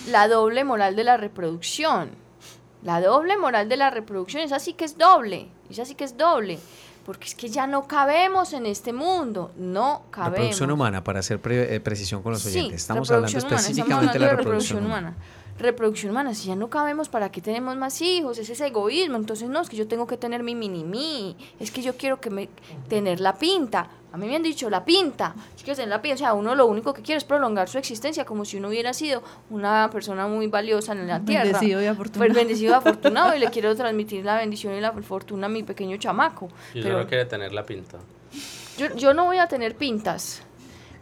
la 0.09 0.26
doble 0.26 0.64
moral 0.64 0.96
de 0.96 1.05
la 1.05 1.16
reproducción. 1.16 2.10
La 2.83 3.00
doble 3.00 3.38
moral 3.38 3.69
de 3.69 3.77
la 3.77 3.90
reproducción, 3.90 4.42
esa 4.42 4.58
sí 4.58 4.73
que 4.73 4.87
es 4.87 4.98
doble, 4.98 5.46
esa 5.71 5.85
sí 5.85 5.94
que 5.94 6.02
es 6.02 6.17
doble 6.17 6.58
porque 7.06 7.29
es 7.29 7.35
que 7.35 7.48
ya 7.48 7.67
no 7.67 7.87
cabemos 7.87 8.52
en 8.52 8.67
este 8.67 8.92
mundo, 8.92 9.52
no 9.56 10.02
cabemos. 10.10 10.38
Reproducción 10.38 10.71
humana, 10.73 11.04
para 11.04 11.21
hacer 11.21 11.40
eh, 11.44 11.81
precisión 11.81 12.23
con 12.23 12.33
los 12.33 12.44
oyentes. 12.44 12.83
estamos 12.83 13.08
hablando 13.10 13.38
específicamente 13.38 14.14
de 14.14 14.19
la 14.19 14.35
reproducción, 14.35 14.85
humana 14.85 15.14
reproducción 15.61 16.11
humana, 16.11 16.35
si 16.35 16.48
ya 16.48 16.56
no 16.56 16.69
cabemos, 16.69 17.08
¿para 17.08 17.31
qué 17.31 17.40
tenemos 17.40 17.77
más 17.77 18.00
hijos? 18.00 18.38
Es 18.38 18.50
ese 18.50 18.67
egoísmo, 18.67 19.17
entonces 19.17 19.48
no, 19.48 19.61
es 19.61 19.69
que 19.69 19.77
yo 19.77 19.87
tengo 19.87 20.06
que 20.06 20.17
tener 20.17 20.42
mi 20.42 20.54
mini 20.54 20.85
mí, 20.85 21.37
es 21.58 21.71
que 21.71 21.83
yo 21.83 21.96
quiero 21.96 22.21
que 22.21 22.31
me 22.31 22.48
tener 22.88 23.21
la 23.21 23.35
pinta. 23.35 23.88
A 24.13 24.17
mí 24.17 24.27
me 24.27 24.35
han 24.35 24.42
dicho 24.42 24.69
la 24.69 24.85
pinta, 24.85 25.35
es 25.56 25.63
que 25.63 25.73
tener 25.73 25.88
la 25.88 26.02
pinta, 26.02 26.15
o 26.17 26.19
sea, 26.19 26.35
uno 26.35 26.54
lo 26.56 26.67
único 26.67 26.92
que 26.92 27.02
quiere 27.02 27.19
es 27.19 27.25
prolongar 27.25 27.69
su 27.69 27.79
existencia 27.79 28.25
como 28.25 28.44
si 28.44 28.56
uno 28.56 28.69
hubiera 28.69 28.92
sido 28.92 29.23
una 29.50 29.88
persona 29.92 30.27
muy 30.27 30.48
valiosa 30.48 30.92
en 30.92 31.06
la 31.06 31.21
tierra. 31.25 31.44
Bendecido 31.44 31.83
y 31.83 31.87
afortunado. 31.87 32.27
Pues 32.27 32.35
bendecido 32.35 32.73
y 32.73 32.75
afortunado 32.77 33.37
y 33.37 33.38
le 33.38 33.50
quiero 33.50 33.75
transmitir 33.77 34.25
la 34.25 34.37
bendición 34.37 34.75
y 34.75 34.81
la 34.81 34.92
fortuna 34.92 35.46
a 35.46 35.50
mi 35.50 35.63
pequeño 35.63 35.96
chamaco. 35.98 36.48
Yo 36.75 36.83
Pero, 36.83 36.96
solo 36.96 37.06
quiere 37.06 37.25
tener 37.27 37.52
la 37.52 37.65
pinta. 37.65 37.98
Yo, 38.77 38.94
yo 38.96 39.15
no 39.15 39.27
voy 39.27 39.38
a 39.38 39.46
tener 39.46 39.77
pintas 39.77 40.42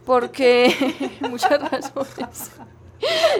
porque 0.05 0.73
muchas 1.21 1.59
razones. 1.71 2.51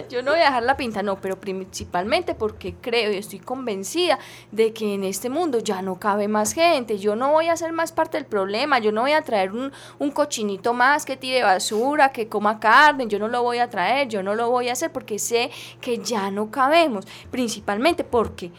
Yo 0.08 0.22
no 0.22 0.32
voy 0.32 0.40
a 0.40 0.44
dejar 0.44 0.62
la 0.62 0.76
pinta, 0.76 1.02
no, 1.02 1.20
pero 1.20 1.38
principalmente 1.38 2.34
porque 2.34 2.74
creo 2.80 3.12
y 3.12 3.16
estoy 3.16 3.38
convencida 3.38 4.18
de 4.50 4.72
que 4.72 4.94
en 4.94 5.04
este 5.04 5.28
mundo 5.28 5.58
ya 5.58 5.82
no 5.82 5.98
cabe 5.98 6.28
más 6.28 6.52
gente. 6.52 6.98
Yo 6.98 7.16
no 7.16 7.32
voy 7.32 7.48
a 7.48 7.56
ser 7.56 7.72
más 7.72 7.92
parte 7.92 8.16
del 8.16 8.26
problema, 8.26 8.78
yo 8.78 8.92
no 8.92 9.02
voy 9.02 9.12
a 9.12 9.22
traer 9.22 9.52
un, 9.52 9.72
un 9.98 10.10
cochinito 10.10 10.72
más 10.72 11.04
que 11.04 11.16
tire 11.16 11.42
basura, 11.42 12.12
que 12.12 12.28
coma 12.28 12.58
carne, 12.60 13.06
yo 13.06 13.18
no 13.18 13.28
lo 13.28 13.42
voy 13.42 13.58
a 13.58 13.68
traer, 13.68 14.08
yo 14.08 14.22
no 14.22 14.34
lo 14.34 14.50
voy 14.50 14.68
a 14.68 14.72
hacer 14.72 14.90
porque 14.92 15.18
sé 15.18 15.50
que 15.80 15.98
ya 15.98 16.30
no 16.30 16.50
cabemos. 16.50 17.06
Principalmente 17.30 18.04
porque 18.04 18.50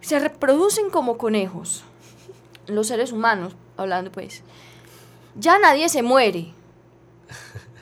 se 0.00 0.18
reproducen 0.18 0.90
como 0.90 1.18
conejos 1.18 1.84
los 2.66 2.86
seres 2.86 3.12
humanos, 3.12 3.56
hablando 3.76 4.12
pues. 4.12 4.42
Ya 5.36 5.58
nadie 5.58 5.88
se 5.88 6.02
muere 6.02 6.52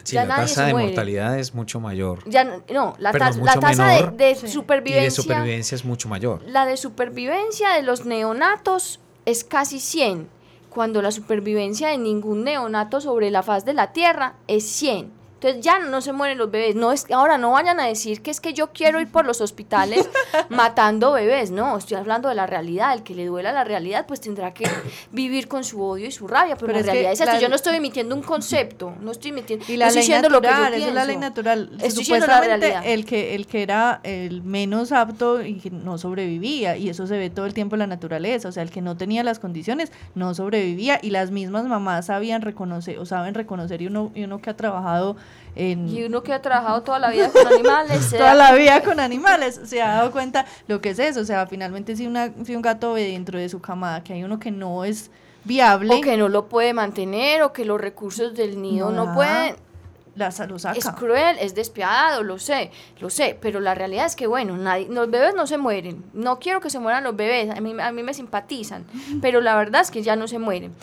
Sí, 0.08 0.16
la 0.16 0.26
tasa 0.26 0.64
de 0.64 0.72
mortalidad 0.72 1.38
es 1.38 1.54
mucho 1.54 1.80
mayor. 1.80 2.22
Ya, 2.24 2.62
no, 2.72 2.94
la, 2.98 3.12
la 3.12 3.60
tasa 3.60 4.10
de, 4.10 4.34
supervivencia. 4.36 5.02
Y 5.02 5.04
de 5.04 5.10
supervivencia 5.10 5.74
es 5.74 5.84
mucho 5.84 6.08
mayor. 6.08 6.42
La 6.46 6.64
de 6.64 6.78
supervivencia 6.78 7.74
de 7.74 7.82
los 7.82 8.06
neonatos 8.06 9.00
es 9.26 9.44
casi 9.44 9.80
100, 9.80 10.26
cuando 10.70 11.02
la 11.02 11.10
supervivencia 11.10 11.88
de 11.88 11.98
ningún 11.98 12.44
neonato 12.44 13.02
sobre 13.02 13.30
la 13.30 13.42
faz 13.42 13.66
de 13.66 13.74
la 13.74 13.92
Tierra 13.92 14.36
es 14.46 14.64
100. 14.64 15.17
Entonces 15.40 15.62
ya 15.62 15.78
no 15.78 16.00
se 16.00 16.12
mueren 16.12 16.36
los 16.36 16.50
bebés. 16.50 16.74
No 16.74 16.90
es, 16.90 17.08
ahora 17.12 17.38
no 17.38 17.52
vayan 17.52 17.78
a 17.78 17.86
decir 17.86 18.22
que 18.22 18.32
es 18.32 18.40
que 18.40 18.54
yo 18.54 18.72
quiero 18.72 19.00
ir 19.00 19.06
por 19.06 19.24
los 19.24 19.40
hospitales 19.40 20.10
matando 20.48 21.12
bebés. 21.12 21.52
No, 21.52 21.78
estoy 21.78 21.96
hablando 21.96 22.28
de 22.28 22.34
la 22.34 22.48
realidad. 22.48 22.92
El 22.92 23.04
que 23.04 23.14
le 23.14 23.24
duela 23.26 23.52
la 23.52 23.62
realidad, 23.62 24.06
pues 24.08 24.20
tendrá 24.20 24.52
que 24.52 24.68
vivir 25.12 25.46
con 25.46 25.62
su 25.62 25.80
odio 25.80 26.08
y 26.08 26.10
su 26.10 26.26
rabia. 26.26 26.56
Pero, 26.56 26.72
la 26.72 26.82
realidad 26.82 27.12
es 27.12 27.20
esto. 27.20 27.38
yo 27.38 27.48
no 27.48 27.54
estoy 27.54 27.76
emitiendo 27.76 28.16
un 28.16 28.22
concepto. 28.22 28.94
No 29.00 29.12
estoy 29.12 29.30
emitiendo. 29.30 29.64
Y 29.68 29.76
la 29.76 29.90
ley 29.90 30.08
natural, 30.08 30.32
lo 30.32 30.40
que 30.40 30.88
es 30.88 30.92
la 30.92 31.04
ley 31.04 31.16
natural. 31.16 31.70
Estoy 31.80 32.04
Supuestamente 32.04 32.70
la 32.70 32.84
el 32.84 33.04
que 33.04 33.36
el 33.36 33.46
que 33.46 33.62
era 33.62 34.00
el 34.02 34.42
menos 34.42 34.90
apto 34.90 35.40
y 35.40 35.60
que 35.60 35.70
no 35.70 35.98
sobrevivía. 35.98 36.76
Y 36.76 36.88
eso 36.88 37.06
se 37.06 37.16
ve 37.16 37.30
todo 37.30 37.46
el 37.46 37.54
tiempo 37.54 37.76
en 37.76 37.80
la 37.80 37.86
naturaleza. 37.86 38.48
O 38.48 38.52
sea, 38.52 38.64
el 38.64 38.72
que 38.72 38.82
no 38.82 38.96
tenía 38.96 39.22
las 39.22 39.38
condiciones 39.38 39.92
no 40.16 40.34
sobrevivía. 40.34 40.98
Y 41.00 41.10
las 41.10 41.30
mismas 41.30 41.64
mamás 41.66 42.06
sabían 42.06 42.42
reconocer 42.42 42.98
o 42.98 43.06
saben 43.06 43.34
reconocer 43.34 43.82
y 43.82 43.86
uno, 43.86 44.10
y 44.16 44.24
uno 44.24 44.40
que 44.40 44.50
ha 44.50 44.56
trabajado 44.56 45.16
y 45.56 46.04
uno 46.04 46.22
que 46.22 46.32
ha 46.32 46.40
trabajado 46.40 46.82
toda 46.82 46.98
la 46.98 47.10
vida 47.10 47.30
con 47.30 47.46
animales. 47.46 48.10
toda 48.16 48.34
la 48.34 48.54
vida 48.54 48.82
con 48.82 49.00
animales, 49.00 49.60
se 49.64 49.82
ha 49.82 49.88
dado 49.88 50.12
cuenta 50.12 50.46
lo 50.68 50.80
que 50.80 50.90
es 50.90 50.98
eso. 50.98 51.20
O 51.20 51.24
sea, 51.24 51.46
finalmente 51.46 51.96
si, 51.96 52.06
una, 52.06 52.30
si 52.44 52.54
un 52.54 52.62
gato 52.62 52.92
ve 52.92 53.04
dentro 53.04 53.38
de 53.38 53.48
su 53.48 53.60
camada 53.60 54.04
que 54.04 54.12
hay 54.12 54.22
uno 54.22 54.38
que 54.38 54.50
no 54.50 54.84
es 54.84 55.10
viable. 55.44 55.96
O 55.96 56.00
que 56.00 56.16
no 56.16 56.28
lo 56.28 56.48
puede 56.48 56.74
mantener, 56.74 57.42
o 57.42 57.52
que 57.52 57.64
los 57.64 57.80
recursos 57.80 58.34
del 58.34 58.62
nido 58.62 58.90
no, 58.92 59.06
no 59.06 59.14
pueden 59.14 59.56
es 60.18 60.86
cruel, 60.96 61.36
es 61.40 61.54
despiadado, 61.54 62.22
lo 62.22 62.38
sé, 62.38 62.70
lo 63.00 63.10
sé, 63.10 63.38
pero 63.40 63.60
la 63.60 63.74
realidad 63.74 64.06
es 64.06 64.16
que, 64.16 64.26
bueno, 64.26 64.56
nadie, 64.56 64.88
los 64.88 65.10
bebés 65.10 65.34
no 65.34 65.46
se 65.46 65.58
mueren. 65.58 66.04
No 66.12 66.38
quiero 66.38 66.60
que 66.60 66.70
se 66.70 66.78
mueran 66.78 67.04
los 67.04 67.16
bebés, 67.16 67.50
a 67.50 67.60
mí, 67.60 67.74
a 67.80 67.92
mí 67.92 68.02
me 68.02 68.14
simpatizan, 68.14 68.86
pero 69.20 69.40
la 69.40 69.56
verdad 69.56 69.82
es 69.82 69.90
que 69.90 70.02
ya 70.02 70.16
no 70.16 70.28
se 70.28 70.38
mueren. 70.38 70.74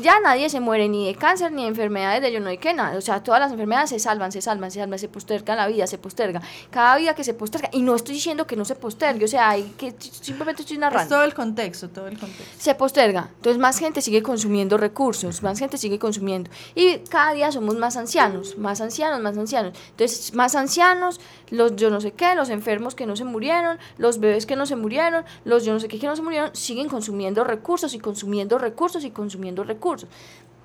Ya 0.00 0.20
nadie 0.20 0.48
se 0.50 0.60
muere 0.60 0.88
ni 0.88 1.06
de 1.06 1.14
cáncer 1.14 1.52
ni 1.52 1.62
de 1.62 1.68
enfermedades 1.68 2.22
de 2.22 2.32
yo 2.32 2.40
no 2.40 2.48
hay 2.48 2.58
que 2.58 2.74
nada. 2.74 2.96
O 2.96 3.00
sea, 3.00 3.22
todas 3.22 3.40
las 3.40 3.52
enfermedades 3.52 3.90
se 3.90 3.98
salvan, 3.98 4.32
se 4.32 4.40
salvan, 4.40 4.70
se 4.70 4.80
salvan, 4.80 4.98
se 4.98 5.08
posterga 5.08 5.56
la 5.56 5.66
vida, 5.66 5.86
se 5.86 5.98
posterga. 5.98 6.40
Cada 6.70 6.96
vida 6.96 7.14
que 7.14 7.24
se 7.24 7.34
posterga, 7.34 7.68
y 7.72 7.82
no 7.82 7.94
estoy 7.94 8.14
diciendo 8.14 8.46
que 8.46 8.56
no 8.56 8.64
se 8.64 8.74
postergue, 8.74 9.24
o 9.24 9.28
sea, 9.28 9.50
hay 9.50 9.62
que 9.76 9.94
simplemente 9.98 10.62
estoy 10.62 10.78
narrando. 10.78 11.02
Es 11.02 11.08
todo 11.08 11.24
el 11.24 11.34
contexto, 11.34 11.88
todo 11.88 12.06
el 12.08 12.18
contexto. 12.18 12.54
Se 12.58 12.74
posterga. 12.74 13.30
Entonces, 13.36 13.58
más 13.60 13.78
gente 13.78 14.02
sigue 14.02 14.22
consumiendo 14.22 14.76
recursos, 14.76 15.42
más 15.42 15.58
gente 15.58 15.78
sigue 15.78 15.98
consumiendo. 15.98 16.50
Y 16.74 16.98
cada 17.10 17.32
día 17.32 17.50
somos 17.52 17.76
más 17.76 17.96
ancianos 17.96 18.49
más 18.58 18.80
ancianos, 18.80 19.20
más 19.20 19.36
ancianos. 19.36 19.76
Entonces, 19.90 20.34
más 20.34 20.54
ancianos, 20.54 21.20
los 21.50 21.76
yo 21.76 21.90
no 21.90 22.00
sé 22.00 22.12
qué, 22.12 22.34
los 22.34 22.50
enfermos 22.50 22.94
que 22.94 23.06
no 23.06 23.16
se 23.16 23.24
murieron, 23.24 23.78
los 23.98 24.20
bebés 24.20 24.46
que 24.46 24.56
no 24.56 24.66
se 24.66 24.76
murieron, 24.76 25.24
los 25.44 25.64
yo 25.64 25.72
no 25.72 25.80
sé 25.80 25.88
qué 25.88 25.98
que 25.98 26.06
no 26.06 26.16
se 26.16 26.22
murieron, 26.22 26.54
siguen 26.54 26.88
consumiendo 26.88 27.44
recursos 27.44 27.94
y 27.94 27.98
consumiendo 27.98 28.58
recursos 28.58 29.04
y 29.04 29.10
consumiendo 29.10 29.64
recursos. 29.64 30.08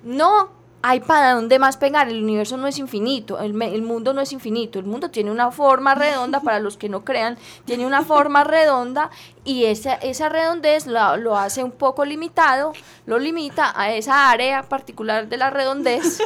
No 0.02 0.65
hay 0.88 1.00
para 1.00 1.32
dónde 1.32 1.58
más 1.58 1.76
pegar, 1.76 2.08
el 2.08 2.22
universo 2.22 2.56
no 2.56 2.68
es 2.68 2.78
infinito, 2.78 3.40
el, 3.40 3.60
el, 3.60 3.82
mundo 3.82 4.14
no 4.14 4.20
es 4.20 4.32
infinito, 4.32 4.78
el 4.78 4.84
mundo 4.84 5.10
tiene 5.10 5.32
una 5.32 5.50
forma 5.50 5.96
redonda, 5.96 6.40
para 6.40 6.60
los 6.60 6.76
que 6.76 6.88
no 6.88 7.04
crean, 7.04 7.36
tiene 7.64 7.84
una 7.84 8.04
forma 8.04 8.44
redonda 8.44 9.10
y 9.44 9.64
esa, 9.64 9.94
esa 9.94 10.28
redondez 10.28 10.86
lo, 10.86 11.16
lo, 11.16 11.36
hace 11.36 11.64
un 11.64 11.72
poco 11.72 12.04
limitado, 12.04 12.72
lo 13.04 13.18
limita 13.18 13.72
a 13.74 13.92
esa 13.94 14.30
área 14.30 14.62
particular 14.62 15.28
de 15.28 15.36
la 15.36 15.50
redondez, 15.50 16.20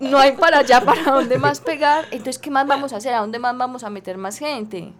no 0.00 0.16
hay 0.16 0.32
para 0.32 0.60
allá 0.60 0.82
para 0.82 1.02
dónde 1.02 1.36
más 1.36 1.60
pegar, 1.60 2.06
entonces 2.10 2.38
¿qué 2.38 2.50
más 2.50 2.66
vamos 2.66 2.94
a 2.94 2.96
hacer? 2.96 3.12
¿A 3.12 3.20
dónde 3.20 3.38
más 3.38 3.58
vamos 3.58 3.84
a 3.84 3.90
meter 3.90 4.16
más 4.16 4.38
gente? 4.38 4.90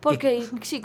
Porque, 0.00 0.44
sí, 0.62 0.82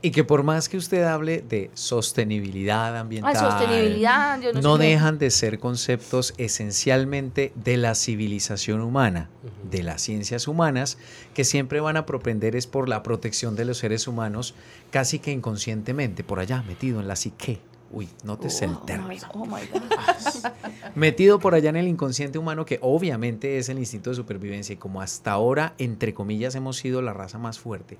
y 0.00 0.12
que 0.12 0.22
por 0.22 0.44
más 0.44 0.68
que 0.68 0.76
usted 0.76 1.02
hable 1.02 1.42
de 1.42 1.70
sostenibilidad 1.74 2.96
ambiental, 2.96 3.36
sostenibilidad, 3.36 4.38
no, 4.62 4.78
dejan 4.78 5.18
de 5.18 5.30
ser 5.30 5.58
conceptos 5.58 6.34
esencialmente 6.38 7.52
de 7.56 7.76
la 7.76 7.94
civilización 7.94 8.80
humana, 8.80 9.28
de 9.68 9.82
las 9.82 10.02
ciencias 10.02 10.46
humanas, 10.46 10.98
que 11.34 11.42
siempre 11.42 11.80
van 11.80 11.96
a 11.96 12.06
propender 12.06 12.54
es 12.54 12.68
por 12.68 12.88
la 12.88 13.02
protección 13.02 13.56
de 13.56 13.64
los 13.64 13.78
seres 13.78 14.06
humanos, 14.06 14.54
casi 14.90 15.18
que 15.18 15.32
inconscientemente, 15.32 16.22
por 16.22 16.38
allá, 16.38 16.62
metido 16.62 17.00
en 17.00 17.08
la 17.08 17.16
psique. 17.16 17.60
Uy, 17.90 18.06
no 18.22 18.38
te 18.38 18.50
sé 18.50 18.66
el 18.66 18.72
oh, 18.72 18.82
término. 18.84 19.26
Metido 20.94 21.38
por 21.38 21.54
allá 21.54 21.70
en 21.70 21.76
el 21.76 21.88
inconsciente 21.88 22.38
humano, 22.38 22.66
que 22.66 22.78
obviamente 22.82 23.56
es 23.56 23.70
el 23.70 23.78
instinto 23.78 24.10
de 24.10 24.16
supervivencia, 24.16 24.74
y 24.74 24.76
como 24.76 25.00
hasta 25.00 25.32
ahora, 25.32 25.72
entre 25.78 26.12
comillas, 26.12 26.54
hemos 26.54 26.76
sido 26.76 27.00
la 27.00 27.14
raza 27.14 27.38
más 27.38 27.58
fuerte 27.58 27.96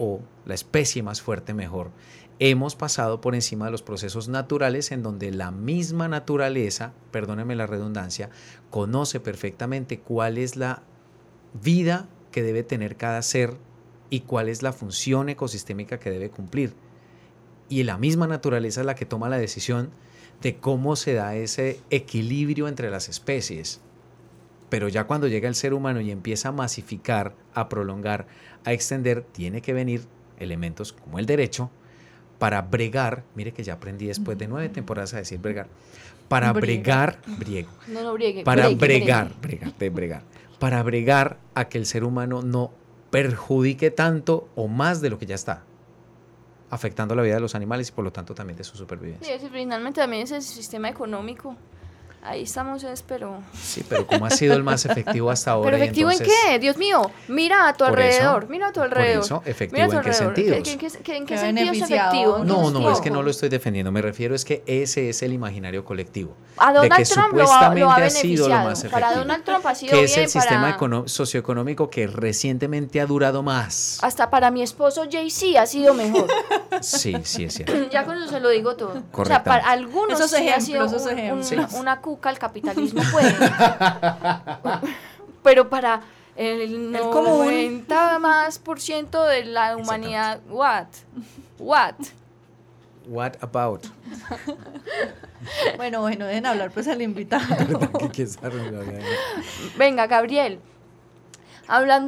o 0.00 0.20
la 0.46 0.54
especie 0.54 1.02
más 1.02 1.20
fuerte 1.20 1.52
mejor, 1.52 1.90
hemos 2.38 2.74
pasado 2.74 3.20
por 3.20 3.34
encima 3.34 3.66
de 3.66 3.70
los 3.70 3.82
procesos 3.82 4.28
naturales 4.28 4.92
en 4.92 5.02
donde 5.02 5.30
la 5.30 5.50
misma 5.50 6.08
naturaleza, 6.08 6.94
perdóneme 7.12 7.54
la 7.54 7.66
redundancia, 7.66 8.30
conoce 8.70 9.20
perfectamente 9.20 10.00
cuál 10.00 10.38
es 10.38 10.56
la 10.56 10.82
vida 11.62 12.08
que 12.32 12.42
debe 12.42 12.62
tener 12.62 12.96
cada 12.96 13.20
ser 13.20 13.58
y 14.08 14.20
cuál 14.20 14.48
es 14.48 14.62
la 14.62 14.72
función 14.72 15.28
ecosistémica 15.28 15.98
que 15.98 16.10
debe 16.10 16.30
cumplir. 16.30 16.72
Y 17.68 17.82
la 17.84 17.98
misma 17.98 18.26
naturaleza 18.26 18.80
es 18.80 18.86
la 18.86 18.94
que 18.94 19.06
toma 19.06 19.28
la 19.28 19.38
decisión 19.38 19.90
de 20.40 20.56
cómo 20.56 20.96
se 20.96 21.12
da 21.12 21.36
ese 21.36 21.78
equilibrio 21.90 22.68
entre 22.68 22.90
las 22.90 23.10
especies. 23.10 23.82
Pero 24.70 24.88
ya 24.88 25.04
cuando 25.04 25.28
llega 25.28 25.48
el 25.48 25.54
ser 25.54 25.74
humano 25.74 26.00
y 26.00 26.10
empieza 26.10 26.48
a 26.48 26.52
masificar, 26.52 27.34
a 27.54 27.68
prolongar, 27.68 28.28
a 28.64 28.72
extender, 28.72 29.22
tiene 29.22 29.62
que 29.62 29.72
venir 29.72 30.02
elementos 30.38 30.92
como 30.92 31.18
el 31.18 31.26
derecho 31.26 31.70
para 32.38 32.62
bregar, 32.62 33.22
mire 33.34 33.52
que 33.52 33.62
ya 33.62 33.74
aprendí 33.74 34.06
después 34.06 34.38
de 34.38 34.48
nueve 34.48 34.68
temporadas 34.70 35.14
a 35.14 35.18
decir 35.18 35.38
bregar, 35.38 35.68
para 36.28 36.52
bregar, 36.52 37.20
briego, 37.38 37.70
no, 37.88 38.02
no, 38.02 38.14
briegue, 38.14 38.44
para 38.44 38.68
bregar, 38.68 39.32
bregar, 39.40 39.74
de 39.76 39.90
bregar, 39.90 40.22
para 40.58 40.82
bregar 40.82 41.38
a 41.54 41.68
que 41.68 41.76
el 41.76 41.86
ser 41.86 42.04
humano 42.04 42.42
no 42.42 42.72
perjudique 43.10 43.90
tanto 43.90 44.48
o 44.54 44.68
más 44.68 45.00
de 45.00 45.10
lo 45.10 45.18
que 45.18 45.26
ya 45.26 45.34
está 45.34 45.64
afectando 46.70 47.14
la 47.14 47.22
vida 47.22 47.34
de 47.34 47.40
los 47.40 47.54
animales 47.54 47.88
y 47.88 47.92
por 47.92 48.04
lo 48.04 48.12
tanto 48.12 48.34
también 48.34 48.56
de 48.56 48.64
su 48.64 48.76
supervivencia. 48.76 49.38
Sí, 49.38 49.48
finalmente 49.52 50.00
también 50.00 50.22
es 50.22 50.30
el 50.30 50.42
sistema 50.42 50.88
económico 50.88 51.56
ahí 52.22 52.42
estamos, 52.42 52.84
es, 52.84 53.02
pero... 53.02 53.42
Sí, 53.54 53.84
pero 53.88 54.06
¿cómo 54.06 54.26
ha 54.26 54.30
sido 54.30 54.54
el 54.54 54.62
más 54.62 54.84
efectivo 54.84 55.30
hasta 55.30 55.52
ahora? 55.52 55.70
¿Pero 55.70 55.82
efectivo 55.82 56.10
en 56.10 56.18
qué? 56.18 56.58
Dios 56.58 56.76
mío, 56.76 57.10
mira 57.28 57.68
a 57.68 57.74
tu 57.74 57.84
alrededor, 57.84 58.48
mira 58.48 58.68
a 58.68 58.72
tu 58.72 58.80
alrededor. 58.80 59.16
Por 59.16 59.24
eso, 59.24 59.42
¿efectivo 59.44 59.92
en 59.92 60.00
qué 60.00 60.12
sentido? 60.12 60.54
¿En, 60.54 60.62
qué, 60.62 60.88
en 61.16 61.26
qué 61.26 61.38
sentido 61.38 61.72
es 61.72 61.82
efectivo? 61.82 62.44
No, 62.44 62.70
no, 62.70 62.90
es 62.92 63.00
que 63.00 63.10
no 63.10 63.22
lo 63.22 63.30
estoy 63.30 63.48
defendiendo, 63.48 63.90
me 63.92 64.02
refiero 64.02 64.34
es 64.34 64.44
que 64.44 64.62
ese 64.66 65.08
es 65.08 65.22
el 65.22 65.32
imaginario 65.32 65.84
colectivo. 65.84 66.36
A 66.56 66.72
Donald 66.72 66.92
de 66.92 66.96
que 66.96 67.04
Trump 67.04 67.28
supuestamente 67.30 67.80
lo 67.80 67.90
ha, 67.90 67.96
ha, 67.96 68.10
sido 68.10 68.48
lo 68.48 68.54
más 68.54 68.78
efectivo. 68.80 69.00
Para 69.00 69.14
Donald 69.14 69.44
Trump 69.44 69.66
ha 69.66 69.74
sido 69.74 69.90
que 69.90 69.96
bien, 69.96 70.04
es 70.06 70.16
el 70.16 70.28
sistema 70.28 70.76
para... 70.78 71.08
socioeconómico 71.08 71.90
que 71.90 72.06
recientemente 72.06 73.00
ha 73.00 73.06
durado 73.06 73.42
más. 73.42 73.98
Hasta 74.02 74.30
para 74.30 74.50
mi 74.50 74.62
esposo 74.62 75.04
Jay-Z 75.10 75.60
ha 75.60 75.66
sido 75.66 75.94
mejor. 75.94 76.28
Sí, 76.80 77.14
sí, 77.24 77.44
es 77.44 77.54
cierto. 77.54 77.72
ya 77.90 78.04
con 78.04 78.16
eso 78.16 78.28
se 78.28 78.40
lo 78.40 78.48
digo 78.48 78.76
todo. 78.76 79.02
Correcto. 79.10 79.22
O 79.22 79.24
sea, 79.24 79.44
para 79.44 79.70
algunos 79.70 80.18
esos 80.18 80.30
sí 80.30 80.48
ejemplos, 80.48 80.56
ha 80.56 80.66
sido 80.66 80.86
esos 80.86 81.02
un, 81.02 81.18
ejemplos. 81.18 81.52
una, 81.52 81.68
una 81.80 82.00
cuca 82.10 82.28
al 82.28 82.40
capitalismo 82.40 83.02
puede. 83.12 83.32
Pero 85.44 85.70
para 85.70 86.00
el, 86.34 86.92
El 86.92 87.02
común. 87.02 87.46
90 87.46 88.18
más 88.18 88.58
por 88.58 88.80
ciento 88.80 89.24
de 89.24 89.44
la 89.44 89.76
humanidad, 89.76 90.40
what? 90.48 90.86
What? 91.60 91.94
What 93.06 93.34
about? 93.40 93.86
Bueno, 95.76 96.00
bueno, 96.00 96.26
dejen 96.26 96.46
hablar 96.46 96.72
pues 96.72 96.88
al 96.88 97.00
invitado. 97.00 97.46
Venga, 99.78 100.08
Gabriel. 100.08 100.58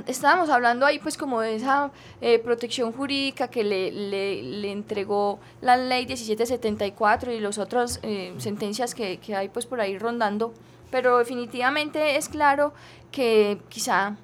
Estábamos 0.07 0.51
hablando 0.51 0.85
ahí 0.85 0.99
pues 0.99 1.17
como 1.17 1.41
de 1.41 1.55
esa 1.55 1.93
eh, 2.21 2.39
protección 2.41 2.93
jurídica 2.93 3.49
que 3.49 3.63
le, 3.63 3.93
le, 3.93 4.43
le 4.43 4.73
entregó 4.73 5.39
la 5.61 5.77
ley 5.77 6.07
1774 6.07 7.33
y 7.33 7.39
las 7.41 7.59
otras 7.59 8.01
eh, 8.03 8.35
sentencias 8.39 8.95
que, 8.95 9.19
que 9.19 9.37
hay 9.37 9.49
pues 9.49 9.67
por 9.67 9.81
ahí 9.81 9.99
rondando, 9.99 10.53
pero 10.91 11.19
definitivamente 11.19 12.17
es 12.17 12.29
claro 12.29 12.73
que 13.13 13.61
quizá 13.69 14.17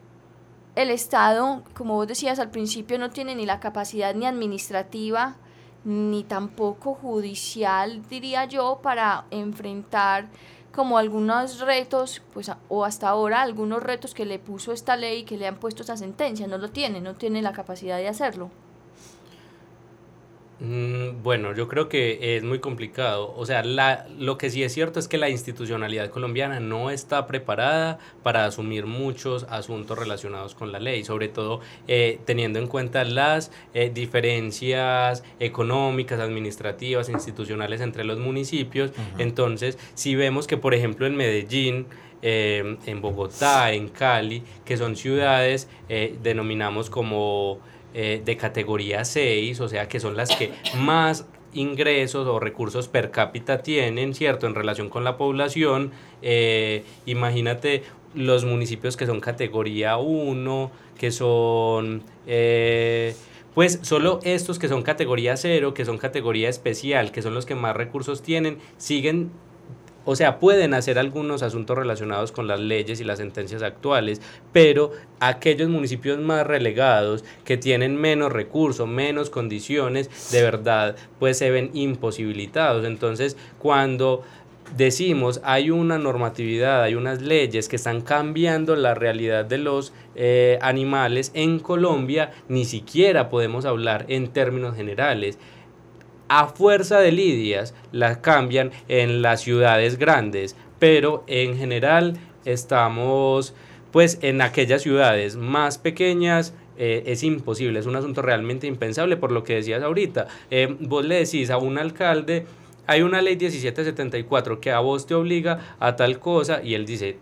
el 0.74 0.90
Estado, 0.90 1.62
como 1.74 1.94
vos 1.94 2.08
decías 2.08 2.38
al 2.38 2.50
principio, 2.50 2.98
no 2.98 3.10
tiene 3.10 3.34
ni 3.34 3.46
la 3.46 3.60
capacidad 3.60 4.14
ni 4.14 4.26
administrativa 4.26 5.36
ni 5.84 6.24
tampoco 6.24 6.94
judicial, 6.94 8.02
diría 8.08 8.44
yo, 8.44 8.80
para 8.82 9.24
enfrentar 9.30 10.28
como 10.78 10.96
algunos 10.96 11.58
retos, 11.58 12.22
pues 12.32 12.52
o 12.68 12.84
hasta 12.84 13.08
ahora 13.08 13.42
algunos 13.42 13.82
retos 13.82 14.14
que 14.14 14.24
le 14.24 14.38
puso 14.38 14.70
esta 14.70 14.94
ley, 14.94 15.24
que 15.24 15.36
le 15.36 15.48
han 15.48 15.56
puesto 15.56 15.82
esta 15.82 15.96
sentencia, 15.96 16.46
no 16.46 16.56
lo 16.56 16.70
tiene, 16.70 17.00
no 17.00 17.16
tiene 17.16 17.42
la 17.42 17.52
capacidad 17.52 17.96
de 17.96 18.06
hacerlo. 18.06 18.48
Mm, 20.60 21.22
Bueno, 21.22 21.54
yo 21.54 21.68
creo 21.68 21.88
que 21.88 22.36
es 22.36 22.42
muy 22.42 22.58
complicado. 22.58 23.32
O 23.36 23.46
sea, 23.46 23.62
la, 23.62 24.06
lo 24.18 24.38
que 24.38 24.50
sí 24.50 24.62
es 24.64 24.72
cierto 24.72 24.98
es 24.98 25.06
que 25.06 25.16
la 25.18 25.28
institucionalidad 25.28 26.10
colombiana 26.10 26.58
no 26.58 26.90
está 26.90 27.26
preparada 27.26 27.98
para 28.24 28.44
asumir 28.44 28.86
muchos 28.86 29.44
asuntos 29.50 29.96
relacionados 29.98 30.54
con 30.54 30.72
la 30.72 30.80
ley, 30.80 31.04
sobre 31.04 31.28
todo 31.28 31.60
eh, 31.86 32.18
teniendo 32.24 32.58
en 32.58 32.66
cuenta 32.66 33.04
las 33.04 33.52
eh, 33.74 33.90
diferencias 33.94 35.22
económicas, 35.38 36.18
administrativas, 36.20 37.08
institucionales 37.08 37.80
entre 37.80 38.04
los 38.04 38.18
municipios. 38.18 38.90
Entonces, 39.18 39.78
si 39.94 40.14
vemos 40.16 40.46
que, 40.46 40.56
por 40.56 40.74
ejemplo, 40.74 41.06
en 41.06 41.16
Medellín, 41.16 41.86
eh, 42.22 42.76
en 42.86 43.00
Bogotá, 43.00 43.72
en 43.72 43.88
Cali, 43.88 44.42
que 44.64 44.76
son 44.76 44.96
ciudades, 44.96 45.68
eh, 45.88 46.16
denominamos 46.22 46.90
como 46.90 47.60
eh, 48.00 48.22
de 48.24 48.36
categoría 48.36 49.04
6, 49.04 49.60
o 49.60 49.68
sea 49.68 49.88
que 49.88 49.98
son 49.98 50.16
las 50.16 50.30
que 50.36 50.52
más 50.76 51.26
ingresos 51.52 52.28
o 52.28 52.38
recursos 52.38 52.86
per 52.86 53.10
cápita 53.10 53.60
tienen, 53.64 54.14
¿cierto? 54.14 54.46
En 54.46 54.54
relación 54.54 54.88
con 54.88 55.02
la 55.02 55.16
población, 55.16 55.90
eh, 56.22 56.84
imagínate 57.06 57.82
los 58.14 58.44
municipios 58.44 58.96
que 58.96 59.04
son 59.04 59.18
categoría 59.18 59.96
1, 59.96 60.70
que 60.96 61.10
son... 61.10 62.04
eh, 62.28 63.16
pues 63.54 63.80
solo 63.82 64.20
estos 64.22 64.60
que 64.60 64.68
son 64.68 64.82
categoría 64.82 65.36
0, 65.36 65.74
que 65.74 65.84
son 65.84 65.98
categoría 65.98 66.48
especial, 66.48 67.10
que 67.10 67.22
son 67.22 67.34
los 67.34 67.46
que 67.46 67.56
más 67.56 67.74
recursos 67.74 68.22
tienen, 68.22 68.58
siguen 68.76 69.32
o 70.10 70.16
sea, 70.16 70.38
pueden 70.38 70.72
hacer 70.72 70.98
algunos 70.98 71.42
asuntos 71.42 71.76
relacionados 71.76 72.32
con 72.32 72.46
las 72.46 72.58
leyes 72.58 72.98
y 72.98 73.04
las 73.04 73.18
sentencias 73.18 73.62
actuales, 73.62 74.22
pero 74.54 74.90
aquellos 75.20 75.68
municipios 75.68 76.18
más 76.18 76.46
relegados 76.46 77.26
que 77.44 77.58
tienen 77.58 77.94
menos 77.94 78.32
recursos, 78.32 78.88
menos 78.88 79.28
condiciones, 79.28 80.32
de 80.32 80.42
verdad, 80.42 80.96
pues 81.18 81.36
se 81.36 81.50
ven 81.50 81.68
imposibilitados. 81.74 82.86
Entonces, 82.86 83.36
cuando 83.58 84.22
decimos 84.78 85.42
hay 85.44 85.70
una 85.70 85.98
normatividad, 85.98 86.84
hay 86.84 86.94
unas 86.94 87.20
leyes 87.20 87.68
que 87.68 87.76
están 87.76 88.00
cambiando 88.00 88.76
la 88.76 88.94
realidad 88.94 89.44
de 89.44 89.58
los 89.58 89.92
eh, 90.14 90.58
animales 90.62 91.32
en 91.34 91.58
Colombia, 91.58 92.30
ni 92.48 92.64
siquiera 92.64 93.28
podemos 93.28 93.66
hablar 93.66 94.06
en 94.08 94.28
términos 94.28 94.74
generales 94.74 95.38
a 96.28 96.48
fuerza 96.48 97.00
de 97.00 97.12
lidias 97.12 97.74
las 97.92 98.18
cambian 98.18 98.70
en 98.88 99.22
las 99.22 99.40
ciudades 99.40 99.98
grandes, 99.98 100.56
pero 100.78 101.24
en 101.26 101.56
general 101.56 102.18
estamos 102.44 103.54
pues 103.90 104.18
en 104.22 104.42
aquellas 104.42 104.82
ciudades 104.82 105.36
más 105.36 105.78
pequeñas 105.78 106.54
eh, 106.76 107.02
es 107.06 107.24
imposible, 107.24 107.80
es 107.80 107.86
un 107.86 107.96
asunto 107.96 108.22
realmente 108.22 108.66
impensable 108.66 109.16
por 109.16 109.32
lo 109.32 109.42
que 109.42 109.54
decías 109.54 109.82
ahorita. 109.82 110.28
Eh, 110.50 110.76
vos 110.80 111.04
le 111.04 111.16
decís 111.16 111.50
a 111.50 111.58
un 111.58 111.78
alcalde, 111.78 112.46
hay 112.86 113.02
una 113.02 113.20
ley 113.20 113.36
1774 113.36 114.60
que 114.60 114.70
a 114.70 114.78
vos 114.78 115.06
te 115.06 115.14
obliga 115.14 115.76
a 115.80 115.96
tal 115.96 116.20
cosa 116.20 116.62
y 116.62 116.74
él 116.74 116.86
dice, 116.86 117.18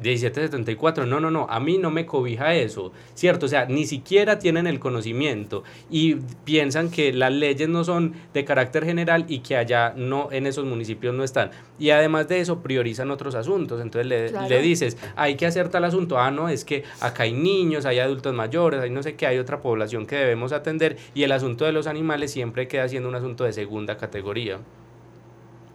1774, 0.00 1.06
no, 1.06 1.20
no, 1.20 1.30
no, 1.30 1.46
a 1.48 1.60
mí 1.60 1.78
no 1.78 1.90
me 1.90 2.06
cobija 2.06 2.54
eso, 2.54 2.92
¿cierto? 3.14 3.46
O 3.46 3.48
sea, 3.48 3.66
ni 3.66 3.86
siquiera 3.86 4.38
tienen 4.38 4.66
el 4.66 4.80
conocimiento 4.80 5.62
y 5.90 6.16
piensan 6.44 6.90
que 6.90 7.12
las 7.12 7.32
leyes 7.32 7.68
no 7.68 7.84
son 7.84 8.14
de 8.34 8.44
carácter 8.44 8.84
general 8.84 9.24
y 9.28 9.40
que 9.40 9.56
allá 9.56 9.92
no, 9.96 10.28
en 10.32 10.46
esos 10.46 10.64
municipios 10.64 11.14
no 11.14 11.24
están. 11.24 11.50
Y 11.78 11.90
además 11.90 12.28
de 12.28 12.40
eso, 12.40 12.60
priorizan 12.62 13.10
otros 13.10 13.34
asuntos. 13.34 13.80
Entonces 13.80 14.06
le, 14.06 14.30
Claro. 14.30 14.48
le 14.48 14.62
dices, 14.62 14.96
hay 15.16 15.36
que 15.36 15.46
hacer 15.46 15.68
tal 15.68 15.84
asunto, 15.84 16.18
ah, 16.18 16.30
no, 16.30 16.48
es 16.48 16.64
que 16.64 16.84
acá 17.00 17.24
hay 17.24 17.32
niños, 17.32 17.84
hay 17.86 17.98
adultos 17.98 18.34
mayores, 18.34 18.80
hay 18.80 18.90
no 18.90 19.02
sé 19.02 19.14
qué, 19.14 19.26
hay 19.26 19.38
otra 19.38 19.60
población 19.60 20.06
que 20.06 20.16
debemos 20.16 20.52
atender 20.52 20.96
y 21.14 21.22
el 21.24 21.32
asunto 21.32 21.64
de 21.64 21.72
los 21.72 21.86
animales 21.86 22.30
siempre 22.32 22.68
queda 22.68 22.88
siendo 22.88 23.08
un 23.08 23.14
asunto 23.14 23.44
de 23.44 23.52
segunda 23.52 23.96
categoría. 23.96 24.58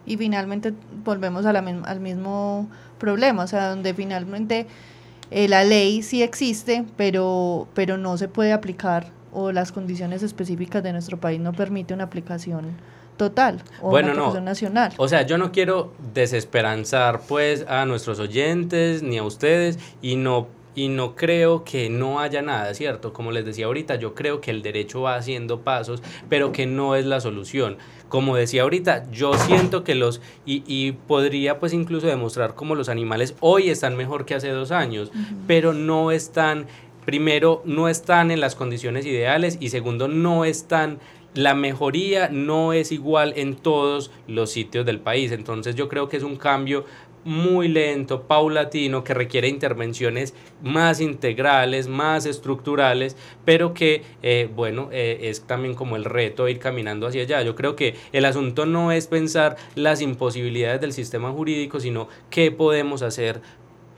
Y 0.05 0.17
finalmente 0.17 0.73
volvemos 1.03 1.45
a 1.45 1.53
la 1.53 1.61
misma- 1.61 1.87
al 1.87 1.99
mismo 1.99 2.69
problema, 2.99 3.43
o 3.43 3.47
sea, 3.47 3.69
donde 3.69 3.93
finalmente 3.93 4.67
eh, 5.31 5.47
la 5.47 5.63
ley 5.63 6.03
sí 6.03 6.21
existe, 6.21 6.85
pero, 6.97 7.67
pero 7.73 7.97
no 7.97 8.17
se 8.17 8.27
puede 8.27 8.53
aplicar 8.53 9.07
o 9.33 9.51
las 9.51 9.71
condiciones 9.71 10.23
específicas 10.23 10.83
de 10.83 10.93
nuestro 10.93 11.19
país 11.19 11.39
no 11.41 11.51
permite 11.53 11.93
una 11.93 12.03
aplicación 12.05 12.67
total 13.17 13.61
o 13.81 13.89
Bueno, 13.89 14.11
una 14.13 14.33
no. 14.33 14.39
nacional. 14.41 14.93
O 14.97 15.07
sea, 15.07 15.23
yo 15.23 15.37
no 15.37 15.51
quiero 15.51 15.93
desesperanzar 16.13 17.21
pues 17.27 17.65
a 17.67 17.85
nuestros 17.85 18.19
oyentes 18.19 19.03
ni 19.03 19.17
a 19.17 19.23
ustedes 19.23 19.79
y 20.01 20.15
no 20.17 20.47
y 20.75 20.89
no 20.89 21.15
creo 21.15 21.63
que 21.63 21.89
no 21.89 22.19
haya 22.19 22.41
nada, 22.41 22.73
¿cierto? 22.73 23.13
Como 23.13 23.31
les 23.31 23.45
decía 23.45 23.65
ahorita, 23.65 23.95
yo 23.95 24.13
creo 24.13 24.41
que 24.41 24.51
el 24.51 24.61
derecho 24.61 25.01
va 25.01 25.15
haciendo 25.15 25.61
pasos, 25.61 26.03
pero 26.29 26.51
que 26.51 26.65
no 26.65 26.95
es 26.95 27.05
la 27.05 27.21
solución. 27.21 27.77
Como 28.09 28.35
decía 28.35 28.63
ahorita, 28.63 29.09
yo 29.11 29.33
siento 29.33 29.83
que 29.83 29.95
los, 29.95 30.21
y, 30.45 30.63
y 30.67 30.91
podría 30.91 31.59
pues 31.59 31.73
incluso 31.73 32.07
demostrar 32.07 32.53
cómo 32.55 32.75
los 32.75 32.89
animales 32.89 33.35
hoy 33.39 33.69
están 33.69 33.95
mejor 33.95 34.25
que 34.25 34.35
hace 34.35 34.49
dos 34.49 34.71
años, 34.71 35.11
pero 35.47 35.73
no 35.73 36.11
están, 36.11 36.67
primero, 37.05 37.61
no 37.65 37.87
están 37.87 38.29
en 38.29 38.41
las 38.41 38.55
condiciones 38.55 39.05
ideales 39.05 39.57
y 39.59 39.69
segundo, 39.69 40.07
no 40.07 40.45
están 40.45 40.99
la 41.35 41.53
mejoría 41.53 42.29
no 42.29 42.71
es 42.71 42.91
igual 42.93 43.33
en 43.35 43.55
todos 43.55 44.09
los 44.27 44.51
sitios 44.51 44.85
del 44.85 44.99
país. 44.99 45.31
Entonces 45.31 45.75
yo 45.75 45.89
creo 45.89 46.07
que 46.07 46.17
es 46.17 46.23
un 46.23 46.37
cambio 46.37 46.85
muy 47.25 47.67
lento, 47.67 48.21
paulatino, 48.21 49.03
que 49.03 49.13
requiere 49.13 49.49
intervenciones 49.49 50.33
más 50.63 51.01
integrales, 51.01 51.87
más 51.87 52.25
estructurales, 52.25 53.17
pero 53.43 53.73
que, 53.73 54.03
eh, 54.23 54.49
bueno, 54.55 54.89
eh, 54.91 55.17
es 55.23 55.41
también 55.41 55.73
como 55.73 55.95
el 55.97 56.05
reto 56.05 56.47
ir 56.47 56.59
caminando 56.59 57.07
hacia 57.07 57.23
allá. 57.23 57.41
Yo 57.41 57.55
creo 57.55 57.75
que 57.75 57.95
el 58.13 58.25
asunto 58.25 58.65
no 58.65 58.91
es 58.91 59.07
pensar 59.07 59.57
las 59.73 60.01
imposibilidades 60.01 60.79
del 60.79 60.93
sistema 60.93 61.31
jurídico, 61.31 61.79
sino 61.79 62.07
qué 62.29 62.51
podemos 62.51 63.01
hacer 63.01 63.41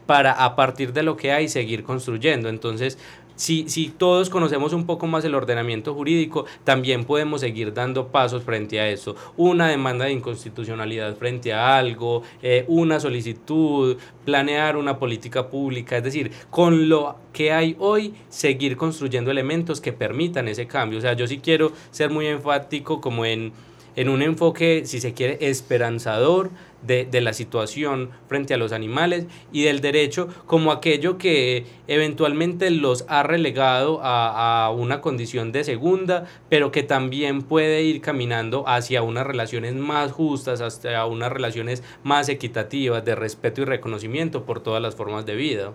para 0.06 0.32
a 0.32 0.56
partir 0.56 0.94
de 0.94 1.04
lo 1.04 1.18
que 1.18 1.34
hay 1.34 1.50
seguir 1.50 1.84
construyendo. 1.84 2.48
Entonces, 2.48 2.98
si, 3.38 3.70
si 3.70 3.90
todos 3.90 4.30
conocemos 4.30 4.74
un 4.74 4.86
poco 4.86 5.08
más 5.08 5.24
el 5.24 5.36
ordenamiento 5.36 5.94
jurídico, 5.94 6.46
también 6.64 7.06
podemos 7.06 7.42
seguir 7.42 7.74
dando 7.74 8.08
pasos 8.08 8.44
frente 8.44 8.82
a 8.82 8.90
eso. 8.90 9.16
Una 9.38 9.70
demanda 9.70 10.06
de 10.06 10.12
inconstitucionalidad 10.12 11.16
frente 11.16 11.54
a 11.54 11.78
algo, 11.78 12.24
eh, 12.42 12.66
una 12.68 13.00
solicitud, 13.00 13.98
planear 14.26 14.76
una 14.76 15.00
política 15.00 15.48
pública, 15.48 15.98
es 15.98 16.04
decir, 16.04 16.32
con 16.50 16.90
lo 16.90 17.16
que 17.32 17.54
hay 17.54 17.76
hoy, 17.80 18.14
seguir 18.28 18.76
construyendo 18.76 19.30
elementos 19.30 19.80
que 19.80 19.94
permitan 19.94 20.48
ese 20.48 20.68
cambio. 20.68 20.98
O 20.98 21.02
sea, 21.02 21.14
yo 21.14 21.28
sí 21.28 21.38
quiero 21.38 21.72
ser 21.92 22.10
muy 22.10 22.26
enfático 22.26 23.00
como 23.00 23.24
en 23.24 23.54
en 23.98 24.10
un 24.10 24.22
enfoque, 24.22 24.84
si 24.86 25.02
se 25.02 25.14
quiere, 25.14 25.38
esperanzador 25.50 26.52
de, 26.86 27.10
la 27.20 27.34
situación 27.34 28.12
frente 28.28 28.54
a 28.54 28.58
los 28.58 28.72
animales 28.72 29.26
y 29.52 29.64
del 29.64 29.82
derecho 29.82 30.30
como 30.46 30.72
aquello 30.72 31.18
que 31.18 31.66
eventualmente 31.88 32.70
los 32.70 33.06
ha 33.10 33.24
relegado 33.24 34.00
a, 34.04 34.66
a, 34.66 34.70
una 34.70 35.02
condición 35.02 35.52
de 35.52 35.64
segunda, 35.64 36.26
pero 36.48 36.72
que 36.72 36.84
también 36.84 37.42
puede 37.42 37.82
ir 37.82 38.00
caminando 38.00 38.70
hacia 38.70 39.02
unas 39.02 39.26
relaciones 39.26 39.74
más 39.74 40.12
justas, 40.12 40.62
hacia 40.62 41.04
unas 41.08 41.32
relaciones 41.32 41.84
más 42.04 42.30
equitativas 42.30 43.04
de 43.04 43.16
respeto 43.16 43.64
y 43.64 43.66
reconocimiento 43.66 44.46
por 44.46 44.60
todas 44.62 44.82
las 44.82 44.96
formas 44.96 45.26
de 45.26 45.36
vida. 45.36 45.74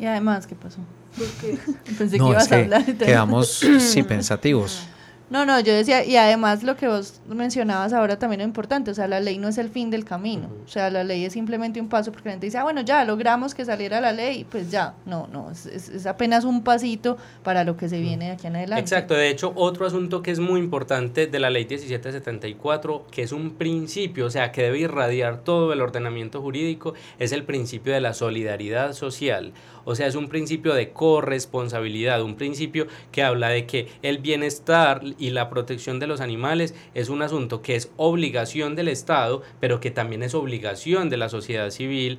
Y 0.00 0.06
además, 0.06 0.46
¿qué 0.46 0.54
pasó? 0.54 0.80
Pensé 1.98 2.18
que 2.18 2.24
ibas 2.24 2.50
a 2.50 2.56
hablar. 2.56 2.96
Quedamos 2.96 3.48
sin 3.78 4.06
pensativos. 4.06 4.88
No, 5.30 5.46
no, 5.46 5.58
yo 5.60 5.72
decía, 5.72 6.04
y 6.04 6.16
además 6.16 6.62
lo 6.62 6.76
que 6.76 6.86
vos 6.86 7.20
mencionabas 7.26 7.94
ahora 7.94 8.18
también 8.18 8.42
es 8.42 8.46
importante, 8.46 8.90
o 8.90 8.94
sea, 8.94 9.08
la 9.08 9.20
ley 9.20 9.38
no 9.38 9.48
es 9.48 9.56
el 9.56 9.70
fin 9.70 9.90
del 9.90 10.04
camino, 10.04 10.48
o 10.64 10.68
sea, 10.68 10.90
la 10.90 11.02
ley 11.02 11.24
es 11.24 11.32
simplemente 11.32 11.80
un 11.80 11.88
paso, 11.88 12.12
porque 12.12 12.28
la 12.28 12.32
gente 12.32 12.46
dice, 12.46 12.58
ah, 12.58 12.62
bueno, 12.62 12.82
ya 12.82 13.04
logramos 13.04 13.54
que 13.54 13.64
saliera 13.64 14.02
la 14.02 14.12
ley, 14.12 14.44
pues 14.44 14.70
ya, 14.70 14.94
no, 15.06 15.26
no, 15.32 15.50
es, 15.50 15.64
es, 15.66 16.06
apenas 16.06 16.44
un 16.44 16.62
pasito 16.62 17.16
para 17.42 17.64
lo 17.64 17.76
que 17.76 17.88
se 17.88 18.00
viene 18.00 18.26
de 18.26 18.30
aquí 18.32 18.48
en 18.48 18.56
adelante. 18.56 18.82
Exacto, 18.82 19.14
de 19.14 19.30
hecho, 19.30 19.52
otro 19.56 19.86
asunto 19.86 20.22
que 20.22 20.30
es 20.30 20.40
muy 20.40 20.60
importante 20.60 21.26
de 21.26 21.40
la 21.40 21.48
ley 21.48 21.64
1774, 21.64 23.06
que 23.10 23.22
es 23.22 23.32
un 23.32 23.54
principio, 23.54 24.26
o 24.26 24.30
sea, 24.30 24.52
que 24.52 24.62
debe 24.62 24.80
irradiar 24.80 25.38
todo 25.42 25.72
el 25.72 25.80
ordenamiento 25.80 26.42
jurídico, 26.42 26.92
es 27.18 27.32
el 27.32 27.44
principio 27.44 27.94
de 27.94 28.00
la 28.00 28.12
solidaridad 28.12 28.92
social. 28.92 29.54
O 29.84 29.94
sea, 29.94 30.06
es 30.06 30.14
un 30.14 30.28
principio 30.28 30.74
de 30.74 30.90
corresponsabilidad, 30.90 32.22
un 32.22 32.36
principio 32.36 32.86
que 33.12 33.22
habla 33.22 33.50
de 33.50 33.66
que 33.66 33.88
el 34.02 34.18
bienestar 34.18 35.02
y 35.18 35.30
la 35.30 35.50
protección 35.50 35.98
de 35.98 36.06
los 36.06 36.20
animales 36.20 36.74
es 36.94 37.08
un 37.08 37.22
asunto 37.22 37.62
que 37.62 37.76
es 37.76 37.90
obligación 37.96 38.76
del 38.76 38.88
Estado, 38.88 39.42
pero 39.60 39.80
que 39.80 39.90
también 39.90 40.22
es 40.22 40.34
obligación 40.34 41.10
de 41.10 41.16
la 41.16 41.28
sociedad 41.28 41.70
civil 41.70 42.18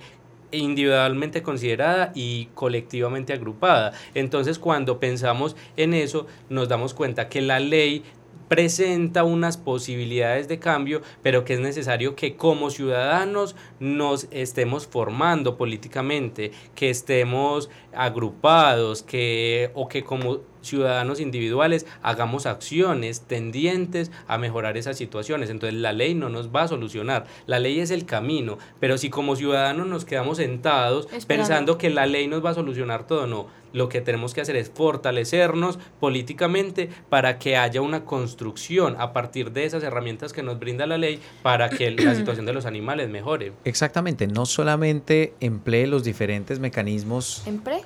individualmente 0.51 1.43
considerada 1.43 2.11
y 2.15 2.45
colectivamente 2.53 3.33
agrupada. 3.33 3.93
Entonces, 4.13 4.59
cuando 4.59 4.99
pensamos 4.99 5.55
en 5.75 5.93
eso, 5.93 6.27
nos 6.49 6.69
damos 6.69 6.93
cuenta 6.93 7.29
que 7.29 7.41
la 7.41 7.59
ley 7.59 8.03
presenta 8.47 9.23
unas 9.23 9.57
posibilidades 9.57 10.47
de 10.47 10.59
cambio, 10.59 11.01
pero 11.23 11.45
que 11.45 11.53
es 11.55 11.59
necesario 11.59 12.15
que 12.15 12.35
como 12.35 12.69
ciudadanos 12.69 13.55
nos 13.79 14.27
estemos 14.31 14.87
formando 14.87 15.57
políticamente, 15.57 16.51
que 16.75 16.89
estemos 16.89 17.69
agrupados, 17.93 19.03
que 19.03 19.71
o 19.73 19.87
que 19.87 20.03
como 20.03 20.41
ciudadanos 20.65 21.19
individuales 21.19 21.85
hagamos 22.01 22.45
acciones 22.45 23.21
tendientes 23.21 24.11
a 24.27 24.37
mejorar 24.37 24.77
esas 24.77 24.97
situaciones. 24.97 25.49
Entonces 25.49 25.79
la 25.79 25.93
ley 25.93 26.15
no 26.15 26.29
nos 26.29 26.53
va 26.53 26.63
a 26.63 26.67
solucionar, 26.67 27.25
la 27.45 27.59
ley 27.59 27.79
es 27.79 27.91
el 27.91 28.05
camino, 28.05 28.57
pero 28.79 28.97
si 28.97 29.09
como 29.09 29.35
ciudadanos 29.35 29.87
nos 29.87 30.05
quedamos 30.05 30.37
sentados 30.37 31.07
pensando 31.27 31.77
que 31.77 31.89
la 31.89 32.05
ley 32.05 32.27
nos 32.27 32.43
va 32.43 32.51
a 32.51 32.55
solucionar 32.55 33.07
todo, 33.07 33.27
no, 33.27 33.47
lo 33.75 33.89
que 33.89 33.99
tenemos 33.99 34.33
que 34.33 34.41
hacer 34.41 34.55
es 34.55 34.71
fortalecernos 34.73 35.79
políticamente 35.99 36.89
para 37.09 37.37
que 37.37 37.57
haya 37.57 37.81
una 37.81 38.05
construcción 38.05 38.95
a 38.99 39.11
partir 39.11 39.51
de 39.51 39.65
esas 39.65 39.83
herramientas 39.83 40.31
que 40.31 40.43
nos 40.43 40.59
brinda 40.59 40.87
la 40.87 40.97
ley 40.97 41.19
para 41.43 41.69
que 41.69 41.91
la 41.91 42.15
situación 42.15 42.45
de 42.45 42.53
los 42.53 42.65
animales 42.65 43.09
mejore. 43.09 43.51
Exactamente, 43.65 44.27
no 44.27 44.45
solamente 44.45 45.33
emplee 45.41 45.87
los 45.87 46.03
diferentes 46.03 46.59
mecanismos. 46.59 47.43
¿Emplee? 47.45 47.81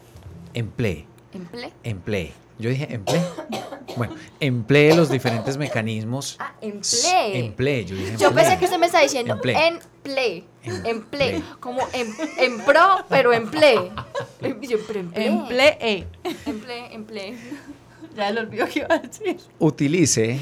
Emplee. 0.54 1.06
¿Emplee? 1.34 1.74
Emplee 1.84 2.49
yo 2.60 2.70
dije 2.70 2.88
emplee. 2.94 3.22
Bueno, 3.96 4.16
emplee 4.40 4.96
los 4.96 5.10
diferentes 5.10 5.58
mecanismos. 5.58 6.36
Ah, 6.40 6.54
emplee. 6.62 7.40
Emplee, 7.40 7.86
yo 7.86 7.96
dije 7.96 8.18
Yo 8.18 8.32
pensé 8.32 8.58
que 8.58 8.66
usted 8.66 8.78
me 8.78 8.86
está 8.86 9.02
diciendo 9.02 9.34
emplee. 9.34 9.68
Emplee. 9.68 10.44
Emplee. 10.86 11.44
Como 11.60 11.82
en, 11.94 12.14
en 12.38 12.60
pro, 12.66 13.04
pero 13.10 13.34
emplee. 13.34 13.92
Emplee. 14.42 16.08
Emplee, 16.46 16.94
emplee. 16.94 17.38
Ya 18.16 18.32
lo 18.32 18.42
olvidó 18.42 18.66
que 18.68 18.80
iba 18.80 18.88
a 18.90 19.00
decir. 19.00 19.38
Utilice, 19.60 20.40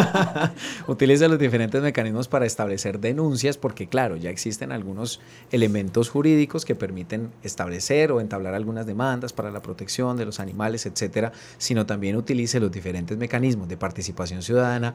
utilice 0.88 1.28
los 1.28 1.38
diferentes 1.38 1.80
mecanismos 1.80 2.28
para 2.28 2.46
establecer 2.46 2.98
denuncias, 2.98 3.56
porque 3.56 3.88
claro, 3.88 4.16
ya 4.16 4.30
existen 4.30 4.72
algunos 4.72 5.20
elementos 5.52 6.08
jurídicos 6.08 6.64
que 6.64 6.74
permiten 6.74 7.30
establecer 7.42 8.12
o 8.12 8.20
entablar 8.20 8.54
algunas 8.54 8.86
demandas 8.86 9.32
para 9.32 9.50
la 9.50 9.62
protección 9.62 10.16
de 10.16 10.26
los 10.26 10.40
animales, 10.40 10.86
etcétera, 10.86 11.32
sino 11.58 11.86
también 11.86 12.16
utilice 12.16 12.60
los 12.60 12.72
diferentes 12.72 13.16
mecanismos 13.16 13.68
de 13.68 13.76
participación 13.76 14.42
ciudadana, 14.42 14.94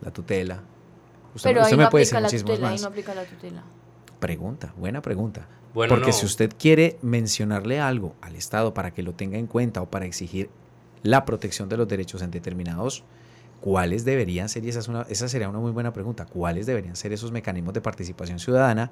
la 0.00 0.10
tutela. 0.10 0.62
Usted, 1.34 1.50
Pero 1.50 1.64
ahí 1.64 1.76
me 1.76 1.88
puede 1.88 2.04
decir 2.04 2.20
muchísimos 2.20 2.60
más. 2.60 2.72
Ahí 2.72 2.80
no 2.80 2.88
aplica 2.88 3.14
la 3.14 3.24
tutela. 3.24 3.62
Pregunta, 4.18 4.72
buena 4.76 5.02
pregunta. 5.02 5.46
Bueno, 5.74 5.94
Porque 5.94 6.12
si 6.12 6.24
usted 6.24 6.50
quiere 6.58 6.96
mencionarle 7.02 7.78
algo 7.78 8.14
al 8.22 8.34
Estado 8.34 8.72
para 8.72 8.94
que 8.94 9.02
lo 9.02 9.12
tenga 9.12 9.36
en 9.36 9.46
cuenta 9.46 9.82
o 9.82 9.90
para 9.90 10.06
exigir 10.06 10.48
la 11.02 11.24
protección 11.24 11.68
de 11.68 11.76
los 11.76 11.88
derechos 11.88 12.22
en 12.22 12.30
determinados, 12.30 13.04
¿cuáles 13.60 14.04
deberían 14.04 14.48
ser? 14.48 14.64
Y 14.64 14.68
esa, 14.68 14.80
es 14.80 14.88
una, 14.88 15.02
esa 15.08 15.28
sería 15.28 15.48
una 15.48 15.58
muy 15.58 15.72
buena 15.72 15.92
pregunta. 15.92 16.26
¿Cuáles 16.26 16.66
deberían 16.66 16.96
ser 16.96 17.12
esos 17.12 17.32
mecanismos 17.32 17.74
de 17.74 17.80
participación 17.80 18.38
ciudadana 18.38 18.90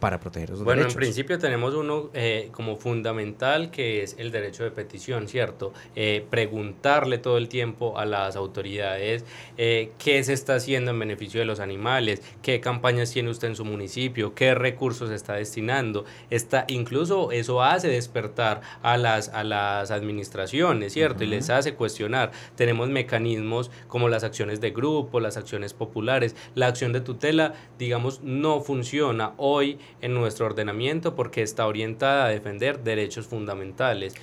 para 0.00 0.18
proteger 0.18 0.50
los 0.50 0.64
bueno, 0.64 0.80
derechos. 0.80 0.94
Bueno, 0.94 1.06
en 1.06 1.12
principio 1.12 1.38
tenemos 1.38 1.74
uno 1.74 2.10
eh, 2.14 2.48
como 2.52 2.76
fundamental 2.76 3.70
que 3.70 4.02
es 4.02 4.16
el 4.18 4.32
derecho 4.32 4.64
de 4.64 4.70
petición, 4.70 5.28
¿cierto? 5.28 5.72
Eh, 5.94 6.24
preguntarle 6.28 7.18
todo 7.18 7.36
el 7.36 7.48
tiempo 7.48 7.98
a 7.98 8.06
las 8.06 8.34
autoridades 8.34 9.24
eh, 9.58 9.92
qué 9.98 10.24
se 10.24 10.32
está 10.32 10.56
haciendo 10.56 10.90
en 10.90 10.98
beneficio 10.98 11.40
de 11.40 11.46
los 11.46 11.60
animales, 11.60 12.22
qué 12.42 12.60
campañas 12.60 13.10
tiene 13.12 13.30
usted 13.30 13.48
en 13.48 13.56
su 13.56 13.64
municipio, 13.64 14.34
qué 14.34 14.54
recursos 14.54 15.10
está 15.10 15.34
destinando. 15.34 16.04
Está, 16.30 16.64
incluso 16.68 17.30
eso 17.30 17.62
hace 17.62 17.88
despertar 17.88 18.62
a 18.82 18.96
las, 18.96 19.28
a 19.28 19.44
las 19.44 19.90
administraciones, 19.90 20.94
¿cierto? 20.94 21.24
Y 21.24 21.26
les 21.26 21.50
hace 21.50 21.74
cuestionar. 21.74 22.32
Tenemos 22.56 22.88
mecanismos 22.88 23.70
como 23.88 24.08
las 24.08 24.24
acciones 24.24 24.60
de 24.60 24.70
grupo, 24.70 25.20
las 25.20 25.36
acciones 25.36 25.74
populares. 25.74 26.34
La 26.54 26.68
acción 26.68 26.92
de 26.92 27.02
tutela, 27.02 27.54
digamos, 27.78 28.22
no 28.22 28.62
funciona 28.62 29.32
hoy 29.36 29.78
en 30.00 30.14
nuestro 30.14 30.46
ordenamiento 30.46 31.14
porque 31.14 31.42
está 31.42 31.66
orientada 31.66 32.26
a 32.26 32.28
defender 32.28 32.82
derechos 32.82 33.26
fundamentales 33.26 34.14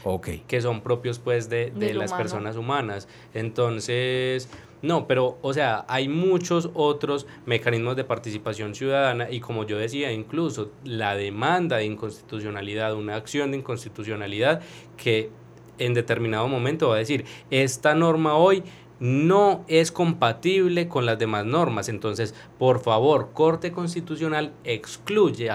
que 0.47 0.61
son 0.61 0.81
propios 0.81 1.19
pues 1.19 1.49
de, 1.49 1.71
de 1.71 1.93
las 1.93 2.13
personas 2.13 2.55
humanas. 2.55 3.07
Entonces, 3.33 4.49
no, 4.81 5.07
pero 5.07 5.37
o 5.41 5.53
sea, 5.53 5.85
hay 5.87 6.07
muchos 6.07 6.69
otros 6.73 7.25
mecanismos 7.45 7.95
de 7.95 8.03
participación 8.03 8.75
ciudadana 8.75 9.29
y 9.29 9.39
como 9.39 9.65
yo 9.65 9.77
decía, 9.77 10.11
incluso 10.11 10.71
la 10.83 11.15
demanda 11.15 11.77
de 11.77 11.85
inconstitucionalidad, 11.85 12.93
una 12.93 13.15
acción 13.15 13.51
de 13.51 13.57
inconstitucionalidad 13.57 14.61
que 14.95 15.29
en 15.79 15.93
determinado 15.93 16.47
momento 16.47 16.89
va 16.89 16.95
a 16.95 16.99
decir, 16.99 17.25
esta 17.49 17.95
norma 17.95 18.35
hoy 18.35 18.63
no 18.99 19.63
es 19.67 19.91
compatible 19.91 20.87
con 20.87 21.05
las 21.05 21.19
demás 21.19 21.45
normas. 21.45 21.89
Entonces, 21.89 22.33
por 22.57 22.79
favor, 22.79 23.29
Corte 23.33 23.71
Constitucional 23.71 24.53
excluye, 24.63 25.49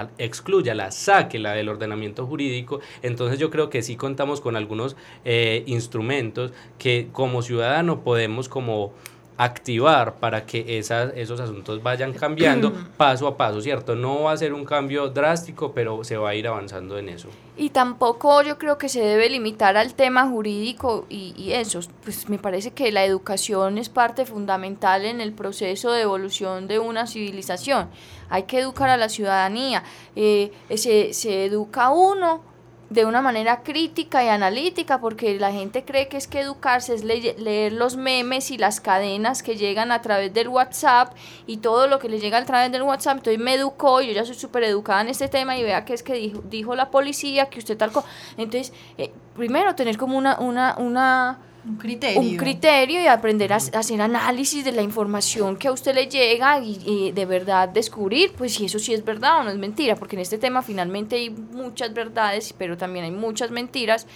la 0.73 0.91
sáquela 0.91 1.53
del 1.53 1.69
ordenamiento 1.69 2.25
jurídico. 2.25 2.79
Entonces, 3.01 3.39
yo 3.39 3.49
creo 3.49 3.69
que 3.69 3.81
sí 3.81 3.95
contamos 3.95 4.41
con 4.41 4.55
algunos 4.55 4.95
eh, 5.25 5.63
instrumentos 5.65 6.51
que 6.77 7.09
como 7.11 7.41
ciudadano 7.41 8.01
podemos 8.01 8.49
como 8.49 8.93
activar 9.37 10.15
para 10.15 10.45
que 10.45 10.77
esas, 10.77 11.11
esos 11.15 11.39
asuntos 11.39 11.81
vayan 11.81 12.13
cambiando 12.13 12.71
paso 12.97 13.27
a 13.27 13.35
paso, 13.35 13.61
¿cierto? 13.61 13.95
No 13.95 14.23
va 14.23 14.33
a 14.33 14.37
ser 14.37 14.53
un 14.53 14.65
cambio 14.65 15.09
drástico, 15.09 15.73
pero 15.73 16.03
se 16.03 16.17
va 16.17 16.29
a 16.29 16.35
ir 16.35 16.47
avanzando 16.47 16.97
en 16.97 17.09
eso. 17.09 17.29
Y 17.57 17.69
tampoco 17.69 18.41
yo 18.41 18.57
creo 18.57 18.77
que 18.77 18.89
se 18.89 19.01
debe 19.01 19.29
limitar 19.29 19.77
al 19.77 19.93
tema 19.93 20.27
jurídico 20.27 21.05
y, 21.09 21.33
y 21.37 21.53
eso, 21.53 21.79
pues 22.03 22.29
me 22.29 22.37
parece 22.37 22.71
que 22.71 22.91
la 22.91 23.05
educación 23.05 23.77
es 23.77 23.89
parte 23.89 24.25
fundamental 24.25 25.05
en 25.05 25.21
el 25.21 25.33
proceso 25.33 25.91
de 25.91 26.01
evolución 26.01 26.67
de 26.67 26.79
una 26.79 27.07
civilización. 27.07 27.89
Hay 28.29 28.43
que 28.43 28.59
educar 28.59 28.89
a 28.89 28.97
la 28.97 29.09
ciudadanía, 29.09 29.83
eh, 30.15 30.51
se, 30.75 31.13
se 31.13 31.45
educa 31.45 31.89
uno 31.89 32.52
de 32.89 33.05
una 33.05 33.21
manera 33.21 33.63
crítica 33.63 34.23
y 34.23 34.27
analítica, 34.27 34.99
porque 34.99 35.39
la 35.39 35.51
gente 35.51 35.83
cree 35.83 36.07
que 36.07 36.17
es 36.17 36.27
que 36.27 36.41
educarse 36.41 36.93
es 36.93 37.03
leer 37.03 37.73
los 37.73 37.95
memes 37.95 38.51
y 38.51 38.57
las 38.57 38.79
cadenas 38.81 39.41
que 39.41 39.55
llegan 39.55 39.91
a 39.91 40.01
través 40.01 40.33
del 40.33 40.47
WhatsApp 40.47 41.13
y 41.47 41.57
todo 41.57 41.87
lo 41.87 41.99
que 41.99 42.09
le 42.09 42.19
llega 42.19 42.37
a 42.37 42.45
través 42.45 42.71
del 42.71 42.83
WhatsApp. 42.83 43.17
Entonces 43.17 43.41
me 43.41 43.55
educó, 43.55 44.01
yo 44.01 44.11
ya 44.11 44.25
soy 44.25 44.35
súper 44.35 44.63
educada 44.63 45.01
en 45.01 45.07
este 45.07 45.27
tema 45.27 45.57
y 45.57 45.63
vea 45.63 45.85
que 45.85 45.93
es 45.93 46.03
que 46.03 46.13
dijo, 46.13 46.41
dijo 46.49 46.75
la 46.75 46.91
policía 46.91 47.49
que 47.49 47.59
usted 47.59 47.77
tal 47.77 47.91
cosa. 47.91 48.07
Entonces, 48.37 48.73
eh, 48.97 49.11
primero 49.35 49.75
tener 49.75 49.97
como 49.97 50.17
una, 50.17 50.39
una, 50.39 50.75
una 50.77 51.39
un 51.65 51.77
criterio. 51.77 52.19
Un 52.21 52.35
criterio 52.35 53.01
y 53.01 53.07
aprender 53.07 53.53
a, 53.53 53.57
hacer 53.57 54.01
análisis 54.01 54.65
de 54.65 54.71
la 54.71 54.81
información 54.81 55.55
que 55.55 55.67
a 55.67 55.71
usted 55.71 55.95
le 55.95 56.07
llega 56.07 56.59
y, 56.59 57.11
de 57.11 57.25
verdad 57.25 57.69
descubrir, 57.69 58.33
pues 58.33 58.55
si 58.55 58.65
eso 58.65 58.79
sí 58.79 58.93
es 58.93 59.05
verdad 59.05 59.39
o 59.39 59.43
no 59.43 59.49
es 59.49 59.57
mentira, 59.57 59.95
porque 59.95 60.15
en 60.15 60.21
este 60.21 60.37
tema 60.37 60.61
finalmente 60.61 61.15
hay 61.15 61.29
muchas 61.29 61.93
verdades, 61.93 62.53
pero 62.57 62.77
también 62.77 63.05
hay 63.05 63.11
muchas 63.11 63.51
mentiras 63.51 64.07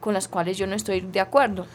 con 0.00 0.14
las 0.14 0.28
cuales 0.28 0.56
yo 0.56 0.66
no 0.66 0.74
estoy 0.74 1.00
de 1.00 1.20
acuerdo. 1.20 1.66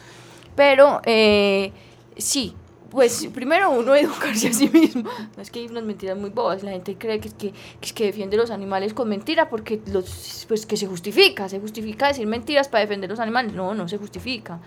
Pero 0.56 1.00
eh, 1.04 1.72
sí, 2.16 2.54
pues 2.90 3.28
primero 3.32 3.70
uno 3.70 3.94
educarse 3.96 4.48
a 4.48 4.52
sí 4.52 4.68
mismo. 4.68 5.08
No 5.36 5.42
es 5.42 5.50
que 5.50 5.60
hay 5.60 5.66
unas 5.66 5.84
mentiras 5.84 6.18
muy 6.18 6.30
bobas, 6.30 6.62
la 6.62 6.72
gente 6.72 6.96
cree 6.96 7.20
que 7.20 7.28
es 7.28 7.34
que, 7.34 7.52
que, 7.80 7.92
que 7.92 8.04
defiende 8.06 8.36
los 8.36 8.50
animales 8.50 8.94
con 8.94 9.08
mentira 9.08 9.48
porque 9.48 9.80
los, 9.86 10.44
pues 10.48 10.66
que 10.66 10.76
se 10.76 10.86
justifica, 10.86 11.48
se 11.48 11.60
justifica 11.60 12.08
decir 12.08 12.26
mentiras 12.26 12.68
para 12.68 12.82
defender 12.82 13.08
los 13.08 13.20
animales. 13.20 13.52
No, 13.52 13.74
no 13.74 13.88
se 13.88 13.98
justifica. 13.98 14.60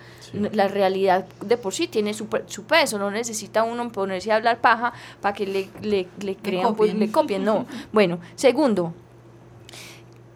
La 0.52 0.68
realidad 0.68 1.26
de 1.44 1.56
por 1.56 1.74
sí 1.74 1.86
tiene 1.88 2.14
su, 2.14 2.26
su, 2.46 2.64
peso, 2.64 2.98
no 2.98 3.10
necesita 3.10 3.62
uno 3.62 3.90
ponerse 3.92 4.32
a 4.32 4.36
hablar 4.36 4.60
paja 4.60 4.92
para 5.20 5.34
que 5.34 5.46
le, 5.46 5.68
le, 5.82 6.08
le 6.20 6.36
crean, 6.36 6.74
pues, 6.74 6.94
le 6.94 7.10
copien, 7.10 7.44
no. 7.44 7.66
Bueno, 7.92 8.18
segundo, 8.34 8.92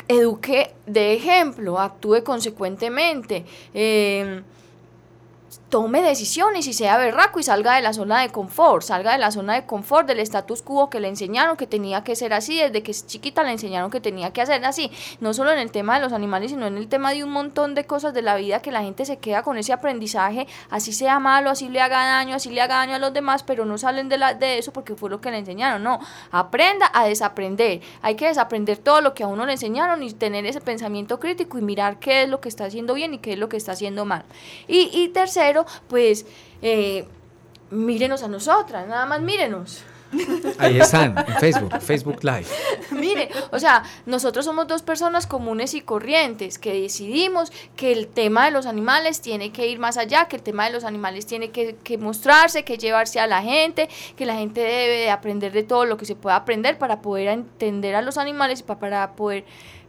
eduque 0.07 0.75
de 0.87 1.15
ejemplo, 1.15 1.79
actúe 1.79 2.23
consecuentemente. 2.25 3.45
Eh, 3.75 4.43
tome 5.69 6.01
decisiones 6.03 6.67
y 6.67 6.73
sea 6.73 6.97
berraco 6.97 7.41
y 7.41 7.43
salga 7.43 7.75
de 7.75 7.83
la 7.83 7.93
zona 7.93 8.23
de 8.23 8.31
confort, 8.31 8.83
salga 8.83 9.13
de 9.13 9.19
la 9.19 9.31
zona 9.31 9.55
de 9.55 9.67
confort 9.67 10.07
del 10.07 10.21
status 10.21 10.63
quo 10.63 10.89
que 10.89 10.99
le 10.99 11.09
enseñaron 11.09 11.57
que 11.57 11.67
tenía 11.67 12.05
que 12.05 12.17
ser 12.17 12.33
así, 12.33 12.59
desde 12.59 12.83
que 12.83 12.91
es 12.91 13.07
chiquita 13.07 13.43
le 13.43 13.53
enseñaron 13.53 13.91
que 13.91 14.01
tenía 14.01 14.33
que 14.33 14.41
hacer 14.41 14.65
así, 14.65 14.91
no 15.21 15.35
solo 15.35 15.53
en 15.53 15.59
el 15.59 15.71
tema 15.71 15.97
de 15.97 16.01
los 16.01 16.13
animales, 16.13 16.53
sino 16.53 16.67
en 16.67 16.79
el 16.79 16.89
tema 16.89 17.13
de 17.13 17.23
un 17.23 17.31
montón 17.31 17.75
de 17.75 17.85
cosas 17.85 18.15
de 18.15 18.23
la 18.23 18.37
vida 18.37 18.63
que 18.63 18.73
la 18.73 18.83
gente 18.83 19.05
se 19.05 19.19
queda 19.19 19.43
con 19.43 19.59
ese 19.59 19.73
aprendizaje, 19.73 20.47
así 20.71 20.93
sea 20.93 21.19
malo, 21.19 21.51
así 21.51 21.69
le 21.69 21.81
haga 21.81 22.05
daño, 22.05 22.37
así 22.37 22.51
le 22.51 22.63
haga 22.63 22.77
daño 22.77 22.95
a 22.95 22.99
los 22.99 23.13
demás, 23.13 23.43
pero 23.43 23.67
no 23.67 23.77
salen 23.77 24.09
de, 24.09 24.17
la, 24.17 24.35
de 24.35 24.59
eso 24.59 24.73
porque 24.73 24.95
fue 24.95 25.11
lo 25.11 25.21
que 25.21 25.31
le 25.31 25.39
enseñaron, 25.39 25.83
no, 25.83 26.01
aprenda 26.31 26.91
a 26.95 27.05
desaprender, 27.07 27.83
hay 28.01 28.15
que 28.15 28.27
desaprender 28.27 28.79
todo 28.79 29.03
lo 29.03 29.13
que 29.13 29.25
a 29.25 29.27
uno 29.27 29.45
le 29.45 29.53
enseñaron 29.53 30.03
y 30.03 30.13
tener 30.15 30.47
ese 30.47 30.63
pensamiento 30.63 31.21
crítico 31.21 31.59
y 31.59 31.63
mirar 31.63 31.99
qué 31.99 32.23
es 32.23 32.29
lo 32.29 32.41
que 32.41 32.49
está 32.49 32.65
haciendo 32.65 32.95
bien 32.95 33.13
y 33.15 33.19
qué 33.19 33.35
es 33.35 33.39
lo 33.39 33.51
que 33.51 33.59
está 33.59 33.73
haciendo 33.73 34.07
mal. 34.07 34.25
Y, 34.67 34.91
y 34.93 35.09
tercero, 35.09 35.58
pues 35.89 36.27
eh, 36.63 37.07
mírenos 37.71 38.23
a 38.23 38.29
nosotras, 38.29 38.87
nada 38.87 39.07
más 39.07 39.21
mírenos. 39.21 39.85
Ahí 40.59 40.79
están, 40.81 41.17
en 41.19 41.35
Facebook, 41.39 41.81
Facebook 41.81 42.25
Live. 42.25 42.47
Mire, 42.93 43.29
o 43.51 43.59
sea, 43.59 43.83
nosotros 44.07 44.45
somos 44.45 44.67
dos 44.67 44.83
personas 44.83 45.27
comunes 45.27 45.75
y 45.75 45.83
corrientes 45.83 46.59
que 46.59 46.81
decidimos 46.81 47.53
que 47.77 47.93
el 47.93 48.09
tema 48.09 48.47
de 48.47 48.51
los 48.51 48.67
animales 48.67 49.21
tiene 49.21 49.53
que 49.53 49.67
ir 49.67 49.79
más 49.79 49.99
allá, 49.99 50.27
que 50.27 50.37
el 50.37 50.43
tema 50.43 50.65
de 50.67 50.73
los 50.73 50.85
animales 50.85 51.27
tiene 51.27 51.51
que, 51.51 51.77
que 51.77 51.99
mostrarse, 51.99 52.65
que 52.65 52.79
llevarse 52.79 53.21
a 53.21 53.27
la 53.27 53.43
gente, 53.43 53.89
que 54.17 54.25
la 54.25 54.35
gente 54.35 54.61
debe 54.61 55.11
aprender 55.11 55.53
de 55.53 55.63
todo 55.63 55.85
lo 55.85 55.97
que 55.99 56.07
se 56.07 56.15
pueda 56.15 56.37
aprender 56.37 56.79
para 56.79 57.03
poder 57.03 57.29
entender 57.29 57.95
a 57.95 58.03
los 58.03 58.17
animales 58.17 58.61
y 58.61 58.63
para, 58.63 58.81
para 58.81 59.13
poder 59.13 59.45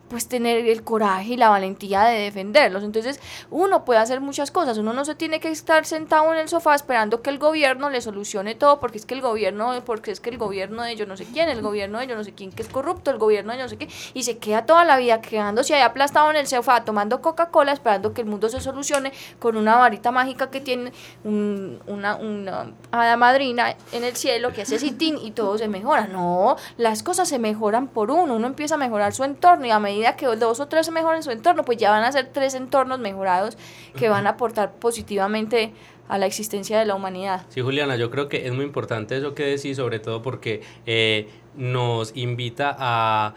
pues 0.10 0.28
tener 0.28 0.68
el 0.68 0.84
coraje 0.84 1.34
y 1.34 1.38
la 1.38 1.49
valentía 1.49 2.03
de 2.03 2.20
defenderlos. 2.20 2.84
Entonces 2.84 3.20
uno 3.49 3.86
puede 3.86 3.99
hacer 3.99 4.22
muchas 4.22 4.51
cosas, 4.51 4.78
uno 4.78 4.93
no 4.93 5.05
se 5.05 5.16
tiene 5.16 5.39
que 5.39 5.49
estar 5.49 5.86
sentado 5.86 6.34
en 6.34 6.39
el 6.39 6.49
sofá 6.49 6.76
esperando 6.76 7.22
que 7.22 7.30
el 7.30 7.39
gobierno 7.39 7.89
le 7.89 8.01
solucione 8.01 8.55
todo, 8.55 8.80
porque 8.80 8.97
es 8.97 9.05
que 9.05 9.14
el 9.14 9.22
gobierno, 9.22 9.74
porque 9.86 10.12
es 10.12 10.20
que 10.20 10.30
el 10.30 10.38
gobierno 10.38 10.84
de 10.84 10.95
yo 10.95 11.05
no 11.05 11.16
sé 11.18 11.26
quién, 11.26 11.49
el 11.49 11.62
gobierno 11.62 11.99
de 11.99 12.07
yo 12.07 12.16
no 12.16 12.24
sé 12.24 12.34
quién 12.34 12.51
que 12.51 12.62
es 12.62 12.68
corrupto, 12.68 13.12
el 13.12 13.18
gobierno 13.18 13.51
de 13.51 13.60
yo 13.60 13.64
no 13.64 13.70
sé 13.70 13.78
qué, 13.78 13.88
y 14.14 14.24
se 14.24 14.38
queda 14.38 14.66
toda 14.66 14.86
la 14.86 14.97
vida 14.97 15.22
quedándose 15.22 15.76
ahí 15.76 15.82
aplastado 15.82 16.30
en 16.32 16.38
el 16.38 16.47
sofá 16.47 16.84
tomando 16.84 17.22
Coca-Cola 17.22 17.72
esperando 17.72 18.14
que 18.14 18.22
el 18.22 18.28
mundo 18.28 18.49
se 18.49 18.60
solucione 18.62 19.12
con 19.39 19.57
una 19.57 19.76
varita 19.76 20.12
mágica 20.12 20.49
que 20.49 20.62
tiene 20.62 20.91
una, 21.24 22.16
una 22.16 22.72
hada 22.91 23.18
madrina 23.18 23.76
en 23.91 24.03
el 24.03 24.16
cielo 24.16 24.51
que 24.53 24.64
hace 24.64 24.80
sitín 24.80 25.18
y 25.18 25.32
todo 25.32 25.57
se 25.57 25.68
mejora. 25.68 26.07
No, 26.07 26.55
las 26.78 27.03
cosas 27.03 27.28
se 27.28 27.39
mejoran 27.39 27.88
por 27.88 28.12
uno, 28.12 28.36
uno 28.36 28.47
empieza 28.47 28.76
a 28.76 28.78
mejorar 28.78 29.14
su 29.14 29.24
entorno 29.24 29.66
y 29.66 29.72
a 29.72 29.80
medida 29.80 29.99
que 30.16 30.26
dos 30.26 30.60
o 30.60 30.68
tres 30.68 30.86
se 30.86 30.91
mejoren 30.91 31.24
su 31.24 31.32
entorno, 31.32 31.64
pues 31.64 31.78
ya 31.78 31.91
van 31.91 32.04
a 32.04 32.12
ser 32.12 32.28
tres 32.28 32.56
entornos 32.56 33.00
mejorados 33.00 33.58
que 33.95 34.10
van 34.10 34.28
a 34.28 34.32
aportar 34.32 34.74
positivamente 34.74 35.74
a 36.08 36.18
la 36.18 36.26
existencia 36.26 36.80
de 36.80 36.86
la 36.86 36.95
humanidad. 36.95 37.45
Sí, 37.50 37.62
Juliana, 37.62 37.95
yo 37.95 38.10
creo 38.10 38.28
que 38.30 38.47
es 38.47 38.54
muy 38.54 38.66
importante 38.66 39.16
eso 39.16 39.36
que 39.36 39.43
decís, 39.43 39.78
sobre 39.78 40.00
todo 40.00 40.22
porque 40.22 40.62
eh, 40.86 41.30
nos 41.56 42.16
invita 42.16 42.76
a 42.78 43.36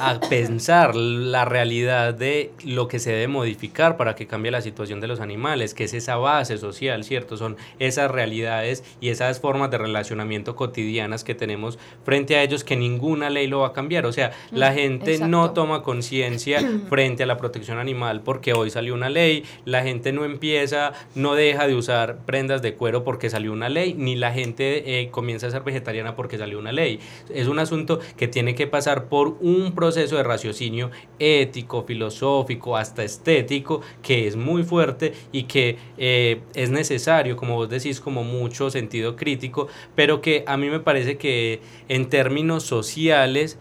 a 0.00 0.20
pensar 0.20 0.94
la 0.94 1.44
realidad 1.44 2.14
de 2.14 2.52
lo 2.64 2.88
que 2.88 2.98
se 2.98 3.12
debe 3.12 3.28
modificar 3.28 3.96
para 3.96 4.14
que 4.14 4.26
cambie 4.26 4.50
la 4.50 4.60
situación 4.60 5.00
de 5.00 5.08
los 5.08 5.20
animales, 5.20 5.74
que 5.74 5.84
es 5.84 5.94
esa 5.94 6.16
base 6.16 6.58
social, 6.58 7.04
¿cierto? 7.04 7.36
Son 7.36 7.56
esas 7.78 8.10
realidades 8.10 8.84
y 9.00 9.08
esas 9.08 9.40
formas 9.40 9.70
de 9.70 9.78
relacionamiento 9.78 10.56
cotidianas 10.56 11.24
que 11.24 11.34
tenemos 11.34 11.78
frente 12.04 12.36
a 12.36 12.42
ellos 12.42 12.64
que 12.64 12.76
ninguna 12.76 13.30
ley 13.30 13.46
lo 13.46 13.60
va 13.60 13.68
a 13.68 13.72
cambiar. 13.72 14.06
O 14.06 14.12
sea, 14.12 14.32
la 14.50 14.70
mm, 14.70 14.74
gente 14.74 15.18
no 15.18 15.52
toma 15.52 15.82
conciencia 15.82 16.60
frente 16.88 17.22
a 17.22 17.26
la 17.26 17.36
protección 17.36 17.78
animal 17.78 18.22
porque 18.22 18.52
hoy 18.52 18.70
salió 18.70 18.94
una 18.94 19.08
ley, 19.08 19.44
la 19.64 19.82
gente 19.82 20.12
no 20.12 20.24
empieza, 20.24 20.92
no 21.14 21.34
deja 21.34 21.66
de 21.66 21.74
usar 21.74 22.18
prendas 22.26 22.62
de 22.62 22.74
cuero 22.74 23.04
porque 23.04 23.30
salió 23.30 23.52
una 23.52 23.68
ley, 23.68 23.94
ni 23.94 24.16
la 24.16 24.32
gente 24.32 25.00
eh, 25.00 25.10
comienza 25.10 25.46
a 25.46 25.50
ser 25.50 25.62
vegetariana 25.62 26.16
porque 26.16 26.38
salió 26.38 26.58
una 26.58 26.72
ley. 26.72 27.00
Es 27.32 27.48
un 27.48 27.58
asunto 27.58 28.00
que 28.16 28.28
tiene 28.28 28.54
que 28.54 28.66
pasar 28.66 29.04
por 29.06 29.36
un 29.40 29.69
proceso 29.72 30.16
de 30.16 30.22
raciocinio 30.22 30.90
ético, 31.18 31.84
filosófico, 31.84 32.76
hasta 32.76 33.02
estético, 33.04 33.80
que 34.02 34.26
es 34.26 34.36
muy 34.36 34.62
fuerte 34.62 35.12
y 35.32 35.44
que 35.44 35.76
eh, 35.98 36.40
es 36.54 36.70
necesario, 36.70 37.36
como 37.36 37.56
vos 37.56 37.68
decís, 37.68 38.00
como 38.00 38.24
mucho 38.24 38.70
sentido 38.70 39.16
crítico, 39.16 39.68
pero 39.94 40.20
que 40.20 40.44
a 40.46 40.56
mí 40.56 40.68
me 40.68 40.80
parece 40.80 41.16
que 41.16 41.60
en 41.88 42.08
términos 42.08 42.64
sociales 42.64 43.58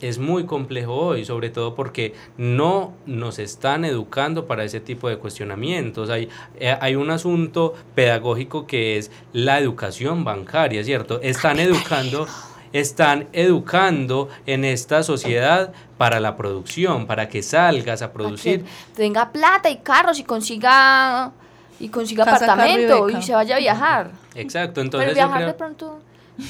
es 0.00 0.18
muy 0.18 0.44
complejo 0.44 0.94
hoy, 0.94 1.24
sobre 1.24 1.50
todo 1.50 1.74
porque 1.74 2.14
no 2.36 2.94
nos 3.06 3.38
están 3.38 3.84
educando 3.84 4.46
para 4.46 4.64
ese 4.64 4.80
tipo 4.80 5.08
de 5.08 5.18
cuestionamientos. 5.18 6.10
Hay, 6.10 6.28
eh, 6.58 6.76
hay 6.80 6.96
un 6.96 7.10
asunto 7.10 7.74
pedagógico 7.94 8.66
que 8.66 8.98
es 8.98 9.10
la 9.32 9.58
educación 9.58 10.24
bancaria, 10.24 10.84
¿cierto? 10.84 11.20
Están 11.22 11.60
educando 11.60 12.26
están 12.76 13.28
educando 13.32 14.28
en 14.46 14.64
esta 14.64 15.02
sociedad 15.02 15.72
para 15.98 16.20
la 16.20 16.36
producción, 16.36 17.06
para 17.06 17.28
que 17.28 17.42
salgas 17.42 18.02
a 18.02 18.12
producir. 18.12 18.64
tenga 18.94 19.30
plata 19.32 19.70
y 19.70 19.76
carros 19.76 20.18
y 20.18 20.24
consiga 20.24 21.32
y 21.78 21.88
consiga 21.88 22.24
apartamento 22.24 23.08
y, 23.10 23.22
se 23.22 23.34
vaya 23.34 23.56
a 23.56 23.58
viajar. 23.58 24.10
Exacto, 24.34 24.80
entonces 24.80 25.10
Pero 25.12 25.26
viajar 25.26 25.46
de 25.46 25.54
pronto 25.54 26.00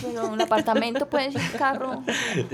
pero 0.03 0.29
un 0.29 0.41
apartamento 0.41 1.09
puede 1.09 1.33
ser 1.33 1.59
carro. 1.59 2.03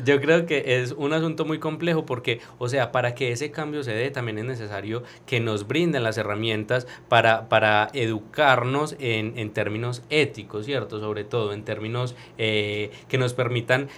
Yo 0.05 0.20
creo 0.20 0.47
que 0.47 0.80
es 0.83 0.93
un 0.93 1.12
asunto 1.12 1.45
muy 1.45 1.59
complejo 1.59 2.05
porque, 2.05 2.41
o 2.59 2.68
sea, 2.68 2.93
para 2.93 3.14
que 3.14 3.33
ese 3.33 3.51
cambio 3.51 3.83
se 3.83 3.93
dé 3.93 4.11
también 4.11 4.39
es 4.39 4.45
necesario 4.45 5.03
que 5.26 5.41
nos 5.41 5.66
brinden 5.66 6.03
las 6.03 6.18
herramientas 6.18 6.87
para, 7.09 7.49
para 7.49 7.89
educarnos 7.93 8.97
en, 8.99 9.39
en 9.39 9.51
términos 9.51 10.03
éticos, 10.11 10.66
¿cierto? 10.66 11.01
Sobre 11.01 11.24
todo 11.24 11.53
en 11.53 11.64
términos 11.64 12.14
eh, 12.39 12.91
que 13.09 13.18
nos 13.18 13.35
permitan 13.35 13.89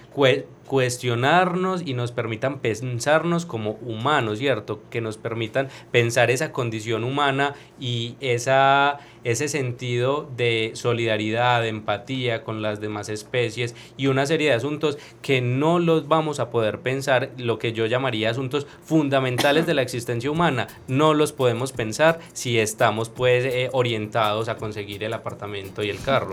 cuestionarnos 0.65 1.83
y 1.85 1.93
nos 1.93 2.11
permitan 2.11 2.59
pensarnos 2.59 3.45
como 3.45 3.71
humanos, 3.81 4.39
¿cierto? 4.39 4.81
Que 4.89 5.01
nos 5.01 5.17
permitan 5.17 5.69
pensar 5.91 6.31
esa 6.31 6.51
condición 6.51 7.03
humana 7.03 7.53
y 7.79 8.15
esa, 8.19 8.99
ese 9.23 9.47
sentido 9.47 10.29
de 10.35 10.71
solidaridad, 10.73 11.61
de 11.61 11.69
empatía 11.69 12.43
con 12.43 12.61
las 12.61 12.81
demás 12.81 13.09
especies 13.09 13.75
y 13.97 14.07
una 14.07 14.25
serie 14.25 14.49
de 14.49 14.55
asuntos 14.55 14.97
que 15.21 15.41
no 15.41 15.79
los 15.79 16.07
vamos 16.07 16.39
a 16.39 16.49
poder 16.49 16.79
pensar, 16.79 17.31
lo 17.37 17.59
que 17.59 17.73
yo 17.73 17.85
llamaría 17.85 18.29
asuntos 18.29 18.67
fundamentales 18.83 19.65
de 19.65 19.73
la 19.73 19.81
existencia 19.81 20.31
humana, 20.31 20.67
no 20.87 21.13
los 21.13 21.31
podemos 21.31 21.71
pensar 21.71 22.19
si 22.33 22.59
estamos 22.59 23.09
pues 23.09 23.45
eh, 23.45 23.69
orientados 23.71 24.49
a 24.49 24.57
conseguir 24.57 25.03
el 25.03 25.13
apartamento 25.13 25.83
y 25.83 25.89
el 25.89 26.01
carro. 26.01 26.31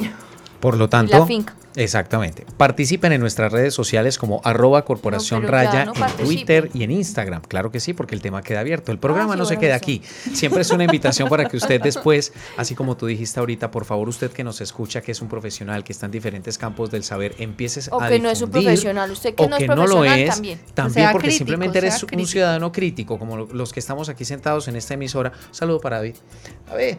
Por 0.62 0.76
lo 0.76 0.88
tanto, 0.88 1.26
exactamente. 1.74 2.46
Participen 2.56 3.10
en 3.10 3.20
nuestras 3.20 3.50
redes 3.50 3.74
sociales 3.74 4.16
como 4.16 4.40
arroba 4.44 4.84
corporación 4.84 5.42
raya 5.42 5.82
en 5.92 6.24
Twitter 6.24 6.70
y 6.72 6.84
en 6.84 6.92
Instagram. 6.92 7.42
Claro 7.42 7.72
que 7.72 7.80
sí, 7.80 7.94
porque 7.94 8.14
el 8.14 8.22
tema 8.22 8.42
queda 8.42 8.60
abierto. 8.60 8.92
El 8.92 9.00
programa 9.00 9.32
ah, 9.32 9.36
no 9.36 9.44
se 9.44 9.58
queda 9.58 9.74
aquí. 9.74 10.02
Siempre 10.32 10.62
es 10.62 10.70
una 10.70 10.84
invitación 10.84 11.28
para 11.28 11.46
que 11.46 11.56
usted 11.56 11.82
después, 11.82 12.32
así 12.56 12.76
como 12.76 12.96
tú 12.96 13.06
dijiste 13.06 13.40
ahorita, 13.40 13.72
por 13.72 13.84
favor, 13.84 14.08
usted 14.08 14.30
que 14.30 14.44
nos 14.44 14.60
escucha, 14.60 15.00
que 15.00 15.10
es 15.10 15.20
un 15.20 15.26
profesional, 15.28 15.82
que 15.82 15.90
está 15.90 16.06
en 16.06 16.12
diferentes 16.12 16.58
campos 16.58 16.92
del 16.92 17.02
saber, 17.02 17.34
empieces 17.40 17.88
o 17.90 18.00
a 18.00 18.08
que 18.08 18.20
no 18.20 18.30
es 18.30 18.40
un 18.40 18.52
profesional, 18.52 19.10
usted 19.10 19.34
que 19.34 19.48
no 19.48 19.56
es 19.56 19.64
profesional 19.64 19.88
lo 19.90 20.04
es, 20.04 20.30
también. 20.30 20.60
También 20.74 21.08
porque 21.10 21.32
simplemente 21.32 21.78
eres 21.78 22.04
un 22.04 22.24
ciudadano 22.24 22.70
crítico, 22.70 23.18
como 23.18 23.36
los 23.36 23.72
que 23.72 23.80
estamos 23.80 24.08
aquí 24.08 24.24
sentados 24.24 24.68
en 24.68 24.76
esta 24.76 24.94
emisora. 24.94 25.32
Un 25.48 25.54
saludo 25.56 25.80
para 25.80 25.96
David. 25.96 26.14
A 26.70 26.76
ver, 26.76 26.98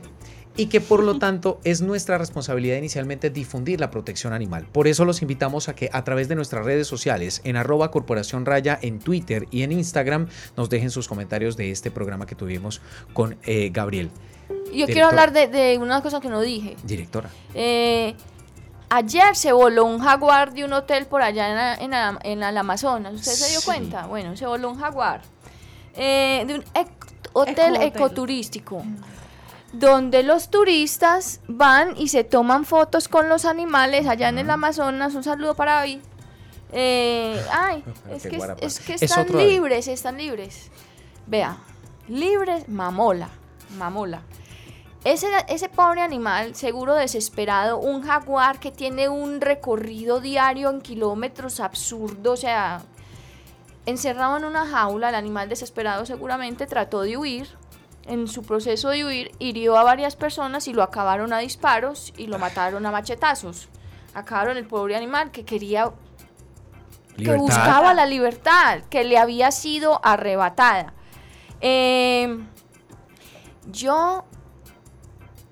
y 0.56 0.68
que 0.68 0.82
por 0.82 1.04
lo 1.04 1.18
tanto 1.18 1.60
es 1.64 1.82
nuestra 1.82 2.18
responsabilidad 2.18 2.78
inicialmente 2.78 3.30
difundir 3.30 3.80
la 3.80 3.90
protección 3.90 4.34
animal. 4.34 4.68
Por 4.72 4.88
eso 4.88 5.06
los 5.06 5.22
invitamos 5.22 5.70
a 5.70 5.76
que 5.76 5.90
a 5.92 6.04
través 6.04 6.28
de 6.28 6.36
nuestras 6.36 6.66
redes 6.66 6.88
sociales, 6.88 7.42
en 7.44 7.56
arroba 7.56 7.92
corporación 7.92 8.46
raya, 8.46 8.78
en 8.82 9.00
Twitter 9.00 9.48
y 9.52 9.64
en 9.64 9.72
Instagram, 9.72 10.28
nos 10.56 10.70
dejen 10.70 10.92
sus 10.92 11.08
comentarios 11.08 11.58
de 11.58 11.72
este 11.72 11.92
programa 11.92 12.26
que 12.26 12.36
tuvimos 12.36 12.82
con 13.14 13.38
eh, 13.44 13.70
Gabriel. 13.72 14.12
Yo 14.74 14.88
quiero 14.88 15.08
hablar 15.08 15.32
de, 15.32 15.78
una 15.80 16.02
cosa 16.02 16.20
que 16.20 16.30
no 16.30 16.42
dije. 16.42 16.76
Directora. 16.84 17.30
Eh, 17.54 18.16
ayer 18.90 19.36
se 19.36 19.52
voló 19.52 19.86
un 19.86 20.00
jaguar 20.00 20.54
de 20.54 20.66
un 20.66 20.74
hotel 20.74 21.06
por 21.06 21.22
allá 21.22 21.76
en, 21.76 21.94
en, 22.24 22.44
el 22.44 22.58
Amazonas. 22.58 23.14
¿Usted 23.14 23.32
se 23.32 23.52
dio 23.52 23.62
cuenta? 23.62 24.08
Bueno, 24.08 24.36
se 24.36 24.46
voló 24.46 24.72
un 24.72 24.80
jaguar. 24.80 25.22
Eh, 25.96 26.44
de 26.48 26.56
un 26.56 26.64
hotel 27.34 27.78
ecoturístico. 27.82 28.84
Donde 29.74 30.22
los 30.24 30.50
turistas 30.50 31.42
van 31.48 31.98
y 31.98 32.08
se 32.08 32.24
toman 32.24 32.64
fotos 32.64 33.08
con 33.08 33.28
los 33.28 33.44
animales 33.44 34.08
allá 34.08 34.30
en 34.30 34.38
el 34.38 34.50
Amazonas. 34.50 35.16
Un 35.16 35.24
saludo 35.24 35.56
para 35.56 35.74
David. 35.74 36.00
Eh, 36.72 37.40
ay, 37.52 37.84
es 38.12 38.24
Qué 38.24 38.30
que, 38.30 38.38
es 38.62 38.80
que 38.80 38.94
Es 38.94 39.02
están 39.04 39.28
libres, 39.36 39.88
están 39.88 40.18
libres. 40.18 40.70
Vea, 41.26 41.58
libres, 42.08 42.70
mamola, 42.70 43.30
mamola. 43.78 44.22
Ese, 45.04 45.28
ese 45.50 45.68
pobre 45.68 46.02
animal, 46.02 46.56
seguro 46.56 46.94
desesperado, 46.94 47.78
un 47.78 48.04
jaguar 48.04 48.60
que 48.60 48.72
tiene 48.72 49.10
un 49.10 49.42
recorrido 49.42 50.22
diario 50.22 50.70
en 50.70 50.80
kilómetros 50.82 51.60
absurdo, 51.60 52.32
o 52.32 52.38
sea, 52.38 52.82
encerrado 53.86 54.38
en 54.38 54.46
una 54.46 54.66
jaula, 54.66 55.10
el 55.10 55.16
animal 55.16 55.50
desesperado 55.50 56.06
seguramente 56.06 56.68
trató 56.68 57.02
de 57.02 57.18
huir. 57.18 57.50
En 58.06 58.28
su 58.28 58.44
proceso 58.44 58.90
de 58.90 59.06
huir, 59.06 59.32
hirió 59.40 59.78
a 59.78 59.84
varias 59.84 60.16
personas 60.16 60.68
y 60.68 60.74
lo 60.74 60.84
acabaron 60.84 61.32
a 61.32 61.40
disparos 61.40 62.14
y 62.18 62.28
lo 62.28 62.38
mataron 62.38 62.86
a 62.86 62.92
machetazos. 62.92 63.70
Acabaron 64.14 64.58
el 64.58 64.68
pobre 64.68 64.96
animal 64.96 65.32
que 65.32 65.46
quería 65.46 65.92
que 67.18 67.36
buscaba 67.36 67.94
la 67.94 68.06
libertad, 68.06 68.82
que 68.90 69.04
le 69.04 69.18
había 69.18 69.52
sido 69.52 70.02
arrebatada. 70.04 70.94
Eh, 71.62 72.44
yo 73.72 74.26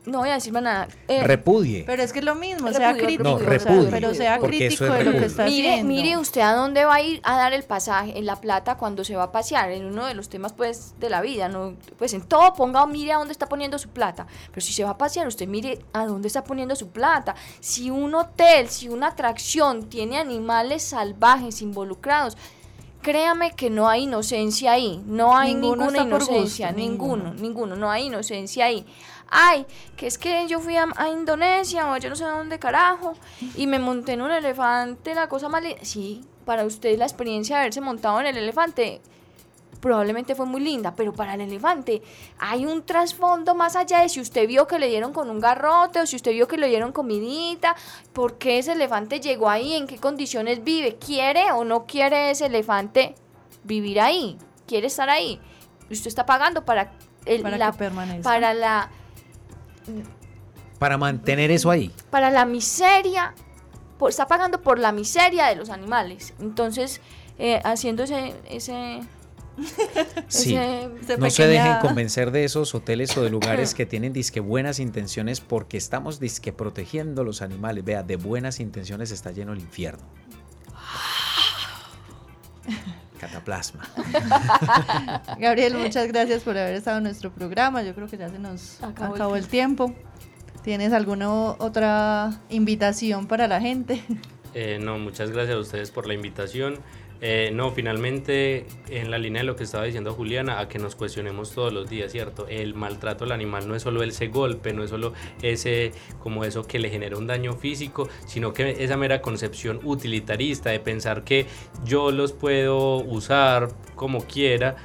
no 0.06 0.20
voy 0.20 0.30
a 0.30 0.34
decir 0.34 0.52
más 0.52 0.64
nada. 0.64 0.88
Eh, 1.08 1.24
Repudie. 1.24 1.84
Pero 1.86 2.02
es 2.02 2.12
que 2.12 2.20
es 2.20 2.26
lo 2.26 2.34
mismo, 2.36 2.72
sea 2.74 2.96
crítico, 2.98 3.24
No, 3.24 3.34
o 3.36 3.40
sea, 3.40 3.48
repudio, 3.48 3.88
pero 3.92 4.14
sea 4.16 4.40
crítico 4.40 4.86
es 4.86 4.94
de 4.94 5.04
lo 5.04 5.12
que 5.12 5.26
está 5.26 5.46
mire, 5.46 5.70
haciendo. 5.70 5.94
mire 5.94 6.18
usted 6.18 6.42
a 6.42 6.54
dónde 6.56 6.86
va 6.86 6.96
a 6.96 7.02
ir 7.02 7.22
a 7.24 7.38
dar 7.38 7.54
el 7.54 7.64
pasaje, 7.64 8.18
en 8.18 8.26
La 8.26 8.36
Plata, 8.38 8.78
cuando 8.78 9.04
se 9.04 9.16
va 9.16 9.24
a 9.24 9.32
pasear, 9.32 9.72
en 9.72 9.86
uno 9.86 10.08
de 10.08 10.16
los 10.16 10.28
temas 10.30 10.54
pues 10.54 10.96
de 11.00 11.10
la 11.10 11.22
vida, 11.22 11.50
¿no? 11.50 11.76
Pues 12.00 12.14
en 12.14 12.22
todo 12.24 12.54
ponga, 12.54 12.86
mire 12.88 13.14
a 13.14 13.18
dónde 13.18 13.32
está 13.32 13.46
poniendo 13.48 13.78
su 13.78 13.90
plata. 13.90 14.26
Pero 14.50 14.62
si 14.66 14.74
se 14.74 14.84
va 14.84 14.92
a 14.92 14.98
pasear, 14.98 15.28
usted 15.28 15.48
mire 15.48 15.80
a 15.94 16.06
dónde 16.08 16.28
está 16.28 16.44
poniendo 16.44 16.76
su 16.76 16.88
plata. 16.90 17.36
Si 17.60 17.92
un 17.92 18.16
hotel, 18.16 18.70
si 18.70 18.90
una 18.90 19.08
atracción 19.10 19.88
tiene 19.88 20.18
animales 20.18 20.82
salvajes 20.84 21.62
involucrados, 21.62 22.38
créame 23.04 23.52
que 23.56 23.70
no 23.70 23.88
hay 23.90 24.04
inocencia 24.04 24.72
ahí. 24.74 25.02
No 25.06 25.36
hay 25.36 25.54
Ninguno 25.56 25.92
ninguna 25.92 26.16
gusto, 26.18 26.32
inocencia, 26.34 26.72
ninguno. 26.72 27.24
ninguno, 27.26 27.42
ninguno, 27.42 27.76
no 27.76 27.90
hay 27.92 28.06
inocencia 28.08 28.66
ahí. 28.66 28.86
Ay, 29.32 29.66
que 29.96 30.08
es 30.08 30.18
que 30.18 30.46
yo 30.48 30.60
fui 30.60 30.76
a, 30.76 30.88
a 30.98 31.10
Indonesia 31.10 31.90
o 31.90 31.98
yo 31.98 32.10
no 32.10 32.16
sé 32.16 32.26
dónde 32.26 32.60
carajo 32.60 33.14
y 33.56 33.66
me 33.66 33.80
monté 33.80 34.14
en 34.14 34.22
un 34.22 34.32
elefante, 34.32 35.16
la 35.16 35.28
cosa 35.30 35.48
más 35.48 35.64
linda. 35.64 35.80
Sí, 35.84 36.22
para 36.46 36.66
usted 36.66 36.98
la 36.98 37.06
experiencia 37.06 37.56
de 37.56 37.62
haberse 37.62 37.80
montado 37.82 38.20
en 38.20 38.28
el 38.28 38.38
elefante 38.38 39.02
probablemente 39.80 40.36
fue 40.36 40.46
muy 40.46 40.62
linda, 40.62 40.94
pero 40.96 41.12
para 41.12 41.34
el 41.34 41.42
elefante 41.42 42.02
hay 42.40 42.66
un 42.66 42.84
trasfondo 42.84 43.56
más 43.56 43.76
allá 43.76 44.02
de 44.02 44.10
si 44.10 44.22
usted 44.22 44.48
vio 44.48 44.68
que 44.68 44.80
le 44.80 44.88
dieron 44.88 45.12
con 45.12 45.30
un 45.30 45.40
garrote 45.40 46.00
o 46.00 46.06
si 46.06 46.16
usted 46.16 46.32
vio 46.32 46.48
que 46.48 46.58
le 46.58 46.68
dieron 46.68 46.92
comidita, 46.92 47.76
por 48.14 48.38
qué 48.38 48.60
ese 48.60 48.74
elefante 48.74 49.20
llegó 49.20 49.50
ahí, 49.50 49.74
en 49.74 49.88
qué 49.88 49.98
condiciones 49.98 50.64
vive, 50.64 50.98
quiere 50.98 51.52
o 51.52 51.66
no 51.66 51.86
quiere 51.86 52.32
ese 52.32 52.46
elefante 52.46 53.16
vivir 53.64 54.00
ahí, 54.00 54.38
quiere 54.68 54.88
estar 54.88 55.10
ahí. 55.10 55.40
Usted 55.90 56.08
está 56.08 56.26
pagando 56.26 56.64
para 56.64 56.92
el, 57.26 57.42
Para 57.42 57.58
la, 57.58 57.72
que 57.72 57.78
permanezca. 57.80 58.24
para 58.24 58.54
la 58.54 58.90
Para 60.80 60.98
mantener 60.98 61.52
eso 61.52 61.70
ahí. 61.70 61.92
para 62.10 62.32
la 62.32 62.46
miseria, 62.46 63.34
por- 64.00 64.10
está 64.10 64.28
pagando 64.28 64.62
por 64.62 64.80
la 64.80 64.92
miseria 64.92 65.48
de 65.48 65.56
los 65.56 65.70
animales. 65.70 66.34
Entonces, 66.40 67.02
eh, 67.38 67.60
haciendo 67.64 68.04
ese, 68.04 68.34
ese, 68.50 69.02
Sí. 70.28 70.56
ese- 70.56 70.90
Ese 71.02 71.18
No 71.18 71.30
se 71.30 71.46
dejen 71.48 71.78
convencer 71.82 72.32
de 72.32 72.44
esos 72.46 72.74
hoteles 72.74 73.16
o 73.18 73.22
de 73.24 73.30
lugares 73.30 73.74
que 73.76 73.86
tienen 73.86 74.14
disque 74.14 74.40
buenas 74.40 74.80
intenciones 74.80 75.40
porque 75.42 75.78
estamos 75.78 76.20
disque 76.20 76.52
protegiendo 76.54 77.24
los 77.24 77.42
animales. 77.42 77.84
Vea, 77.86 78.02
de 78.04 78.16
buenas 78.16 78.60
intenciones 78.60 79.12
está 79.12 79.32
lleno 79.32 79.54
el 79.54 79.60
infierno. 79.60 80.04
Cataplasma. 83.42 83.88
Gabriel, 85.40 85.76
muchas 85.76 86.08
gracias 86.08 86.44
por 86.44 86.58
haber 86.58 86.76
estado 86.76 86.98
en 86.98 87.04
nuestro 87.04 87.32
programa. 87.32 87.84
Yo 87.84 87.94
creo 87.96 88.08
que 88.08 88.18
ya 88.18 88.30
se 88.30 88.40
nos 88.40 88.82
Acabó 88.84 89.16
acabó, 89.16 89.36
el 89.36 89.44
el 89.44 89.50
tiempo. 89.50 89.94
¿Tienes 90.64 90.94
alguna 90.94 91.32
otra 91.32 92.40
invitación 92.50 93.28
para 93.28 93.48
la 93.48 93.60
gente? 93.60 94.04
Eh, 94.54 94.80
no, 94.82 95.00
muchas 95.00 95.32
gracias 95.32 95.56
a 95.56 95.60
ustedes 95.60 95.92
por 95.92 96.08
la 96.08 96.14
invitación. 96.14 96.78
Eh, 97.24 97.52
no, 97.54 97.70
finalmente, 97.70 98.66
en 98.90 99.12
la 99.12 99.20
línea 99.20 99.42
de 99.42 99.46
lo 99.46 99.56
que 99.56 99.64
estaba 99.64 99.84
diciendo 99.84 100.14
Juliana, 100.14 100.60
a 100.60 100.68
que 100.68 100.80
nos 100.80 100.96
cuestionemos 100.96 101.52
todos 101.52 101.72
los 101.72 101.88
días, 101.88 102.12
¿cierto? 102.12 102.48
El 102.48 102.74
maltrato 102.74 103.26
al 103.26 103.32
animal 103.32 103.68
no 103.68 103.76
es 103.76 103.84
solo 103.84 104.02
ese 104.02 104.28
golpe, 104.28 104.74
no 104.74 104.84
es 104.84 104.90
solo 104.90 105.14
ese, 105.44 105.92
como 106.20 106.44
eso 106.44 106.64
que 106.64 106.80
le 106.80 106.90
genera 106.90 107.18
un 107.18 107.28
daño 107.28 107.54
físico, 107.54 108.10
sino 108.26 108.54
que 108.54 108.84
esa 108.84 108.98
mera 108.98 109.22
concepción 109.22 109.80
utilitarista 109.84 110.72
de 110.72 110.80
pensar 110.80 111.24
que 111.24 111.46
yo 111.86 112.12
los 112.12 112.34
puedo 112.34 112.96
usar 112.96 113.70
como 114.02 114.26
quiera 114.26 114.78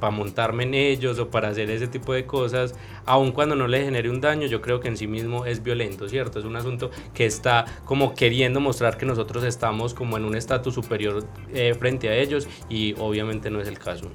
para 0.00 0.10
montarme 0.10 0.62
en 0.62 0.72
ellos 0.72 1.18
o 1.18 1.28
para 1.28 1.48
hacer 1.48 1.68
ese 1.68 1.86
tipo 1.86 2.14
de 2.14 2.24
cosas, 2.24 2.74
aun 3.04 3.30
cuando 3.30 3.54
no 3.54 3.68
le 3.68 3.84
genere 3.84 4.08
un 4.08 4.22
daño, 4.22 4.46
yo 4.46 4.62
creo 4.62 4.80
que 4.80 4.88
en 4.88 4.96
sí 4.96 5.06
mismo 5.06 5.44
es 5.44 5.62
violento, 5.62 6.08
¿cierto? 6.08 6.38
Es 6.38 6.46
un 6.46 6.56
asunto 6.56 6.90
que 7.12 7.26
está 7.26 7.66
como 7.84 8.14
queriendo 8.14 8.60
mostrar 8.60 8.96
que 8.96 9.04
nosotros 9.04 9.44
estamos 9.44 9.92
como 9.92 10.16
en 10.16 10.24
un 10.24 10.34
estatus 10.34 10.72
superior 10.72 11.26
eh, 11.52 11.74
frente 11.78 12.08
a 12.08 12.16
ellos 12.16 12.48
y 12.70 12.94
obviamente 12.98 13.50
no 13.50 13.60
es 13.60 13.68
el 13.68 13.78
caso. 13.78 14.10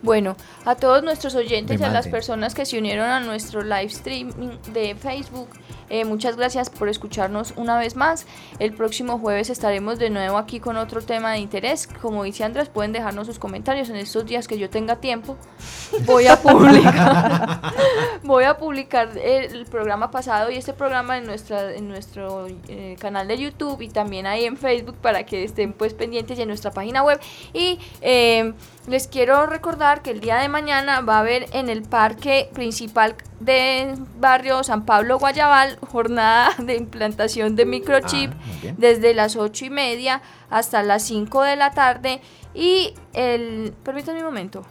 Bueno, 0.00 0.36
a 0.64 0.76
todos 0.76 1.02
nuestros 1.02 1.34
oyentes 1.34 1.80
y 1.80 1.84
a 1.84 1.90
las 1.90 2.06
personas 2.06 2.54
que 2.54 2.64
se 2.64 2.78
unieron 2.78 3.08
a 3.08 3.18
nuestro 3.18 3.62
live 3.62 3.86
streaming 3.86 4.50
de 4.72 4.94
Facebook, 4.94 5.48
eh, 5.90 6.04
muchas 6.04 6.36
gracias 6.36 6.70
por 6.70 6.88
escucharnos 6.88 7.54
una 7.56 7.78
vez 7.78 7.96
más. 7.96 8.26
El 8.58 8.74
próximo 8.74 9.18
jueves 9.18 9.50
estaremos 9.50 9.98
de 9.98 10.10
nuevo 10.10 10.36
aquí 10.36 10.60
con 10.60 10.76
otro 10.76 11.02
tema 11.02 11.32
de 11.32 11.38
interés. 11.38 11.88
Como 12.00 12.24
dice 12.24 12.44
Andrés, 12.44 12.68
pueden 12.68 12.92
dejarnos 12.92 13.26
sus 13.26 13.38
comentarios 13.38 13.88
en 13.88 13.96
estos 13.96 14.26
días 14.26 14.46
que 14.46 14.58
yo 14.58 14.70
tenga 14.70 14.96
tiempo. 14.96 15.36
Voy 16.04 16.26
a 16.26 16.36
publicar, 16.36 17.60
voy 18.22 18.44
a 18.44 18.56
publicar 18.56 19.16
el 19.18 19.64
programa 19.64 20.10
pasado 20.10 20.50
y 20.50 20.56
este 20.56 20.74
programa 20.74 21.18
en 21.18 21.26
nuestra 21.26 21.74
en 21.74 21.88
nuestro 21.88 22.46
eh, 22.68 22.96
canal 23.00 23.26
de 23.26 23.38
YouTube 23.38 23.80
y 23.80 23.88
también 23.88 24.26
ahí 24.26 24.44
en 24.44 24.56
Facebook 24.56 24.96
para 24.98 25.24
que 25.24 25.42
estén 25.42 25.72
pues 25.72 25.94
pendientes 25.94 26.38
y 26.38 26.42
en 26.42 26.48
nuestra 26.48 26.70
página 26.70 27.02
web 27.02 27.18
y 27.52 27.78
eh, 28.00 28.52
les 28.88 29.06
quiero 29.06 29.46
recordar 29.46 30.02
que 30.02 30.10
el 30.10 30.20
día 30.20 30.36
de 30.38 30.48
mañana 30.48 31.00
va 31.02 31.16
a 31.16 31.20
haber 31.20 31.46
en 31.52 31.68
el 31.68 31.82
parque 31.82 32.50
principal 32.54 33.14
de 33.40 33.94
barrio 34.18 34.64
San 34.64 34.84
Pablo 34.84 35.18
Guayabal 35.18 35.78
jornada 35.90 36.50
de 36.58 36.76
implantación 36.76 37.54
de 37.54 37.66
microchip 37.66 38.32
Ah, 38.32 38.58
bien. 38.62 38.74
desde 38.78 39.14
las 39.14 39.36
ocho 39.36 39.64
y 39.66 39.70
media 39.70 40.22
hasta 40.50 40.82
las 40.82 41.02
5 41.04 41.42
de 41.42 41.56
la 41.56 41.70
tarde 41.72 42.20
y 42.54 42.94
el 43.12 43.74
permítanme 43.84 44.20
un 44.20 44.24
momento 44.26 44.64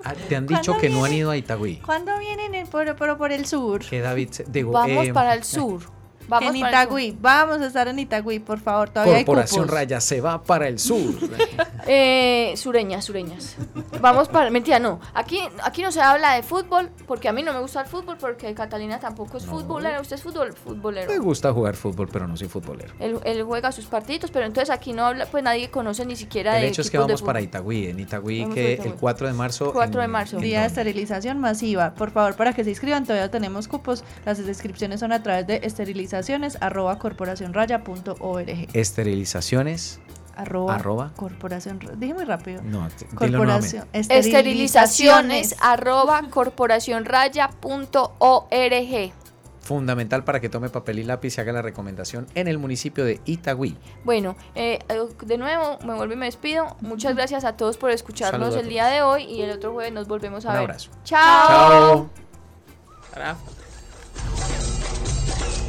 Ah, 0.04 0.14
Te 0.28 0.36
han 0.36 0.46
dicho 0.46 0.72
¿Cuándo 0.72 0.80
que 0.80 0.88
no 0.88 1.04
han 1.04 1.12
ido 1.12 1.30
a 1.32 1.36
Itagüí. 1.36 1.78
¿Cuándo 1.84 2.16
vienen 2.18 2.54
en- 2.54 2.66
por, 2.68 2.94
por, 2.96 3.18
por 3.18 3.32
el 3.32 3.44
sur? 3.46 3.80
Que 3.84 4.00
David, 4.00 4.28
se- 4.30 4.44
digo, 4.44 4.70
Vamos 4.70 5.06
eh, 5.08 5.12
para 5.12 5.34
el 5.34 5.42
sur. 5.42 5.80
Vamos 6.28 6.50
en. 6.50 6.56
Itagüí. 6.56 7.16
Vamos 7.20 7.60
a 7.60 7.66
estar 7.66 7.88
en 7.88 7.98
Itagüí, 7.98 8.38
por 8.38 8.58
favor. 8.60 8.88
Todavía 8.90 9.24
Corporación 9.24 9.62
hay 9.62 9.66
cupos. 9.66 9.74
Raya 9.80 10.00
se 10.00 10.20
va 10.20 10.42
para 10.42 10.68
el 10.68 10.78
sur. 10.78 11.14
Eh, 11.88 12.54
sureñas, 12.56 13.04
sureñas. 13.04 13.54
Vamos 14.00 14.26
para. 14.28 14.50
Mentira, 14.50 14.80
no. 14.80 14.98
Aquí, 15.14 15.38
aquí 15.62 15.82
no 15.82 15.92
se 15.92 16.00
habla 16.00 16.34
de 16.34 16.42
fútbol, 16.42 16.90
porque 17.06 17.28
a 17.28 17.32
mí 17.32 17.44
no 17.44 17.52
me 17.52 17.60
gusta 17.60 17.80
el 17.82 17.86
fútbol, 17.86 18.16
porque 18.18 18.52
Catalina 18.54 18.98
tampoco 18.98 19.36
es 19.36 19.46
No. 19.46 19.52
futbolera. 19.52 20.00
Usted 20.00 20.16
es 20.16 20.22
fútbol, 20.22 20.52
futbolero. 20.52 21.08
Me 21.12 21.18
gusta 21.18 21.52
jugar 21.52 21.76
fútbol, 21.76 22.08
pero 22.12 22.26
no 22.26 22.36
soy 22.36 22.48
futbolero. 22.48 22.92
Él, 22.98 23.20
él 23.22 23.44
juega 23.44 23.70
sus 23.70 23.84
partidos, 23.86 24.32
pero 24.32 24.46
entonces 24.46 24.70
aquí 24.74 24.92
no 24.92 25.06
habla, 25.06 25.26
pues 25.26 25.44
nadie 25.44 25.70
conoce 25.70 26.04
ni 26.04 26.16
siquiera 26.16 26.56
El 26.56 26.62
de 26.62 26.68
hecho 26.70 26.82
es 26.82 26.90
que 26.90 26.98
vamos 26.98 27.22
para. 27.22 27.40
Itagüí. 27.40 27.86
En 27.86 28.00
Itagüí, 28.00 28.40
Vamos 28.40 28.54
que 28.56 28.72
el 28.74 28.80
Itagüí. 28.80 28.96
4 28.98 29.26
de 29.28 29.32
marzo. 29.32 29.72
4 29.72 30.00
de 30.00 30.08
marzo. 30.08 30.36
¿en 30.38 30.42
Día 30.42 30.60
de 30.62 30.66
esterilización 30.66 31.38
masiva. 31.38 31.94
Por 31.94 32.10
favor, 32.10 32.34
para 32.34 32.52
que 32.52 32.64
se 32.64 32.70
inscriban, 32.70 33.04
todavía 33.04 33.30
tenemos 33.30 33.68
cupos. 33.68 34.02
Las 34.24 34.44
descripciones 34.44 34.98
son 34.98 35.12
a 35.12 35.22
través 35.22 35.46
de 35.46 35.60
esterilizaciones 36.20 36.58
arroba 36.60 36.98
corporacionraya.org. 36.98 38.68
Esterilizaciones 38.72 40.00
arroba, 40.36 40.74
Arroba. 40.74 41.12
corporación, 41.16 41.78
dije 41.96 42.14
muy 42.14 42.24
rápido. 42.24 42.62
No, 42.62 42.88
corporación, 43.14 43.86
Esterilizaciones 43.92 45.56
arroba 45.60 46.22
corporacionraya.org. 46.30 49.12
Fundamental 49.62 50.22
para 50.22 50.38
que 50.40 50.48
tome 50.48 50.68
papel 50.68 51.00
y 51.00 51.04
lápiz 51.04 51.36
y 51.36 51.40
haga 51.40 51.52
la 51.52 51.62
recomendación 51.62 52.26
en 52.36 52.46
el 52.46 52.58
municipio 52.58 53.04
de 53.04 53.20
Itagüí. 53.24 53.76
Bueno, 54.04 54.36
eh, 54.54 54.78
eh, 54.88 55.00
de 55.24 55.38
nuevo 55.38 55.78
me 55.84 55.94
vuelvo 55.94 56.14
y 56.14 56.16
me 56.16 56.26
despido. 56.26 56.76
Muchas 56.82 57.16
gracias 57.16 57.44
a 57.44 57.56
todos 57.56 57.76
por 57.76 57.90
escucharnos 57.90 58.40
Saludos 58.48 58.62
el 58.62 58.68
día 58.68 58.86
de 58.86 59.02
hoy 59.02 59.24
y 59.24 59.42
el 59.42 59.50
otro 59.50 59.72
jueves 59.72 59.92
nos 59.92 60.06
volvemos 60.06 60.46
a 60.46 60.50
Un 60.50 60.54
ver. 60.54 60.62
abrazo. 60.62 60.90
Chao. 61.02 62.08